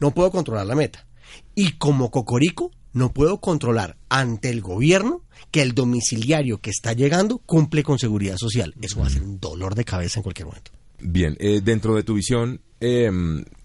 No 0.00 0.12
puedo 0.12 0.30
controlar 0.30 0.66
la 0.66 0.74
meta. 0.74 1.06
Y 1.54 1.72
como 1.72 2.10
Cocorico, 2.10 2.70
no 2.92 3.12
puedo 3.12 3.40
controlar 3.40 3.96
ante 4.08 4.50
el 4.50 4.60
gobierno 4.60 5.22
que 5.50 5.62
el 5.62 5.74
domiciliario 5.74 6.58
que 6.58 6.70
está 6.70 6.92
llegando 6.92 7.38
cumple 7.38 7.82
con 7.82 7.98
seguridad 7.98 8.36
social. 8.36 8.74
Eso 8.80 9.00
va 9.00 9.06
a 9.06 9.10
ser 9.10 9.22
un 9.22 9.40
dolor 9.40 9.74
de 9.74 9.84
cabeza 9.84 10.18
en 10.18 10.22
cualquier 10.22 10.46
momento. 10.46 10.72
Bien, 11.00 11.36
eh, 11.40 11.60
dentro 11.62 11.94
de 11.94 12.04
tu 12.04 12.14
visión 12.14 12.60
eh, 12.84 13.08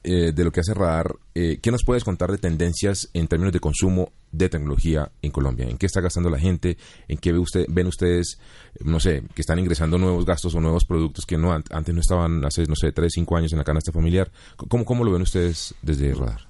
eh, 0.04 0.32
de 0.32 0.43
lo 0.43 0.52
que 0.52 0.60
hace 0.60 0.76
Radar, 0.76 1.15
eh, 1.34 1.58
¿qué 1.60 1.72
nos 1.72 1.84
puedes 1.84 2.04
contar 2.04 2.30
de 2.30 2.38
tendencias 2.38 3.10
en 3.13 3.28
términos 3.28 3.52
de 3.52 3.60
consumo 3.60 4.13
de 4.38 4.50
tecnología 4.50 5.12
en 5.21 5.32
Colombia? 5.32 5.67
¿En 5.67 5.78
qué 5.78 5.86
está 5.86 6.02
gastando 6.02 6.30
la 6.30 6.39
gente? 6.39 6.78
¿En 7.08 7.17
qué 7.17 7.32
ve 7.32 7.39
usted, 7.39 7.65
ven 7.69 7.88
ustedes, 7.88 8.39
no 8.84 9.00
sé, 9.00 9.23
que 9.34 9.41
están 9.41 9.60
ingresando 9.60 9.97
nuevos 9.97 10.26
gastos 10.26 10.54
o 10.56 10.62
nuevos 10.62 10.86
productos 10.86 11.26
que 11.26 11.38
no 11.38 11.52
an- 11.54 11.63
antes 11.71 11.93
no 11.95 12.02
estaban 12.02 12.43
hace, 12.45 12.65
no 12.65 12.76
sé, 12.76 12.91
tres, 12.91 13.12
cinco 13.15 13.36
años 13.38 13.52
en 13.54 13.58
la 13.58 13.63
canasta 13.63 13.91
familiar? 13.91 14.32
¿Cómo, 14.56 14.86
cómo 14.86 15.04
lo 15.04 15.12
ven 15.12 15.21
ustedes 15.23 15.73
desde 15.82 16.13
Radar? 16.13 16.47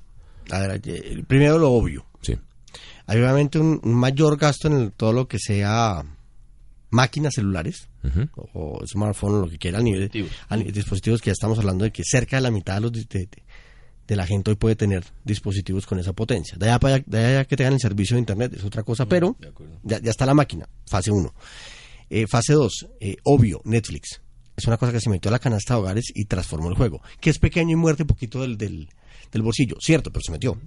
A 0.52 0.60
ver, 0.60 0.82
eh, 0.86 1.24
primero 1.28 1.58
lo 1.58 1.72
obvio. 1.72 2.06
Sí. 2.22 2.38
Hay 3.06 3.18
obviamente 3.20 3.60
un, 3.60 3.80
un 3.84 3.94
mayor 3.96 4.38
gasto 4.38 4.68
en 4.68 4.74
el- 4.80 4.92
todo 4.92 5.14
lo 5.14 5.28
que 5.28 5.40
sea 5.40 6.04
máquinas 6.90 7.34
celulares 7.36 7.90
Ujú. 8.04 8.30
o, 8.54 8.78
o 8.80 8.88
smartphone 8.88 9.36
o 9.36 9.40
lo 9.42 9.50
que 9.50 9.58
quiera 9.58 9.78
al 9.80 9.84
nivel 9.84 10.10
ni- 10.52 10.72
dispositivos 10.72 11.20
que 11.22 11.28
ya 11.28 11.34
estamos 11.34 11.60
hablando 11.60 11.84
de 11.84 11.92
que 11.92 12.02
cerca 12.06 12.38
de 12.38 12.42
la 12.42 12.52
mitad 12.52 12.76
de, 12.76 12.82
los, 12.82 12.92
de, 12.94 13.04
de- 13.10 13.28
de 14.08 14.16
la 14.16 14.26
gente 14.26 14.52
hoy 14.52 14.56
puede 14.56 14.76
tener 14.76 15.04
dispositivos 15.26 15.86
con 15.86 16.00
esa 16.00 16.14
potencia. 16.14 16.58
De 16.58 16.66
allá, 16.68 16.80
para 16.80 16.96
allá, 16.96 17.04
de 17.08 17.26
allá 17.26 17.46
que 17.46 17.58
tengan 17.58 17.74
el 17.74 17.80
servicio 17.80 18.16
de 18.16 18.22
internet 18.22 18.54
es 18.56 18.64
otra 18.64 18.84
cosa, 18.84 19.06
pero 19.06 19.36
ya, 19.84 20.00
ya 20.00 20.10
está 20.12 20.26
la 20.26 20.34
máquina, 20.34 20.68
fase 20.86 21.12
1. 21.12 21.34
fase 22.30 22.54
2, 22.54 22.88
obvio, 23.24 23.62
Netflix. 23.66 24.22
Es 24.56 24.66
una 24.66 24.78
cosa 24.78 24.92
que 24.92 25.00
se 25.02 25.10
metió 25.10 25.30
a 25.30 25.34
la 25.34 25.40
canasta 25.40 25.76
de 25.76 25.80
hogares 25.82 26.06
y 26.16 26.26
transformó 26.26 26.70
el 26.70 26.76
juego, 26.76 27.02
que 27.20 27.30
es 27.30 27.38
pequeño 27.38 27.74
y 27.74 27.76
muerte 27.76 28.04
un 28.04 28.08
poquito 28.08 28.42
del, 28.42 28.58
del, 28.58 28.88
del 29.32 29.42
bolsillo, 29.44 29.76
cierto, 29.80 30.12
pero 30.12 30.24
se 30.24 30.32
metió. 30.32 30.58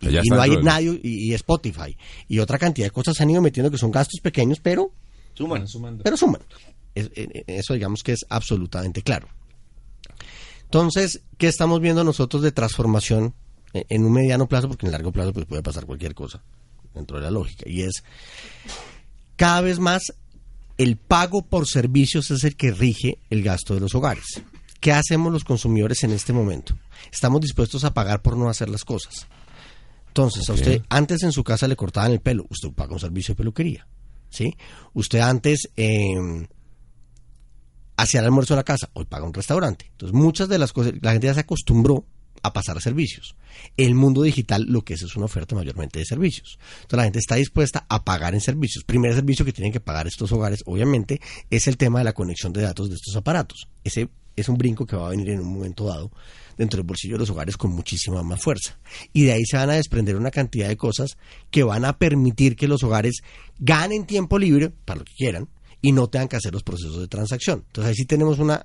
Y, 0.00 0.28
no 0.30 0.40
hay 0.42 0.50
nadie, 0.64 1.00
y, 1.02 1.30
y 1.30 1.34
Spotify, 1.34 1.96
y 2.28 2.40
otra 2.40 2.58
cantidad 2.58 2.86
de 2.88 2.90
cosas 2.90 3.16
se 3.16 3.22
han 3.22 3.30
ido 3.30 3.40
metiendo 3.40 3.70
que 3.70 3.78
son 3.78 3.92
gastos 3.92 4.20
pequeños, 4.20 4.58
pero 4.60 4.90
Suman, 5.34 5.66
sumando. 5.68 6.02
pero 6.02 6.16
suman. 6.16 6.42
Es- 6.94 7.06
eh, 7.14 7.28
eh, 7.32 7.44
eso 7.46 7.72
digamos 7.74 8.02
que 8.02 8.12
es 8.12 8.26
absolutamente 8.28 9.00
claro. 9.02 9.28
Entonces, 10.72 11.20
¿qué 11.36 11.48
estamos 11.48 11.82
viendo 11.82 12.02
nosotros 12.02 12.40
de 12.40 12.50
transformación 12.50 13.34
en, 13.74 14.06
un 14.06 14.12
mediano 14.14 14.48
plazo? 14.48 14.68
Porque 14.68 14.86
en 14.86 14.88
el 14.88 14.92
largo 14.92 15.12
plazo 15.12 15.34
pues, 15.34 15.44
puede 15.44 15.62
pasar 15.62 15.84
cualquier 15.84 16.14
cosa 16.14 16.42
dentro 16.94 17.18
de 17.18 17.24
la 17.24 17.30
lógica. 17.30 17.68
Y 17.68 17.82
es 17.82 18.02
cada 19.36 19.60
vez 19.60 19.78
más 19.78 20.14
el 20.78 20.96
pago 20.96 21.42
por 21.42 21.68
servicios 21.68 22.30
es 22.30 22.44
el 22.44 22.56
que 22.56 22.70
rige 22.70 23.18
el 23.28 23.42
gasto 23.42 23.74
de 23.74 23.80
los 23.80 23.94
hogares. 23.94 24.42
¿Qué 24.80 24.92
hacemos 24.92 25.30
los 25.30 25.44
consumidores 25.44 26.04
en 26.04 26.12
este 26.12 26.32
momento? 26.32 26.74
Estamos 27.12 27.42
dispuestos 27.42 27.84
a 27.84 27.92
pagar 27.92 28.22
por 28.22 28.38
no 28.38 28.48
hacer 28.48 28.70
las 28.70 28.86
cosas. 28.86 29.26
Entonces, 30.08 30.48
a 30.48 30.54
usted 30.54 30.80
antes 30.88 31.22
en 31.22 31.32
su 31.32 31.44
casa 31.44 31.68
le 31.68 31.76
cortaban 31.76 32.12
el 32.12 32.20
pelo, 32.22 32.46
usted 32.48 32.70
paga 32.70 32.94
un 32.94 33.00
servicio 33.00 33.34
de 33.34 33.36
peluquería. 33.36 33.86
¿sí? 34.30 34.56
Usted 34.94 35.18
antes 35.18 35.68
eh, 35.76 36.46
hacía 37.96 38.20
el 38.20 38.26
almuerzo 38.26 38.54
en 38.54 38.58
la 38.58 38.64
casa, 38.64 38.90
hoy 38.94 39.04
paga 39.04 39.24
un 39.24 39.34
restaurante. 39.34 39.86
Entonces, 39.92 40.14
muchas 40.14 40.48
de 40.48 40.58
las 40.58 40.72
cosas, 40.72 40.94
la 41.00 41.12
gente 41.12 41.26
ya 41.26 41.34
se 41.34 41.40
acostumbró 41.40 42.04
a 42.42 42.52
pasar 42.52 42.76
a 42.76 42.80
servicios. 42.80 43.36
El 43.76 43.94
mundo 43.94 44.22
digital 44.22 44.64
lo 44.68 44.82
que 44.82 44.94
es 44.94 45.02
es 45.02 45.14
una 45.14 45.26
oferta 45.26 45.54
mayormente 45.54 45.98
de 45.98 46.04
servicios. 46.04 46.58
Entonces, 46.82 46.96
la 46.96 47.04
gente 47.04 47.18
está 47.18 47.36
dispuesta 47.36 47.86
a 47.88 48.04
pagar 48.04 48.34
en 48.34 48.40
servicios. 48.40 48.84
Primer 48.84 49.14
servicio 49.14 49.44
que 49.44 49.52
tienen 49.52 49.72
que 49.72 49.80
pagar 49.80 50.06
estos 50.06 50.32
hogares, 50.32 50.62
obviamente, 50.66 51.20
es 51.50 51.68
el 51.68 51.76
tema 51.76 52.00
de 52.00 52.04
la 52.04 52.12
conexión 52.12 52.52
de 52.52 52.62
datos 52.62 52.88
de 52.88 52.96
estos 52.96 53.14
aparatos. 53.16 53.68
Ese 53.84 54.08
es 54.34 54.48
un 54.48 54.56
brinco 54.56 54.86
que 54.86 54.96
va 54.96 55.06
a 55.06 55.10
venir 55.10 55.30
en 55.30 55.40
un 55.40 55.52
momento 55.52 55.86
dado 55.86 56.10
dentro 56.56 56.78
del 56.78 56.86
bolsillo 56.86 57.14
de 57.14 57.20
los 57.20 57.30
hogares 57.30 57.56
con 57.56 57.70
muchísima 57.70 58.22
más 58.22 58.40
fuerza. 58.40 58.78
Y 59.12 59.24
de 59.24 59.32
ahí 59.32 59.44
se 59.44 59.56
van 59.56 59.70
a 59.70 59.74
desprender 59.74 60.16
una 60.16 60.30
cantidad 60.30 60.68
de 60.68 60.76
cosas 60.76 61.16
que 61.50 61.62
van 61.62 61.84
a 61.84 61.98
permitir 61.98 62.56
que 62.56 62.68
los 62.68 62.82
hogares 62.82 63.22
ganen 63.58 64.06
tiempo 64.06 64.38
libre 64.38 64.70
para 64.70 65.00
lo 65.00 65.04
que 65.04 65.14
quieran 65.14 65.48
y 65.82 65.92
no 65.92 66.08
tengan 66.08 66.28
que 66.28 66.36
hacer 66.36 66.52
los 66.52 66.62
procesos 66.62 67.00
de 67.00 67.08
transacción. 67.08 67.64
Entonces 67.66 67.90
ahí 67.90 67.94
sí 67.96 68.06
tenemos 68.06 68.38
una, 68.38 68.64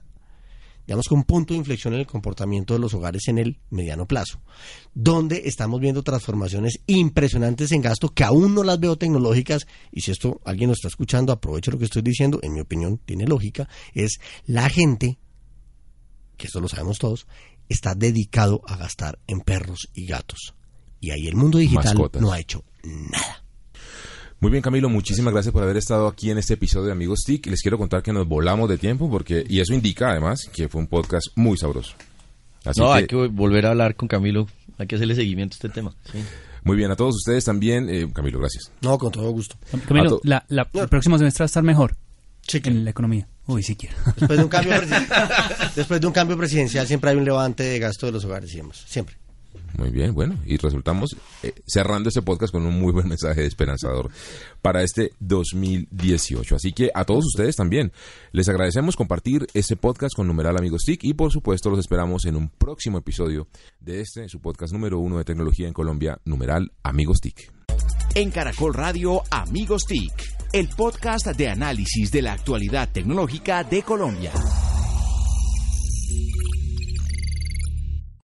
digamos 0.86 1.08
que 1.08 1.16
un 1.16 1.24
punto 1.24 1.54
de 1.54 1.58
inflexión 1.58 1.94
en 1.96 2.00
el 2.02 2.08
comportamiento 2.08 2.74
de 2.76 2.80
los 2.80 2.94
hogares 2.94 3.28
en 3.28 3.40
el 3.40 3.60
mediano 3.72 4.08
plazo, 4.08 4.40
donde 4.94 5.42
estamos 5.46 5.82
viendo 5.82 6.04
transformaciones 6.04 6.80
impresionantes 6.86 7.72
en 7.74 7.82
gasto 7.82 8.10
que 8.10 8.24
aún 8.24 8.54
no 8.54 8.64
las 8.64 8.80
veo 8.80 8.98
tecnológicas 8.98 9.68
y 9.92 10.02
si 10.02 10.12
esto 10.12 10.40
alguien 10.46 10.70
lo 10.70 10.74
está 10.74 10.88
escuchando, 10.88 11.34
aprovecho 11.34 11.72
lo 11.72 11.80
que 11.80 11.86
estoy 11.86 12.04
diciendo, 12.04 12.40
en 12.44 12.54
mi 12.54 12.62
opinión 12.62 13.00
tiene 13.04 13.26
lógica, 13.26 13.68
es 13.94 14.20
la 14.46 14.70
gente 14.70 15.18
que 16.38 16.48
esto 16.48 16.62
lo 16.62 16.70
sabemos 16.70 17.00
todos, 17.00 17.28
está 17.68 17.96
dedicado 17.96 18.62
a 18.68 18.78
gastar 18.78 19.20
en 19.28 19.42
perros 19.42 19.90
y 19.94 20.06
gatos. 20.06 20.54
Y 21.00 21.12
ahí 21.12 21.28
el 21.28 21.36
mundo 21.36 21.58
digital 21.58 21.84
Mascotas. 21.84 22.22
no 22.22 22.32
ha 22.32 22.40
hecho 22.40 22.64
nada. 22.84 23.37
Muy 24.40 24.52
bien, 24.52 24.62
Camilo, 24.62 24.88
muchísimas 24.90 25.34
gracias 25.34 25.52
por 25.52 25.64
haber 25.64 25.78
estado 25.78 26.08
aquí 26.08 26.30
en 26.30 26.38
este 26.38 26.54
episodio 26.54 26.86
de 26.88 26.92
Amigos 26.92 27.22
TIC. 27.26 27.48
Les 27.48 27.62
quiero 27.62 27.78
contar 27.80 28.04
que 28.04 28.14
nos 28.14 28.28
volamos 28.28 28.70
de 28.70 28.78
tiempo 28.78 29.10
porque 29.10 29.44
y 29.48 29.60
eso 29.62 29.74
indica 29.74 30.12
además 30.12 30.42
que 30.54 30.70
fue 30.70 30.80
un 30.82 30.88
podcast 30.88 31.26
muy 31.36 31.58
sabroso. 31.58 31.94
Así 32.64 32.80
no, 32.80 32.88
que, 32.94 32.94
hay 33.00 33.08
que 33.08 33.16
volver 33.16 33.66
a 33.66 33.70
hablar 33.72 33.96
con 33.96 34.08
Camilo, 34.08 34.48
hay 34.78 34.86
que 34.86 34.96
hacerle 34.96 35.16
seguimiento 35.16 35.54
a 35.54 35.58
este 35.58 35.70
tema. 35.70 35.96
sí. 36.12 36.20
muy 36.64 36.78
bien 36.78 36.92
a 36.92 36.96
todos 36.96 37.16
ustedes 37.16 37.46
también, 37.46 37.90
eh, 37.90 38.08
Camilo, 38.14 38.40
gracias. 38.40 38.72
No, 38.82 38.98
con 39.00 39.12
todo 39.12 39.32
gusto. 39.32 39.56
Camilo, 39.88 40.20
la, 40.24 40.46
la- 40.50 40.68
el 40.74 40.88
próximo 40.90 41.18
semestre 41.18 41.44
va 41.44 41.46
a 41.46 41.48
estar 41.48 41.64
mejor 41.64 41.96
Sí, 42.48 42.62
en 42.64 42.86
la 42.86 42.92
economía. 42.92 43.28
Uy, 43.48 43.62
siquiera. 43.64 43.96
Después 44.16 44.38
de 44.38 44.44
un 44.44 44.50
cambio 44.50 44.74
después 45.76 46.00
de 46.00 46.08
un 46.08 46.14
cambio 46.14 46.38
presidencial 46.38 46.86
siempre 46.88 47.10
hay 47.10 47.18
un 47.18 47.26
levante 47.26 47.64
de 47.64 47.80
gasto 47.80 48.06
de 48.06 48.12
los 48.14 48.24
hogares 48.24 48.54
y 48.54 48.58
demás. 48.58 48.84
Siempre. 48.88 49.16
Muy 49.78 49.92
bien, 49.92 50.16
bueno, 50.16 50.36
y 50.46 50.58
resultamos 50.58 51.16
eh, 51.44 51.54
cerrando 51.68 52.10
este 52.10 52.24
podcast 52.24 52.52
con 52.52 52.66
un 52.66 52.80
muy 52.80 52.92
buen 52.92 53.08
mensaje 53.08 53.46
esperanzador 53.46 54.10
para 54.64 54.82
este 54.82 55.12
2018. 55.20 56.56
Así 56.56 56.74
que 56.74 56.90
a 56.96 57.06
todos 57.06 57.26
ustedes 57.26 57.56
también 57.56 57.92
les 58.32 58.50
agradecemos 58.50 58.96
compartir 58.96 59.46
este 59.54 59.76
podcast 59.76 60.16
con 60.16 60.26
numeral 60.26 60.58
Amigos 60.58 60.84
TIC 60.84 61.04
y 61.04 61.14
por 61.14 61.32
supuesto 61.32 61.70
los 61.70 61.80
esperamos 61.80 62.26
en 62.26 62.36
un 62.36 62.50
próximo 62.50 62.98
episodio 62.98 63.48
de 63.80 64.02
este, 64.02 64.28
su 64.30 64.40
podcast 64.40 64.74
número 64.74 64.98
uno 64.98 65.20
de 65.20 65.26
tecnología 65.26 65.68
en 65.68 65.74
Colombia, 65.74 66.20
numeral 66.26 66.72
Amigos 66.82 67.20
TIC. 67.22 67.52
En 68.16 68.32
Caracol 68.32 68.74
Radio 68.74 69.22
Amigos 69.30 69.84
TIC, 69.88 70.12
el 70.54 70.70
podcast 70.70 71.28
de 71.28 71.50
análisis 71.50 72.12
de 72.12 72.24
la 72.24 72.34
actualidad 72.34 72.90
tecnológica 72.92 73.64
de 73.64 73.84
Colombia. 73.84 74.32